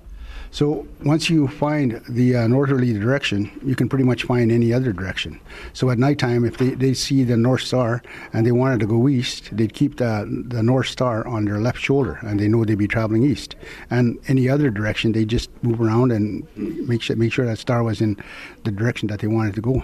So 0.54 0.86
once 1.04 1.32
you 1.32 1.48
find 1.48 2.00
the 2.08 2.36
uh, 2.36 2.48
northerly 2.48 2.94
direction, 2.94 3.60
you 3.66 3.76
can 3.76 3.90
pretty 3.90 4.06
much 4.06 4.22
find 4.22 4.52
any 4.52 4.72
other 4.72 4.94
direction. 4.94 5.40
So 5.74 5.90
at 5.90 5.98
nighttime, 5.98 6.46
if 6.46 6.58
they, 6.58 6.76
they 6.76 6.94
see 6.94 7.24
the 7.24 7.36
North 7.36 7.62
Star 7.62 8.04
and 8.34 8.46
they 8.46 8.52
wanted 8.52 8.82
to 8.82 8.86
go 8.86 9.10
east, 9.10 9.50
they'd 9.52 9.74
keep 9.74 9.98
the, 9.98 10.46
the 10.50 10.62
North 10.62 10.86
Star 10.86 11.28
on 11.28 11.46
their 11.46 11.60
left 11.60 11.80
shoulder 11.80 12.20
and 12.22 12.40
they 12.40 12.48
know 12.48 12.64
they'd 12.64 12.78
be 12.78 12.88
traveling 12.88 13.24
east. 13.24 13.56
And 13.90 14.20
any 14.28 14.48
other 14.48 14.70
direction, 14.70 15.12
they 15.12 15.26
just 15.26 15.50
move 15.64 15.82
around 15.82 16.12
and 16.12 16.48
make 16.56 17.02
sure, 17.02 17.16
make 17.16 17.34
sure 17.34 17.48
that 17.48 17.58
star 17.58 17.82
was 17.82 18.00
in 18.00 18.16
the 18.64 18.70
direction 18.70 19.08
that 19.08 19.22
they 19.22 19.28
wanted 19.28 19.56
to 19.56 19.62
go. 19.62 19.84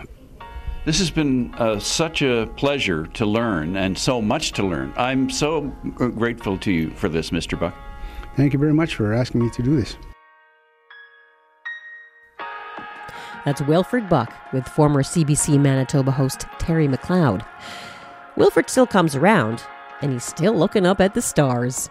This 0.86 1.00
has 1.00 1.10
been 1.10 1.52
uh, 1.56 1.80
such 1.80 2.22
a 2.22 2.48
pleasure 2.58 3.08
to 3.08 3.26
learn 3.26 3.76
and 3.76 3.98
so 3.98 4.22
much 4.22 4.52
to 4.52 4.64
learn. 4.64 4.94
I'm 4.98 5.32
so 5.32 5.62
grateful 5.96 6.60
to 6.60 6.72
you 6.72 6.92
for 6.92 7.10
this, 7.10 7.32
Mr. 7.32 7.60
Buck. 7.60 7.74
Thank 8.36 8.54
you 8.54 8.60
very 8.60 8.74
much 8.74 8.94
for 8.94 9.16
asking 9.16 9.42
me 9.42 9.50
to 9.50 9.64
do 9.64 9.76
this. 9.76 9.98
That's 13.46 13.62
Wilfred 13.62 14.10
Buck 14.10 14.34
with 14.54 14.68
former 14.68 15.04
CBC 15.04 15.60
Manitoba 15.60 16.12
host 16.12 16.46
Terry 16.58 16.88
MacLeod. 16.88 17.46
Wilfred 18.36 18.70
still 18.70 18.88
comes 18.88 19.16
around, 19.16 19.64
and 20.02 20.12
he's 20.12 20.24
still 20.24 20.54
looking 20.54 20.86
up 20.86 21.00
at 21.02 21.14
the 21.14 21.22
stars. 21.22 21.90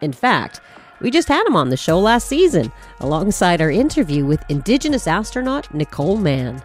In 0.00 0.12
fact, 0.12 0.60
we 1.00 1.10
just 1.10 1.28
had 1.28 1.46
him 1.46 1.56
on 1.56 1.68
the 1.68 1.76
show 1.76 1.98
last 1.98 2.28
season, 2.28 2.72
alongside 3.00 3.60
our 3.60 3.70
interview 3.70 4.24
with 4.24 4.44
Indigenous 4.48 5.06
astronaut 5.06 5.72
Nicole 5.72 6.16
Mann. 6.16 6.62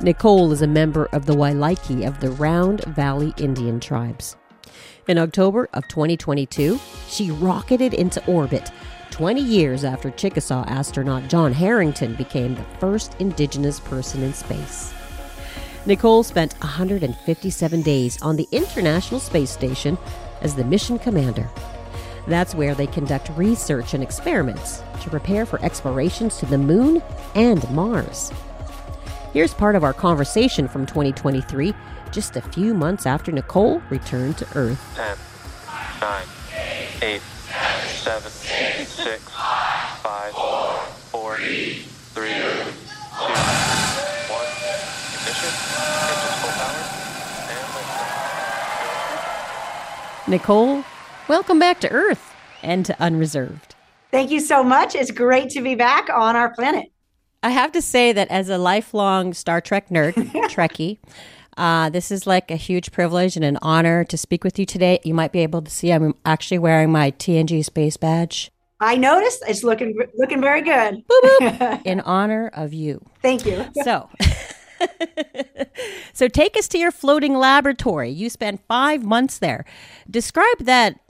Nicole 0.00 0.52
is 0.52 0.62
a 0.62 0.66
member 0.66 1.06
of 1.12 1.26
the 1.26 1.34
Wailacki 1.34 2.06
of 2.06 2.20
the 2.20 2.30
Round 2.30 2.84
Valley 2.84 3.34
Indian 3.38 3.80
tribes. 3.80 4.36
In 5.08 5.18
October 5.18 5.68
of 5.72 5.86
2022, 5.88 6.78
she 7.08 7.30
rocketed 7.30 7.94
into 7.94 8.24
orbit 8.26 8.70
20 9.10 9.40
years 9.40 9.84
after 9.84 10.10
Chickasaw 10.10 10.64
astronaut 10.66 11.28
John 11.28 11.52
Herrington 11.52 12.14
became 12.14 12.54
the 12.54 12.64
first 12.78 13.14
Indigenous 13.18 13.80
person 13.80 14.22
in 14.22 14.32
space. 14.32 14.92
Nicole 15.86 16.22
spent 16.22 16.54
157 16.60 17.82
days 17.82 18.20
on 18.20 18.36
the 18.36 18.48
International 18.50 19.20
Space 19.20 19.50
Station 19.50 19.96
as 20.42 20.54
the 20.54 20.64
mission 20.64 20.98
commander. 20.98 21.48
That's 22.26 22.54
where 22.54 22.74
they 22.74 22.88
conduct 22.88 23.30
research 23.36 23.94
and 23.94 24.02
experiments 24.02 24.82
to 25.02 25.10
prepare 25.10 25.46
for 25.46 25.62
explorations 25.64 26.38
to 26.38 26.46
the 26.46 26.58
moon 26.58 27.02
and 27.36 27.68
Mars. 27.70 28.32
Here's 29.32 29.54
part 29.54 29.76
of 29.76 29.84
our 29.84 29.92
conversation 29.92 30.66
from 30.66 30.86
2023, 30.86 31.72
just 32.10 32.36
a 32.36 32.40
few 32.40 32.74
months 32.74 33.06
after 33.06 33.30
Nicole 33.30 33.80
returned 33.90 34.38
to 34.38 34.46
Earth. 34.56 34.82
10, 34.96 35.16
9, 36.00 36.24
8, 37.02 37.22
7, 37.66 38.30
6, 38.30 39.28
5, 39.28 40.32
4, 40.32 41.36
3, 41.36 41.44
2, 41.44 42.22
1. 42.22 42.32
Ignition. 45.12 45.52
Engines 46.06 46.38
full 46.40 46.52
power. 46.52 46.80
And 47.50 47.66
liftoff. 47.74 48.14
Nicole, 50.28 50.84
welcome 51.28 51.58
back 51.58 51.80
to 51.80 51.90
Earth 51.90 52.32
and 52.62 52.86
to 52.86 52.96
Unreserved. 53.00 53.74
Thank 54.10 54.30
you 54.30 54.40
so 54.40 54.62
much. 54.62 54.94
It's 54.94 55.10
great 55.10 55.50
to 55.50 55.60
be 55.60 55.74
back 55.74 56.08
on 56.08 56.36
our 56.36 56.54
planet. 56.54 56.86
I 57.42 57.50
have 57.50 57.72
to 57.72 57.82
say 57.82 58.12
that 58.12 58.28
as 58.28 58.48
a 58.48 58.58
lifelong 58.58 59.34
Star 59.34 59.60
Trek 59.60 59.88
nerd, 59.88 60.14
Trekkie, 60.50 60.98
uh, 61.56 61.90
this 61.90 62.10
is 62.10 62.26
like 62.26 62.50
a 62.50 62.56
huge 62.56 62.92
privilege 62.92 63.36
and 63.36 63.44
an 63.44 63.58
honor 63.62 64.04
to 64.04 64.16
speak 64.16 64.44
with 64.44 64.58
you 64.58 64.66
today. 64.66 65.00
You 65.04 65.14
might 65.14 65.32
be 65.32 65.40
able 65.40 65.62
to 65.62 65.70
see 65.70 65.92
I'm 65.92 66.14
actually 66.24 66.58
wearing 66.58 66.90
my 66.90 67.10
TNG 67.10 67.64
space 67.64 67.96
badge 67.96 68.50
I 68.80 68.96
noticed 68.96 69.42
it's 69.48 69.64
looking 69.64 69.98
looking 70.16 70.40
very 70.40 70.60
good. 70.60 71.02
Boop, 71.08 71.38
boop. 71.40 71.82
In 71.84 72.00
honor 72.00 72.50
of 72.52 72.74
you. 72.74 73.04
Thank 73.22 73.46
you. 73.46 73.64
So, 73.84 74.08
so 76.12 76.28
take 76.28 76.56
us 76.56 76.68
to 76.68 76.78
your 76.78 76.90
floating 76.90 77.34
laboratory. 77.34 78.10
You 78.10 78.28
spent 78.28 78.60
five 78.68 79.02
months 79.02 79.38
there. 79.38 79.64
Describe 80.10 80.58
that 80.60 81.00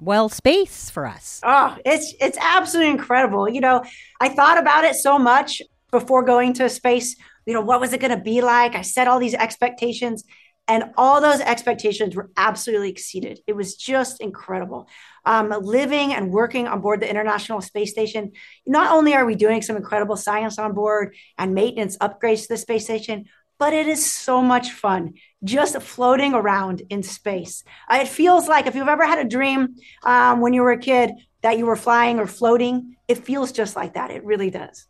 well 0.00 0.28
space 0.28 0.90
for 0.90 1.06
us. 1.06 1.40
Oh, 1.44 1.76
it's 1.86 2.14
it's 2.20 2.36
absolutely 2.40 2.90
incredible. 2.92 3.48
You 3.48 3.62
know, 3.62 3.82
I 4.20 4.28
thought 4.28 4.58
about 4.58 4.84
it 4.84 4.94
so 4.94 5.18
much 5.18 5.62
before 5.90 6.22
going 6.22 6.52
to 6.54 6.68
space. 6.68 7.16
You 7.48 7.54
know, 7.54 7.62
what 7.62 7.80
was 7.80 7.94
it 7.94 8.00
going 8.00 8.14
to 8.14 8.22
be 8.22 8.42
like? 8.42 8.74
I 8.74 8.82
set 8.82 9.08
all 9.08 9.18
these 9.18 9.32
expectations, 9.32 10.22
and 10.68 10.90
all 10.98 11.22
those 11.22 11.40
expectations 11.40 12.14
were 12.14 12.30
absolutely 12.36 12.90
exceeded. 12.90 13.40
It 13.46 13.56
was 13.56 13.74
just 13.74 14.20
incredible. 14.20 14.86
Um, 15.24 15.48
living 15.62 16.12
and 16.12 16.30
working 16.30 16.68
on 16.68 16.82
board 16.82 17.00
the 17.00 17.08
International 17.08 17.62
Space 17.62 17.90
Station, 17.90 18.32
not 18.66 18.92
only 18.92 19.14
are 19.14 19.24
we 19.24 19.34
doing 19.34 19.62
some 19.62 19.76
incredible 19.76 20.18
science 20.18 20.58
on 20.58 20.74
board 20.74 21.16
and 21.38 21.54
maintenance 21.54 21.96
upgrades 21.96 22.42
to 22.42 22.48
the 22.50 22.58
space 22.58 22.84
station, 22.84 23.24
but 23.58 23.72
it 23.72 23.88
is 23.88 24.04
so 24.04 24.42
much 24.42 24.72
fun 24.72 25.14
just 25.42 25.80
floating 25.80 26.34
around 26.34 26.82
in 26.90 27.02
space. 27.02 27.64
Uh, 27.90 28.00
it 28.02 28.08
feels 28.08 28.46
like 28.46 28.66
if 28.66 28.74
you've 28.74 28.88
ever 28.88 29.06
had 29.06 29.20
a 29.20 29.28
dream 29.28 29.74
um, 30.02 30.42
when 30.42 30.52
you 30.52 30.60
were 30.60 30.72
a 30.72 30.78
kid 30.78 31.12
that 31.40 31.56
you 31.56 31.64
were 31.64 31.76
flying 31.76 32.18
or 32.20 32.26
floating, 32.26 32.94
it 33.08 33.24
feels 33.24 33.52
just 33.52 33.74
like 33.74 33.94
that. 33.94 34.10
It 34.10 34.22
really 34.22 34.50
does. 34.50 34.86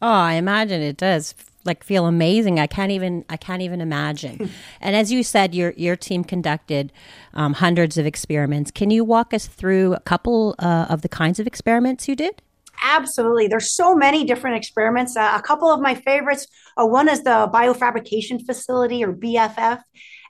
Oh, 0.00 0.06
I 0.06 0.34
imagine 0.34 0.80
it 0.82 0.96
does 0.96 1.34
like 1.64 1.84
feel 1.84 2.06
amazing. 2.06 2.58
I 2.58 2.66
can't 2.66 2.92
even 2.92 3.24
I 3.28 3.36
can't 3.36 3.62
even 3.62 3.80
imagine. 3.80 4.50
and 4.80 4.96
as 4.96 5.12
you 5.12 5.22
said, 5.22 5.54
your 5.54 5.72
your 5.76 5.96
team 5.96 6.24
conducted 6.24 6.92
um, 7.34 7.54
hundreds 7.54 7.98
of 7.98 8.06
experiments. 8.06 8.70
Can 8.70 8.90
you 8.90 9.04
walk 9.04 9.34
us 9.34 9.46
through 9.46 9.94
a 9.94 10.00
couple 10.00 10.54
uh, 10.58 10.86
of 10.88 11.02
the 11.02 11.08
kinds 11.08 11.38
of 11.38 11.46
experiments 11.46 12.08
you 12.08 12.16
did? 12.16 12.42
Absolutely. 12.82 13.48
There's 13.48 13.74
so 13.74 13.94
many 13.94 14.24
different 14.24 14.56
experiments. 14.56 15.16
Uh, 15.16 15.32
a 15.34 15.42
couple 15.42 15.70
of 15.70 15.80
my 15.80 15.94
favorites. 15.94 16.46
Uh, 16.76 16.86
one 16.86 17.08
is 17.08 17.22
the 17.22 17.50
biofabrication 17.52 18.44
facility 18.46 19.04
or 19.04 19.12
BFF. 19.12 19.82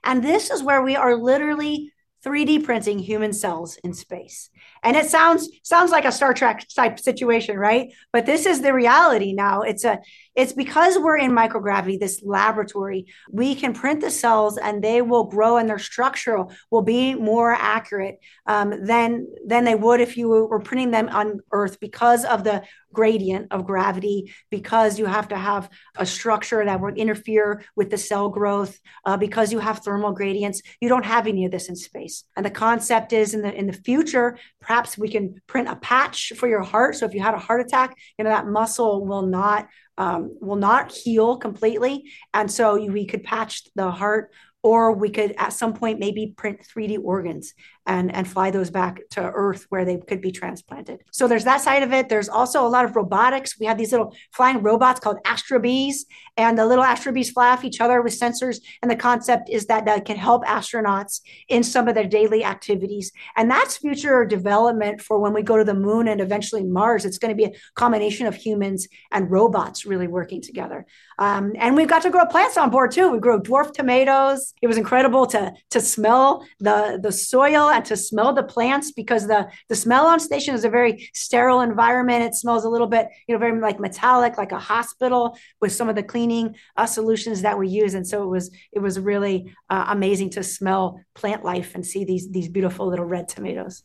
And 0.03 0.23
this 0.23 0.49
is 0.49 0.63
where 0.63 0.81
we 0.81 0.95
are 0.95 1.15
literally 1.15 1.93
3D 2.25 2.63
printing 2.63 2.99
human 2.99 3.31
cells 3.31 3.77
in 3.83 3.93
space. 3.93 4.49
And 4.83 4.97
it 4.97 5.05
sounds 5.05 5.49
sounds 5.63 5.91
like 5.91 6.05
a 6.05 6.11
Star 6.11 6.33
Trek 6.33 6.65
type 6.75 6.99
situation, 6.99 7.57
right? 7.57 7.93
But 8.11 8.25
this 8.25 8.45
is 8.45 8.61
the 8.61 8.73
reality 8.73 9.33
now. 9.33 9.61
It's 9.61 9.85
a 9.85 9.99
it's 10.35 10.53
because 10.53 10.97
we're 10.97 11.17
in 11.17 11.31
microgravity, 11.31 11.99
this 11.99 12.21
laboratory, 12.23 13.07
we 13.31 13.55
can 13.55 13.73
print 13.73 14.01
the 14.01 14.11
cells 14.11 14.57
and 14.57 14.83
they 14.83 15.01
will 15.01 15.25
grow 15.25 15.57
and 15.57 15.69
their 15.69 15.79
structure 15.79 16.45
will 16.71 16.81
be 16.81 17.15
more 17.15 17.53
accurate 17.53 18.19
um, 18.45 18.85
than 18.85 19.27
than 19.45 19.63
they 19.65 19.75
would 19.75 20.01
if 20.01 20.17
you 20.17 20.29
were 20.29 20.59
printing 20.59 20.91
them 20.91 21.09
on 21.09 21.39
Earth 21.51 21.79
because 21.79 22.25
of 22.25 22.43
the 22.43 22.63
gradient 22.91 23.47
of 23.51 23.65
gravity, 23.65 24.33
because 24.49 24.97
you 24.97 25.05
have 25.05 25.27
to 25.27 25.37
have 25.37 25.69
a 25.97 26.05
structure 26.05 26.63
that 26.65 26.81
would 26.81 26.97
interfere 26.97 27.63
with 27.75 27.89
the 27.89 27.97
cell 27.97 28.29
growth, 28.29 28.79
uh, 29.05 29.17
because 29.17 29.51
you 29.51 29.59
have 29.59 29.79
thermal 29.79 30.11
gradients. 30.11 30.61
You 30.81 30.89
don't 30.89 31.05
have 31.05 31.27
any 31.27 31.45
of 31.45 31.51
this 31.51 31.69
in 31.69 31.75
space. 31.75 32.23
And 32.35 32.45
the 32.45 32.49
concept 32.49 33.13
is 33.13 33.33
in 33.33 33.41
the 33.41 33.53
in 33.53 33.67
the 33.67 33.73
future, 33.73 34.37
perhaps 34.61 34.97
we 34.97 35.09
can 35.09 35.41
print 35.47 35.67
a 35.67 35.75
patch 35.75 36.33
for 36.37 36.47
your 36.47 36.63
heart. 36.63 36.95
So 36.95 37.05
if 37.05 37.13
you 37.13 37.21
had 37.21 37.33
a 37.33 37.39
heart 37.39 37.61
attack, 37.61 37.95
you 38.17 38.23
know 38.23 38.31
that 38.31 38.47
muscle 38.47 39.05
will 39.05 39.23
not 39.23 39.67
um, 39.99 40.35
will 40.41 40.55
not 40.55 40.91
heal 40.91 41.37
completely, 41.37 42.05
and 42.33 42.51
so 42.51 42.75
we 42.75 43.05
could 43.05 43.23
patch 43.23 43.63
the 43.75 43.91
heart 43.91 44.31
or 44.63 44.93
we 44.93 45.09
could 45.09 45.33
at 45.37 45.53
some 45.53 45.73
point 45.73 45.99
maybe 45.99 46.33
print 46.35 46.59
3D 46.61 46.99
organs 47.01 47.53
and, 47.85 48.13
and 48.13 48.27
fly 48.27 48.51
those 48.51 48.69
back 48.69 49.01
to 49.11 49.21
Earth 49.21 49.65
where 49.69 49.85
they 49.85 49.97
could 49.97 50.21
be 50.21 50.31
transplanted. 50.31 51.01
So 51.11 51.27
there's 51.27 51.45
that 51.45 51.61
side 51.61 51.83
of 51.83 51.91
it. 51.91 52.09
There's 52.09 52.29
also 52.29 52.65
a 52.65 52.69
lot 52.69 52.85
of 52.85 52.95
robotics. 52.95 53.59
We 53.59 53.65
have 53.65 53.77
these 53.77 53.91
little 53.91 54.15
flying 54.33 54.61
robots 54.61 54.99
called 54.99 55.17
Astrobees, 55.25 56.05
and 56.37 56.57
the 56.57 56.65
little 56.65 56.83
Astrobees 56.83 57.31
fly 57.31 57.49
off 57.49 57.65
each 57.65 57.81
other 57.81 58.01
with 58.01 58.17
sensors. 58.17 58.57
And 58.81 58.89
the 58.89 58.95
concept 58.95 59.49
is 59.49 59.65
that 59.65 59.85
that 59.85 60.05
can 60.05 60.17
help 60.17 60.45
astronauts 60.45 61.21
in 61.47 61.63
some 61.63 61.87
of 61.87 61.95
their 61.95 62.07
daily 62.07 62.43
activities. 62.43 63.11
And 63.35 63.49
that's 63.49 63.77
future 63.77 64.25
development 64.25 65.01
for 65.01 65.19
when 65.19 65.33
we 65.33 65.41
go 65.41 65.57
to 65.57 65.63
the 65.63 65.73
moon 65.73 66.07
and 66.07 66.21
eventually 66.21 66.63
Mars. 66.63 67.05
It's 67.05 67.17
going 67.17 67.35
to 67.35 67.35
be 67.35 67.45
a 67.45 67.53
combination 67.75 68.27
of 68.27 68.35
humans 68.35 68.87
and 69.11 69.31
robots 69.31 69.85
really 69.85 70.07
working 70.07 70.41
together. 70.41 70.85
Um, 71.17 71.53
and 71.57 71.75
we've 71.75 71.87
got 71.87 72.03
to 72.03 72.09
grow 72.09 72.25
plants 72.25 72.57
on 72.57 72.69
board 72.69 72.91
too. 72.91 73.11
We 73.11 73.19
grow 73.19 73.39
dwarf 73.39 73.73
tomatoes. 73.73 74.53
It 74.61 74.67
was 74.67 74.77
incredible 74.77 75.25
to 75.27 75.53
to 75.71 75.81
smell 75.81 76.45
the 76.59 76.99
the 77.01 77.11
soil 77.11 77.68
and 77.69 77.85
to 77.85 77.97
smell 77.97 78.33
the 78.33 78.43
plants 78.43 78.91
because 78.91 79.27
the 79.27 79.49
the 79.67 79.75
smell 79.75 80.05
on 80.05 80.19
station 80.19 80.55
is 80.55 80.65
a 80.65 80.69
very 80.69 81.09
sterile 81.13 81.61
environment. 81.61 82.23
It 82.23 82.35
smells 82.35 82.65
a 82.65 82.69
little 82.69 82.87
bit, 82.87 83.07
you 83.27 83.33
know, 83.33 83.39
very 83.39 83.59
like 83.59 83.79
metallic, 83.79 84.37
like 84.37 84.51
a 84.51 84.59
hospital 84.59 85.37
with 85.61 85.71
some 85.71 85.89
of 85.89 85.95
the 85.95 86.03
cleaning 86.03 86.55
uh, 86.77 86.85
solutions 86.85 87.41
that 87.41 87.57
we 87.57 87.67
use. 87.67 87.93
And 87.93 88.07
so 88.07 88.23
it 88.23 88.27
was 88.27 88.51
it 88.71 88.79
was 88.79 88.99
really 88.99 89.53
uh, 89.69 89.85
amazing 89.89 90.31
to 90.31 90.43
smell 90.43 91.01
plant 91.13 91.43
life 91.43 91.75
and 91.75 91.85
see 91.85 92.03
these 92.03 92.29
these 92.29 92.47
beautiful 92.47 92.87
little 92.87 93.05
red 93.05 93.27
tomatoes. 93.27 93.83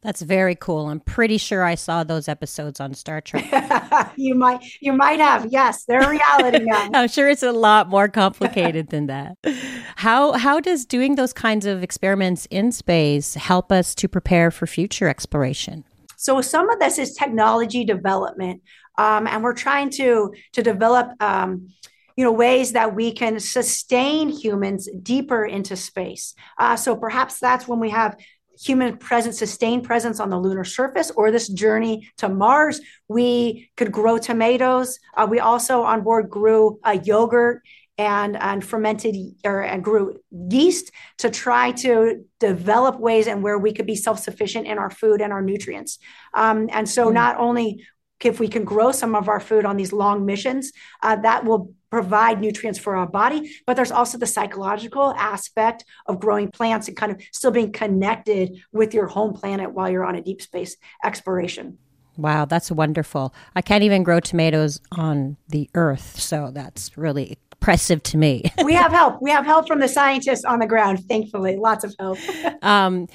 That's 0.00 0.22
very 0.22 0.54
cool. 0.54 0.88
I'm 0.88 1.00
pretty 1.00 1.38
sure 1.38 1.64
I 1.64 1.74
saw 1.74 2.04
those 2.04 2.28
episodes 2.28 2.78
on 2.78 2.94
Star 2.94 3.20
Trek. 3.20 4.12
you 4.16 4.34
might 4.34 4.64
you 4.80 4.92
might 4.92 5.18
have. 5.18 5.46
Yes, 5.50 5.84
they're 5.86 6.08
reality 6.08 6.60
now. 6.64 6.90
I'm 6.94 7.08
sure 7.08 7.28
it's 7.28 7.42
a 7.42 7.52
lot 7.52 7.88
more 7.88 8.08
complicated 8.08 8.90
than 8.90 9.06
that. 9.06 9.36
How 9.96 10.32
how 10.32 10.60
does 10.60 10.84
doing 10.84 11.16
those 11.16 11.32
kinds 11.32 11.66
of 11.66 11.82
experiments 11.82 12.46
in 12.50 12.70
space 12.70 13.34
help 13.34 13.72
us 13.72 13.94
to 13.96 14.08
prepare 14.08 14.50
for 14.50 14.66
future 14.66 15.08
exploration? 15.08 15.84
So 16.16 16.40
some 16.40 16.70
of 16.70 16.78
this 16.78 16.98
is 16.98 17.14
technology 17.14 17.84
development, 17.84 18.62
um, 18.98 19.26
and 19.26 19.42
we're 19.42 19.54
trying 19.54 19.90
to 19.90 20.32
to 20.52 20.62
develop. 20.62 21.10
Um, 21.20 21.70
you 22.16 22.24
know 22.24 22.32
ways 22.32 22.72
that 22.72 22.96
we 22.96 23.12
can 23.12 23.38
sustain 23.38 24.28
humans 24.28 24.88
deeper 25.04 25.44
into 25.44 25.76
space 25.76 26.34
uh, 26.58 26.74
so 26.74 26.96
perhaps 26.96 27.38
that's 27.38 27.68
when 27.68 27.78
we 27.78 27.90
have 27.90 28.16
human 28.60 28.96
presence, 28.96 29.38
sustained 29.38 29.84
presence 29.84 30.20
on 30.20 30.30
the 30.30 30.38
lunar 30.38 30.64
surface, 30.64 31.10
or 31.10 31.30
this 31.30 31.48
journey 31.48 32.10
to 32.18 32.28
Mars. 32.28 32.80
We 33.08 33.70
could 33.76 33.92
grow 33.92 34.18
tomatoes. 34.18 34.98
Uh, 35.16 35.26
we 35.30 35.40
also 35.40 35.82
on 35.82 36.02
board 36.02 36.28
grew 36.30 36.80
a 36.84 36.98
yogurt 36.98 37.62
and, 37.98 38.36
and 38.36 38.64
fermented 38.64 39.16
or 39.44 39.60
and 39.60 39.82
grew 39.82 40.20
yeast 40.30 40.92
to 41.18 41.30
try 41.30 41.72
to 41.72 42.24
develop 42.38 43.00
ways 43.00 43.26
and 43.26 43.42
where 43.42 43.58
we 43.58 43.72
could 43.72 43.86
be 43.86 43.96
self-sufficient 43.96 44.66
in 44.66 44.78
our 44.78 44.90
food 44.90 45.20
and 45.20 45.32
our 45.32 45.42
nutrients. 45.42 45.98
Um, 46.32 46.68
and 46.72 46.88
so 46.88 47.08
mm. 47.08 47.14
not 47.14 47.36
only 47.38 47.84
if 48.24 48.40
we 48.40 48.48
can 48.48 48.64
grow 48.64 48.92
some 48.92 49.14
of 49.14 49.28
our 49.28 49.40
food 49.40 49.64
on 49.64 49.76
these 49.76 49.92
long 49.92 50.26
missions, 50.26 50.72
uh, 51.02 51.16
that 51.16 51.44
will 51.44 51.72
provide 51.90 52.40
nutrients 52.40 52.78
for 52.78 52.96
our 52.96 53.06
body. 53.06 53.56
But 53.66 53.76
there's 53.76 53.92
also 53.92 54.18
the 54.18 54.26
psychological 54.26 55.14
aspect 55.14 55.84
of 56.06 56.20
growing 56.20 56.50
plants 56.50 56.88
and 56.88 56.96
kind 56.96 57.12
of 57.12 57.20
still 57.32 57.50
being 57.50 57.72
connected 57.72 58.62
with 58.72 58.92
your 58.92 59.06
home 59.06 59.32
planet 59.34 59.72
while 59.72 59.90
you're 59.90 60.04
on 60.04 60.16
a 60.16 60.22
deep 60.22 60.42
space 60.42 60.76
exploration. 61.04 61.78
Wow, 62.16 62.46
that's 62.46 62.70
wonderful. 62.70 63.32
I 63.54 63.62
can't 63.62 63.84
even 63.84 64.02
grow 64.02 64.18
tomatoes 64.18 64.80
on 64.90 65.36
the 65.48 65.70
earth, 65.74 66.20
so 66.20 66.50
that's 66.52 66.98
really 66.98 67.38
impressive 67.60 68.02
to 68.02 68.16
me. 68.16 68.42
we 68.64 68.72
have 68.72 68.92
help. 68.92 69.20
We 69.20 69.30
have 69.30 69.44
help 69.44 69.66
from 69.66 69.80
the 69.80 69.88
scientists 69.88 70.44
on 70.44 70.58
the 70.60 70.66
ground, 70.66 71.04
thankfully. 71.06 71.56
Lots 71.56 71.84
of 71.84 71.94
help. 71.98 72.18
um, 72.62 73.08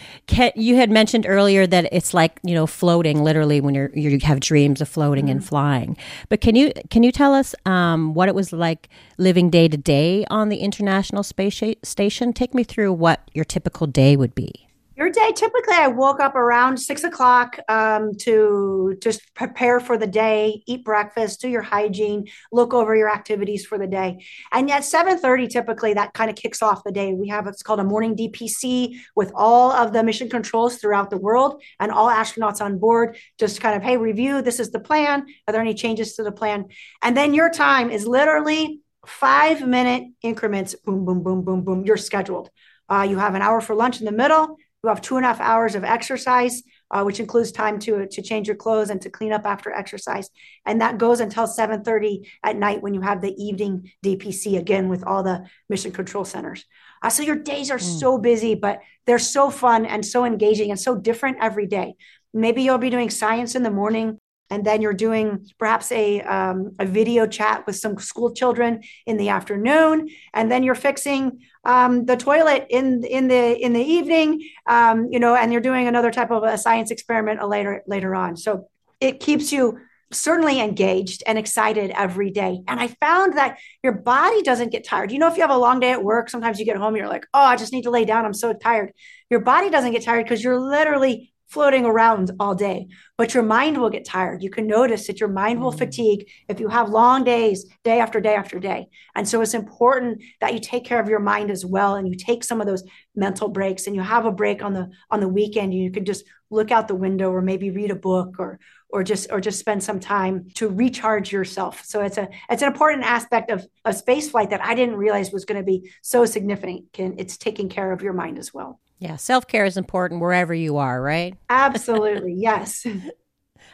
you 0.56 0.76
had 0.76 0.92
mentioned 0.92 1.26
earlier 1.28 1.66
that 1.66 1.88
it's 1.92 2.14
like 2.14 2.40
you 2.44 2.54
know 2.54 2.68
floating, 2.68 3.24
literally 3.24 3.62
when 3.62 3.74
you're 3.74 3.90
you 3.96 4.20
have 4.20 4.40
dreams 4.40 4.82
of 4.82 4.90
floating 4.90 5.26
mm-hmm. 5.26 5.32
and 5.32 5.46
flying. 5.46 5.98
But 6.30 6.42
can 6.42 6.56
you 6.56 6.72
can 6.90 7.04
you 7.04 7.12
tell 7.12 7.34
us 7.34 7.56
um, 7.66 8.14
what 8.14 8.28
it 8.28 8.36
was 8.36 8.52
like 8.52 8.90
living 9.18 9.50
day 9.50 9.68
to 9.68 9.78
day 9.78 10.26
on 10.30 10.50
the 10.50 10.58
International 10.58 11.24
Space 11.24 11.62
Station? 11.84 12.34
Take 12.34 12.54
me 12.54 12.64
through 12.64 12.94
what 12.94 13.30
your 13.34 13.46
typical 13.46 13.88
day 13.88 14.16
would 14.16 14.36
be. 14.36 14.63
Your 14.96 15.10
day, 15.10 15.32
typically, 15.32 15.74
I 15.74 15.88
woke 15.88 16.20
up 16.20 16.36
around 16.36 16.78
six 16.78 17.04
o'clock 17.04 17.58
um, 17.68 18.14
to 18.20 18.96
just 19.02 19.34
prepare 19.34 19.80
for 19.80 19.98
the 19.98 20.06
day, 20.06 20.62
eat 20.68 20.84
breakfast, 20.86 21.42
do 21.42 21.50
your 21.50 21.64
hygiene, 21.64 22.28
look 22.52 22.76
over 22.76 22.96
your 22.96 23.12
activities 23.12 23.66
for 23.66 23.80
the 23.80 23.88
day, 23.88 24.24
and 24.52 24.70
yet 24.70 24.86
seven 24.86 25.18
thirty, 25.18 25.48
typically, 25.48 25.96
that 25.96 26.14
kind 26.14 26.30
of 26.30 26.36
kicks 26.36 26.62
off 26.62 26.84
the 26.84 26.92
day. 26.92 27.12
We 27.16 27.30
have 27.30 27.46
what's 27.46 27.64
called 27.64 27.80
a 27.80 27.84
morning 27.84 28.16
DPC 28.16 29.00
with 29.16 29.32
all 29.34 29.72
of 29.72 29.94
the 29.94 30.04
mission 30.04 30.30
controls 30.30 30.78
throughout 30.78 31.10
the 31.10 31.18
world 31.18 31.64
and 31.80 31.92
all 31.92 32.10
astronauts 32.10 32.62
on 32.62 32.78
board. 32.78 33.18
Just 33.40 33.62
kind 33.62 33.76
of, 33.76 33.82
hey, 33.82 33.98
review. 33.98 34.44
This 34.44 34.60
is 34.60 34.70
the 34.70 34.80
plan. 34.80 35.26
Are 35.48 35.52
there 35.52 35.62
any 35.62 35.74
changes 35.74 36.14
to 36.18 36.24
the 36.24 36.32
plan? 36.32 36.66
And 37.02 37.18
then 37.18 37.34
your 37.34 37.50
time 37.50 37.90
is 37.90 38.06
literally 38.06 38.82
five 39.08 39.68
minute 39.68 40.04
increments. 40.22 40.76
Boom, 40.76 41.04
boom, 41.04 41.24
boom, 41.24 41.42
boom, 41.44 41.64
boom. 41.64 41.84
You're 41.84 41.98
scheduled. 41.98 42.52
Uh, 42.88 43.08
you 43.10 43.18
have 43.18 43.34
an 43.34 43.42
hour 43.42 43.60
for 43.60 43.74
lunch 43.74 44.00
in 44.00 44.06
the 44.06 44.12
middle 44.12 44.58
you 44.84 44.90
have 44.90 45.02
two 45.02 45.16
and 45.16 45.26
a 45.26 45.30
half 45.30 45.40
hours 45.40 45.76
of 45.76 45.84
exercise, 45.86 46.62
uh, 46.92 47.04
which 47.04 47.20
includes 47.20 47.52
time 47.52 47.80
to 47.80 48.06
to 48.06 48.22
change 48.22 48.48
your 48.48 48.58
clothes 48.58 48.90
and 48.90 49.02
to 49.02 49.10
clean 49.10 49.32
up 49.32 49.46
after 49.46 49.72
exercise, 49.72 50.30
and 50.66 50.82
that 50.82 50.98
goes 50.98 51.22
until 51.22 51.48
7:30 51.48 52.28
at 52.44 52.58
night 52.58 52.82
when 52.82 52.94
you 52.94 53.02
have 53.02 53.22
the 53.22 53.34
evening 53.42 53.92
DPC 54.04 54.58
again 54.58 54.90
with 54.90 55.04
all 55.06 55.24
the 55.24 55.46
mission 55.70 55.92
control 55.92 56.26
centers. 56.26 56.66
Uh, 57.02 57.10
so 57.10 57.24
your 57.24 57.38
days 57.38 57.72
are 57.72 57.78
mm. 57.78 58.00
so 58.00 58.18
busy, 58.18 58.56
but 58.56 58.80
they're 59.06 59.20
so 59.20 59.50
fun 59.50 59.86
and 59.86 60.06
so 60.06 60.26
engaging 60.26 60.70
and 60.70 60.80
so 60.80 60.96
different 60.96 61.38
every 61.40 61.66
day. 61.66 61.96
Maybe 62.34 62.64
you'll 62.64 62.78
be 62.78 62.90
doing 62.90 63.10
science 63.10 63.56
in 63.56 63.64
the 63.64 63.72
morning 63.72 64.20
and 64.50 64.66
then 64.66 64.82
you're 64.82 64.94
doing 64.94 65.48
perhaps 65.58 65.92
a, 65.92 66.22
um, 66.22 66.74
a 66.78 66.86
video 66.86 67.26
chat 67.26 67.66
with 67.66 67.76
some 67.76 67.98
school 67.98 68.34
children 68.34 68.82
in 69.06 69.18
the 69.18 69.30
afternoon. 69.30 70.10
And 70.34 70.52
then 70.52 70.64
you're 70.64 70.76
fixing 70.76 71.40
um, 71.66 72.06
the 72.06 72.18
toilet 72.18 72.68
in 72.70 73.04
in 73.04 73.28
the 73.28 73.58
in 73.58 73.74
the 73.74 73.82
evening 73.82 74.48
um, 74.68 75.08
you 75.12 75.20
know 75.20 75.36
and 75.36 75.52
you're 75.52 75.62
doing 75.62 75.88
another 75.88 76.12
type 76.12 76.30
of 76.30 76.44
a 76.44 76.58
science 76.58 76.92
experiment 76.92 77.48
later 77.48 77.84
later 77.88 78.16
on. 78.16 78.36
So 78.38 78.68
it 79.00 79.20
keeps 79.20 79.52
you 79.52 79.80
certainly 80.12 80.60
engaged 80.60 81.24
and 81.26 81.38
excited 81.38 81.90
every 81.92 82.30
day. 82.30 82.60
And 82.68 82.80
i 82.80 82.88
found 82.88 83.38
that 83.38 83.58
your 83.82 83.94
body 83.94 84.44
doesn't 84.44 84.72
get 84.72 84.84
tired. 84.84 85.12
You 85.12 85.20
know 85.20 85.28
if 85.28 85.36
you 85.36 85.42
have 85.42 85.50
a 85.50 85.58
long 85.58 85.80
day 85.80 85.92
at 85.92 86.04
work 86.04 86.30
sometimes 86.30 86.60
you 86.60 86.66
get 86.66 86.78
home 86.78 86.96
you're 86.96 87.08
like 87.08 87.26
oh 87.34 87.40
i 87.40 87.56
just 87.56 87.74
need 87.74 87.84
to 87.84 87.92
lay 87.92 88.06
down. 88.06 88.26
I'm 88.26 88.34
so 88.34 88.54
tired. 88.54 88.92
Your 89.30 89.40
body 89.40 89.70
doesn't 89.70 89.94
get 89.94 90.04
tired 90.04 90.26
because 90.26 90.44
you're 90.44 90.60
literally 90.60 91.33
floating 91.54 91.86
around 91.86 92.32
all 92.40 92.56
day, 92.56 92.88
but 93.16 93.36
your 93.36 93.44
mind 93.44 93.78
will 93.78 93.92
get 93.92 94.04
tired. 94.04 94.42
You 94.42 94.50
can 94.50 94.66
notice 94.66 95.06
that 95.06 95.20
your 95.20 95.30
mind 95.30 95.62
will 95.62 95.72
mm. 95.72 95.78
fatigue 95.78 96.28
if 96.50 96.60
you 96.60 96.68
have 96.68 96.90
long 96.90 97.24
days, 97.24 97.66
day 97.84 98.00
after 98.00 98.20
day 98.20 98.34
after 98.34 98.60
day. 98.60 98.88
And 99.16 99.28
so 99.28 99.40
it's 99.42 99.54
important 99.54 100.24
that 100.42 100.54
you 100.54 100.60
take 100.60 100.84
care 100.84 101.00
of 101.00 101.08
your 101.08 101.20
mind 101.20 101.52
as 101.52 101.64
well 101.64 101.94
and 101.96 102.08
you 102.08 102.16
take 102.16 102.44
some 102.44 102.60
of 102.60 102.66
those 102.66 102.84
mental 103.16 103.50
breaks 103.50 103.86
and 103.86 103.96
you 103.96 104.02
have 104.02 104.26
a 104.26 104.32
break 104.32 104.64
on 104.64 104.74
the 104.74 104.90
on 105.12 105.20
the 105.20 105.30
weekend. 105.30 105.76
You 105.76 105.92
can 105.92 106.06
just 106.06 106.26
look 106.50 106.72
out 106.72 106.88
the 106.88 106.96
window 106.96 107.30
or 107.30 107.42
maybe 107.42 107.70
read 107.70 107.92
a 107.92 107.96
book 107.96 108.36
or 108.40 108.60
or 108.90 109.04
just 109.04 109.32
or 109.32 109.40
just 109.40 109.60
spend 109.60 109.84
some 109.84 110.00
time 110.00 110.48
to 110.56 110.70
recharge 110.70 111.32
yourself. 111.32 111.84
So 111.86 112.02
it's 112.02 112.18
a 112.18 112.30
it's 112.50 112.64
an 112.64 112.68
important 112.68 113.04
aspect 113.04 113.52
of 113.52 113.66
a 113.86 113.94
space 113.94 114.32
flight 114.32 114.50
that 114.50 114.66
I 114.66 114.74
didn't 114.74 114.96
realize 114.96 115.32
was 115.32 115.46
going 115.46 115.62
to 115.62 115.66
be 115.66 115.92
so 116.02 116.26
significant. 116.26 117.20
It's 117.20 117.38
taking 117.38 117.70
care 117.70 117.92
of 117.92 118.02
your 118.02 118.14
mind 118.14 118.40
as 118.40 118.54
well. 118.54 118.80
Yeah, 119.00 119.16
self 119.18 119.48
care 119.48 119.66
is 119.66 119.78
important 119.78 120.22
wherever 120.22 120.54
you 120.54 120.78
are, 120.78 121.02
right? 121.02 121.36
Absolutely, 121.50 122.34
yes. 122.34 122.86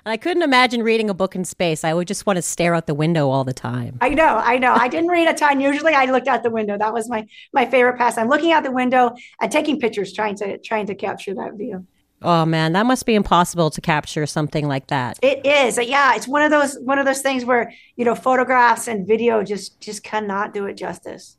And 0.05 0.13
I 0.13 0.17
couldn't 0.17 0.43
imagine 0.43 0.81
reading 0.81 1.09
a 1.09 1.13
book 1.13 1.35
in 1.35 1.43
space. 1.43 1.83
I 1.83 1.93
would 1.93 2.07
just 2.07 2.25
want 2.25 2.37
to 2.37 2.41
stare 2.41 2.73
out 2.73 2.87
the 2.87 2.93
window 2.93 3.29
all 3.29 3.43
the 3.43 3.53
time. 3.53 3.97
I 4.01 4.09
know, 4.09 4.37
I 4.37 4.57
know. 4.57 4.73
I 4.73 4.87
didn't 4.87 5.09
read 5.09 5.27
a 5.27 5.33
ton. 5.33 5.59
Usually 5.59 5.93
I 5.93 6.05
looked 6.05 6.27
out 6.27 6.41
the 6.43 6.49
window. 6.49 6.77
That 6.77 6.93
was 6.93 7.09
my 7.09 7.27
my 7.53 7.65
favorite 7.65 7.97
pastime. 7.97 8.29
Looking 8.29 8.51
out 8.53 8.63
the 8.63 8.71
window 8.71 9.15
and 9.41 9.51
taking 9.51 9.79
pictures, 9.79 10.13
trying 10.13 10.35
to 10.37 10.57
trying 10.59 10.87
to 10.87 10.95
capture 10.95 11.33
that 11.35 11.53
view. 11.55 11.85
Oh 12.21 12.45
man, 12.45 12.73
that 12.73 12.85
must 12.85 13.05
be 13.05 13.15
impossible 13.15 13.69
to 13.69 13.81
capture 13.81 14.25
something 14.25 14.67
like 14.67 14.87
that. 14.87 15.19
It 15.21 15.45
is. 15.45 15.77
Yeah, 15.77 16.15
it's 16.15 16.27
one 16.27 16.41
of 16.41 16.51
those 16.51 16.77
one 16.79 16.99
of 16.99 17.05
those 17.05 17.21
things 17.21 17.45
where, 17.45 17.71
you 17.95 18.05
know, 18.05 18.15
photographs 18.15 18.87
and 18.87 19.07
video 19.07 19.43
just 19.43 19.79
just 19.79 20.03
cannot 20.03 20.53
do 20.53 20.65
it 20.65 20.75
justice. 20.75 21.37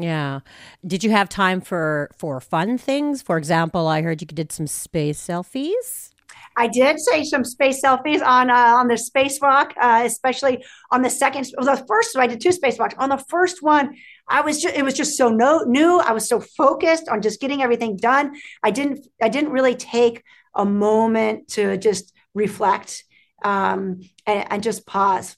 Yeah. 0.00 0.40
Did 0.86 1.04
you 1.04 1.10
have 1.10 1.28
time 1.28 1.60
for 1.60 2.10
for 2.16 2.40
fun 2.40 2.78
things? 2.78 3.22
For 3.22 3.36
example, 3.36 3.86
I 3.86 4.02
heard 4.02 4.20
you 4.20 4.26
did 4.26 4.52
some 4.52 4.66
space 4.66 5.24
selfies. 5.24 6.10
I 6.56 6.66
did 6.66 6.98
say 6.98 7.24
some 7.24 7.44
space 7.44 7.82
selfies 7.82 8.24
on 8.24 8.50
uh, 8.50 8.74
on 8.76 8.88
the 8.88 8.94
spacewalk, 8.94 9.72
uh, 9.80 10.02
especially 10.04 10.64
on 10.90 11.02
the 11.02 11.10
second. 11.10 11.44
The 11.44 11.84
first, 11.86 12.16
I 12.16 12.26
did 12.26 12.40
two 12.40 12.50
spacewalks. 12.50 12.94
On 12.98 13.08
the 13.08 13.22
first 13.28 13.62
one, 13.62 13.96
I 14.28 14.40
was 14.40 14.60
just 14.60 14.74
it 14.74 14.82
was 14.82 14.94
just 14.94 15.16
so 15.16 15.28
no, 15.28 15.60
new. 15.60 16.00
I 16.00 16.12
was 16.12 16.28
so 16.28 16.40
focused 16.40 17.08
on 17.08 17.22
just 17.22 17.40
getting 17.40 17.62
everything 17.62 17.96
done. 17.96 18.34
I 18.62 18.70
didn't 18.70 19.06
I 19.22 19.28
didn't 19.28 19.50
really 19.50 19.74
take 19.74 20.22
a 20.54 20.64
moment 20.64 21.48
to 21.48 21.76
just 21.76 22.12
reflect 22.34 23.04
um, 23.44 24.00
and, 24.26 24.52
and 24.52 24.62
just 24.62 24.86
pause. 24.86 25.36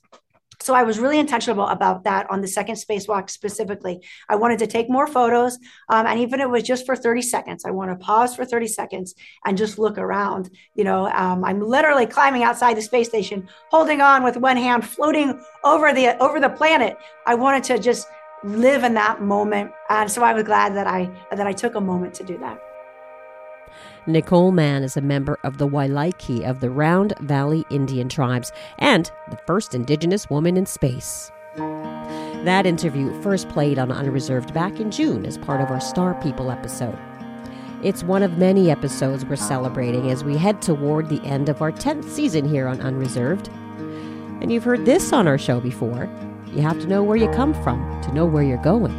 So 0.62 0.74
I 0.74 0.84
was 0.84 0.98
really 0.98 1.18
intentional 1.18 1.66
about 1.66 2.04
that 2.04 2.30
on 2.30 2.40
the 2.40 2.48
second 2.48 2.76
spacewalk 2.76 3.30
specifically. 3.30 4.00
I 4.28 4.36
wanted 4.36 4.58
to 4.60 4.66
take 4.66 4.88
more 4.88 5.06
photos, 5.06 5.58
um, 5.88 6.06
and 6.06 6.20
even 6.20 6.40
if 6.40 6.44
it 6.44 6.50
was 6.50 6.62
just 6.62 6.86
for 6.86 6.96
30 6.96 7.22
seconds, 7.22 7.64
I 7.64 7.70
want 7.70 7.90
to 7.90 7.96
pause 7.96 8.36
for 8.36 8.44
30 8.44 8.68
seconds 8.68 9.14
and 9.44 9.58
just 9.58 9.78
look 9.78 9.98
around. 9.98 10.50
You 10.74 10.84
know, 10.84 11.08
um, 11.08 11.44
I'm 11.44 11.60
literally 11.60 12.06
climbing 12.06 12.44
outside 12.44 12.76
the 12.76 12.82
space 12.82 13.08
station, 13.08 13.48
holding 13.70 14.00
on 14.00 14.22
with 14.22 14.36
one 14.36 14.56
hand, 14.56 14.86
floating 14.86 15.40
over 15.64 15.92
the 15.92 16.16
over 16.22 16.38
the 16.40 16.50
planet. 16.50 16.96
I 17.26 17.34
wanted 17.34 17.64
to 17.64 17.78
just 17.78 18.06
live 18.44 18.84
in 18.84 18.94
that 18.94 19.20
moment, 19.20 19.72
and 19.88 20.10
so 20.10 20.22
I 20.22 20.32
was 20.32 20.44
glad 20.44 20.74
that 20.76 20.86
I 20.86 21.10
that 21.30 21.46
I 21.46 21.52
took 21.52 21.74
a 21.74 21.80
moment 21.80 22.14
to 22.14 22.24
do 22.24 22.38
that. 22.38 22.71
Nicole 24.06 24.50
Mann 24.50 24.82
is 24.82 24.96
a 24.96 25.00
member 25.00 25.38
of 25.44 25.58
the 25.58 25.68
Wailacki 25.68 26.42
of 26.42 26.58
the 26.58 26.70
Round 26.70 27.14
Valley 27.20 27.64
Indian 27.70 28.08
tribes 28.08 28.50
and 28.80 29.08
the 29.30 29.36
first 29.46 29.76
Indigenous 29.76 30.28
woman 30.28 30.56
in 30.56 30.66
space. 30.66 31.30
That 31.56 32.66
interview 32.66 33.22
first 33.22 33.48
played 33.48 33.78
on 33.78 33.92
Unreserved 33.92 34.52
back 34.52 34.80
in 34.80 34.90
June 34.90 35.24
as 35.24 35.38
part 35.38 35.60
of 35.60 35.70
our 35.70 35.80
Star 35.80 36.20
People 36.20 36.50
episode. 36.50 36.98
It's 37.84 38.02
one 38.02 38.24
of 38.24 38.38
many 38.38 38.72
episodes 38.72 39.24
we're 39.24 39.36
celebrating 39.36 40.10
as 40.10 40.24
we 40.24 40.36
head 40.36 40.60
toward 40.60 41.08
the 41.08 41.22
end 41.22 41.48
of 41.48 41.62
our 41.62 41.70
10th 41.70 42.10
season 42.10 42.44
here 42.44 42.66
on 42.66 42.80
Unreserved. 42.80 43.50
And 44.40 44.50
you've 44.50 44.64
heard 44.64 44.84
this 44.84 45.12
on 45.12 45.28
our 45.28 45.38
show 45.38 45.60
before. 45.60 46.08
You 46.46 46.62
have 46.62 46.80
to 46.80 46.88
know 46.88 47.04
where 47.04 47.16
you 47.16 47.30
come 47.30 47.54
from 47.62 48.02
to 48.02 48.12
know 48.12 48.26
where 48.26 48.42
you're 48.42 48.58
going. 48.58 48.92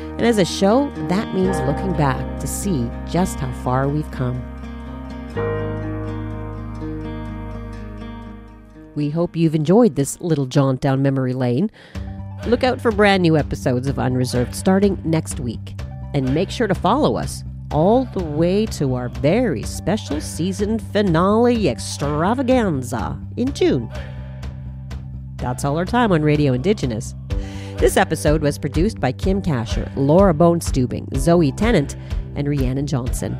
And 0.00 0.22
as 0.22 0.38
a 0.38 0.44
show, 0.44 0.92
that 1.08 1.34
means 1.34 1.58
looking 1.60 1.92
back 1.94 2.24
to 2.40 2.46
see 2.46 2.90
just 3.08 3.38
how 3.38 3.52
far 3.62 3.88
we've 3.88 4.10
come. 4.10 4.42
We 8.94 9.10
hope 9.10 9.36
you've 9.36 9.54
enjoyed 9.54 9.94
this 9.94 10.20
little 10.20 10.46
jaunt 10.46 10.80
down 10.80 11.02
memory 11.02 11.32
lane. 11.32 11.70
Look 12.46 12.64
out 12.64 12.80
for 12.80 12.90
brand 12.90 13.22
new 13.22 13.36
episodes 13.36 13.86
of 13.86 13.98
Unreserved 13.98 14.54
starting 14.54 15.00
next 15.04 15.38
week. 15.38 15.74
And 16.14 16.34
make 16.34 16.50
sure 16.50 16.66
to 16.66 16.74
follow 16.74 17.16
us 17.16 17.44
all 17.70 18.06
the 18.06 18.24
way 18.24 18.66
to 18.66 18.94
our 18.94 19.08
very 19.08 19.62
special 19.62 20.20
season 20.20 20.78
finale 20.78 21.68
extravaganza 21.68 23.20
in 23.36 23.52
June. 23.52 23.90
That's 25.36 25.64
all 25.64 25.78
our 25.78 25.84
time 25.84 26.10
on 26.10 26.22
Radio 26.22 26.52
Indigenous. 26.52 27.14
This 27.78 27.96
episode 27.96 28.42
was 28.42 28.58
produced 28.58 28.98
by 28.98 29.12
Kim 29.12 29.40
Kaschor, 29.40 29.88
Laura 29.94 30.34
Bonestubing, 30.34 31.16
Zoe 31.16 31.52
Tennant, 31.52 31.94
and 32.34 32.48
Rhiannon 32.48 32.88
Johnson. 32.88 33.38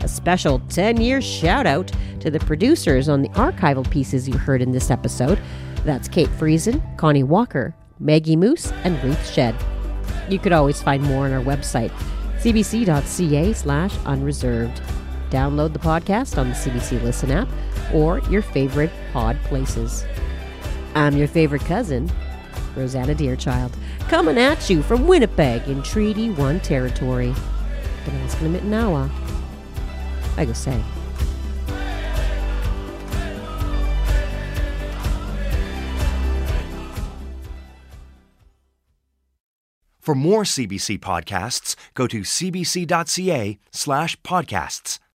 A 0.00 0.08
special 0.08 0.60
10 0.70 0.98
year 0.98 1.20
shout 1.20 1.66
out 1.66 1.92
to 2.20 2.30
the 2.30 2.40
producers 2.40 3.10
on 3.10 3.20
the 3.20 3.28
archival 3.30 3.88
pieces 3.90 4.26
you 4.26 4.38
heard 4.38 4.62
in 4.62 4.72
this 4.72 4.90
episode. 4.90 5.38
That's 5.84 6.08
Kate 6.08 6.30
Friesen, 6.30 6.80
Connie 6.96 7.22
Walker, 7.22 7.76
Maggie 7.98 8.34
Moose, 8.34 8.72
and 8.84 9.02
Ruth 9.04 9.30
Shed. 9.30 9.54
You 10.30 10.38
could 10.38 10.52
always 10.52 10.80
find 10.80 11.02
more 11.02 11.26
on 11.26 11.32
our 11.34 11.44
website, 11.44 11.90
cbc.ca 12.38 13.52
slash 13.52 13.94
unreserved. 14.06 14.80
Download 15.28 15.74
the 15.74 15.78
podcast 15.78 16.38
on 16.38 16.48
the 16.48 16.54
CBC 16.54 17.02
Listen 17.02 17.30
app 17.30 17.48
or 17.92 18.20
your 18.30 18.40
favorite 18.40 18.90
pod 19.12 19.38
places. 19.44 20.06
I'm 20.94 21.14
your 21.14 21.28
favorite 21.28 21.64
cousin, 21.66 22.10
Rosanna 22.76 23.14
Deerchild, 23.14 23.72
coming 24.08 24.38
at 24.38 24.68
you 24.68 24.82
from 24.82 25.06
Winnipeg 25.06 25.66
in 25.68 25.82
Treaty 25.82 26.30
1 26.30 26.60
territory. 26.60 27.34
Benaskin 28.04 28.54
Mitinawa. 28.54 29.08
Uh, 29.08 30.40
I 30.40 30.44
go 30.44 30.52
say. 30.52 30.82
For 40.06 40.14
more 40.14 40.44
CBC 40.44 41.00
podcasts, 41.00 41.74
go 41.94 42.06
to 42.06 42.20
cbc.ca 42.20 43.58
slash 43.72 44.16
podcasts. 44.20 45.00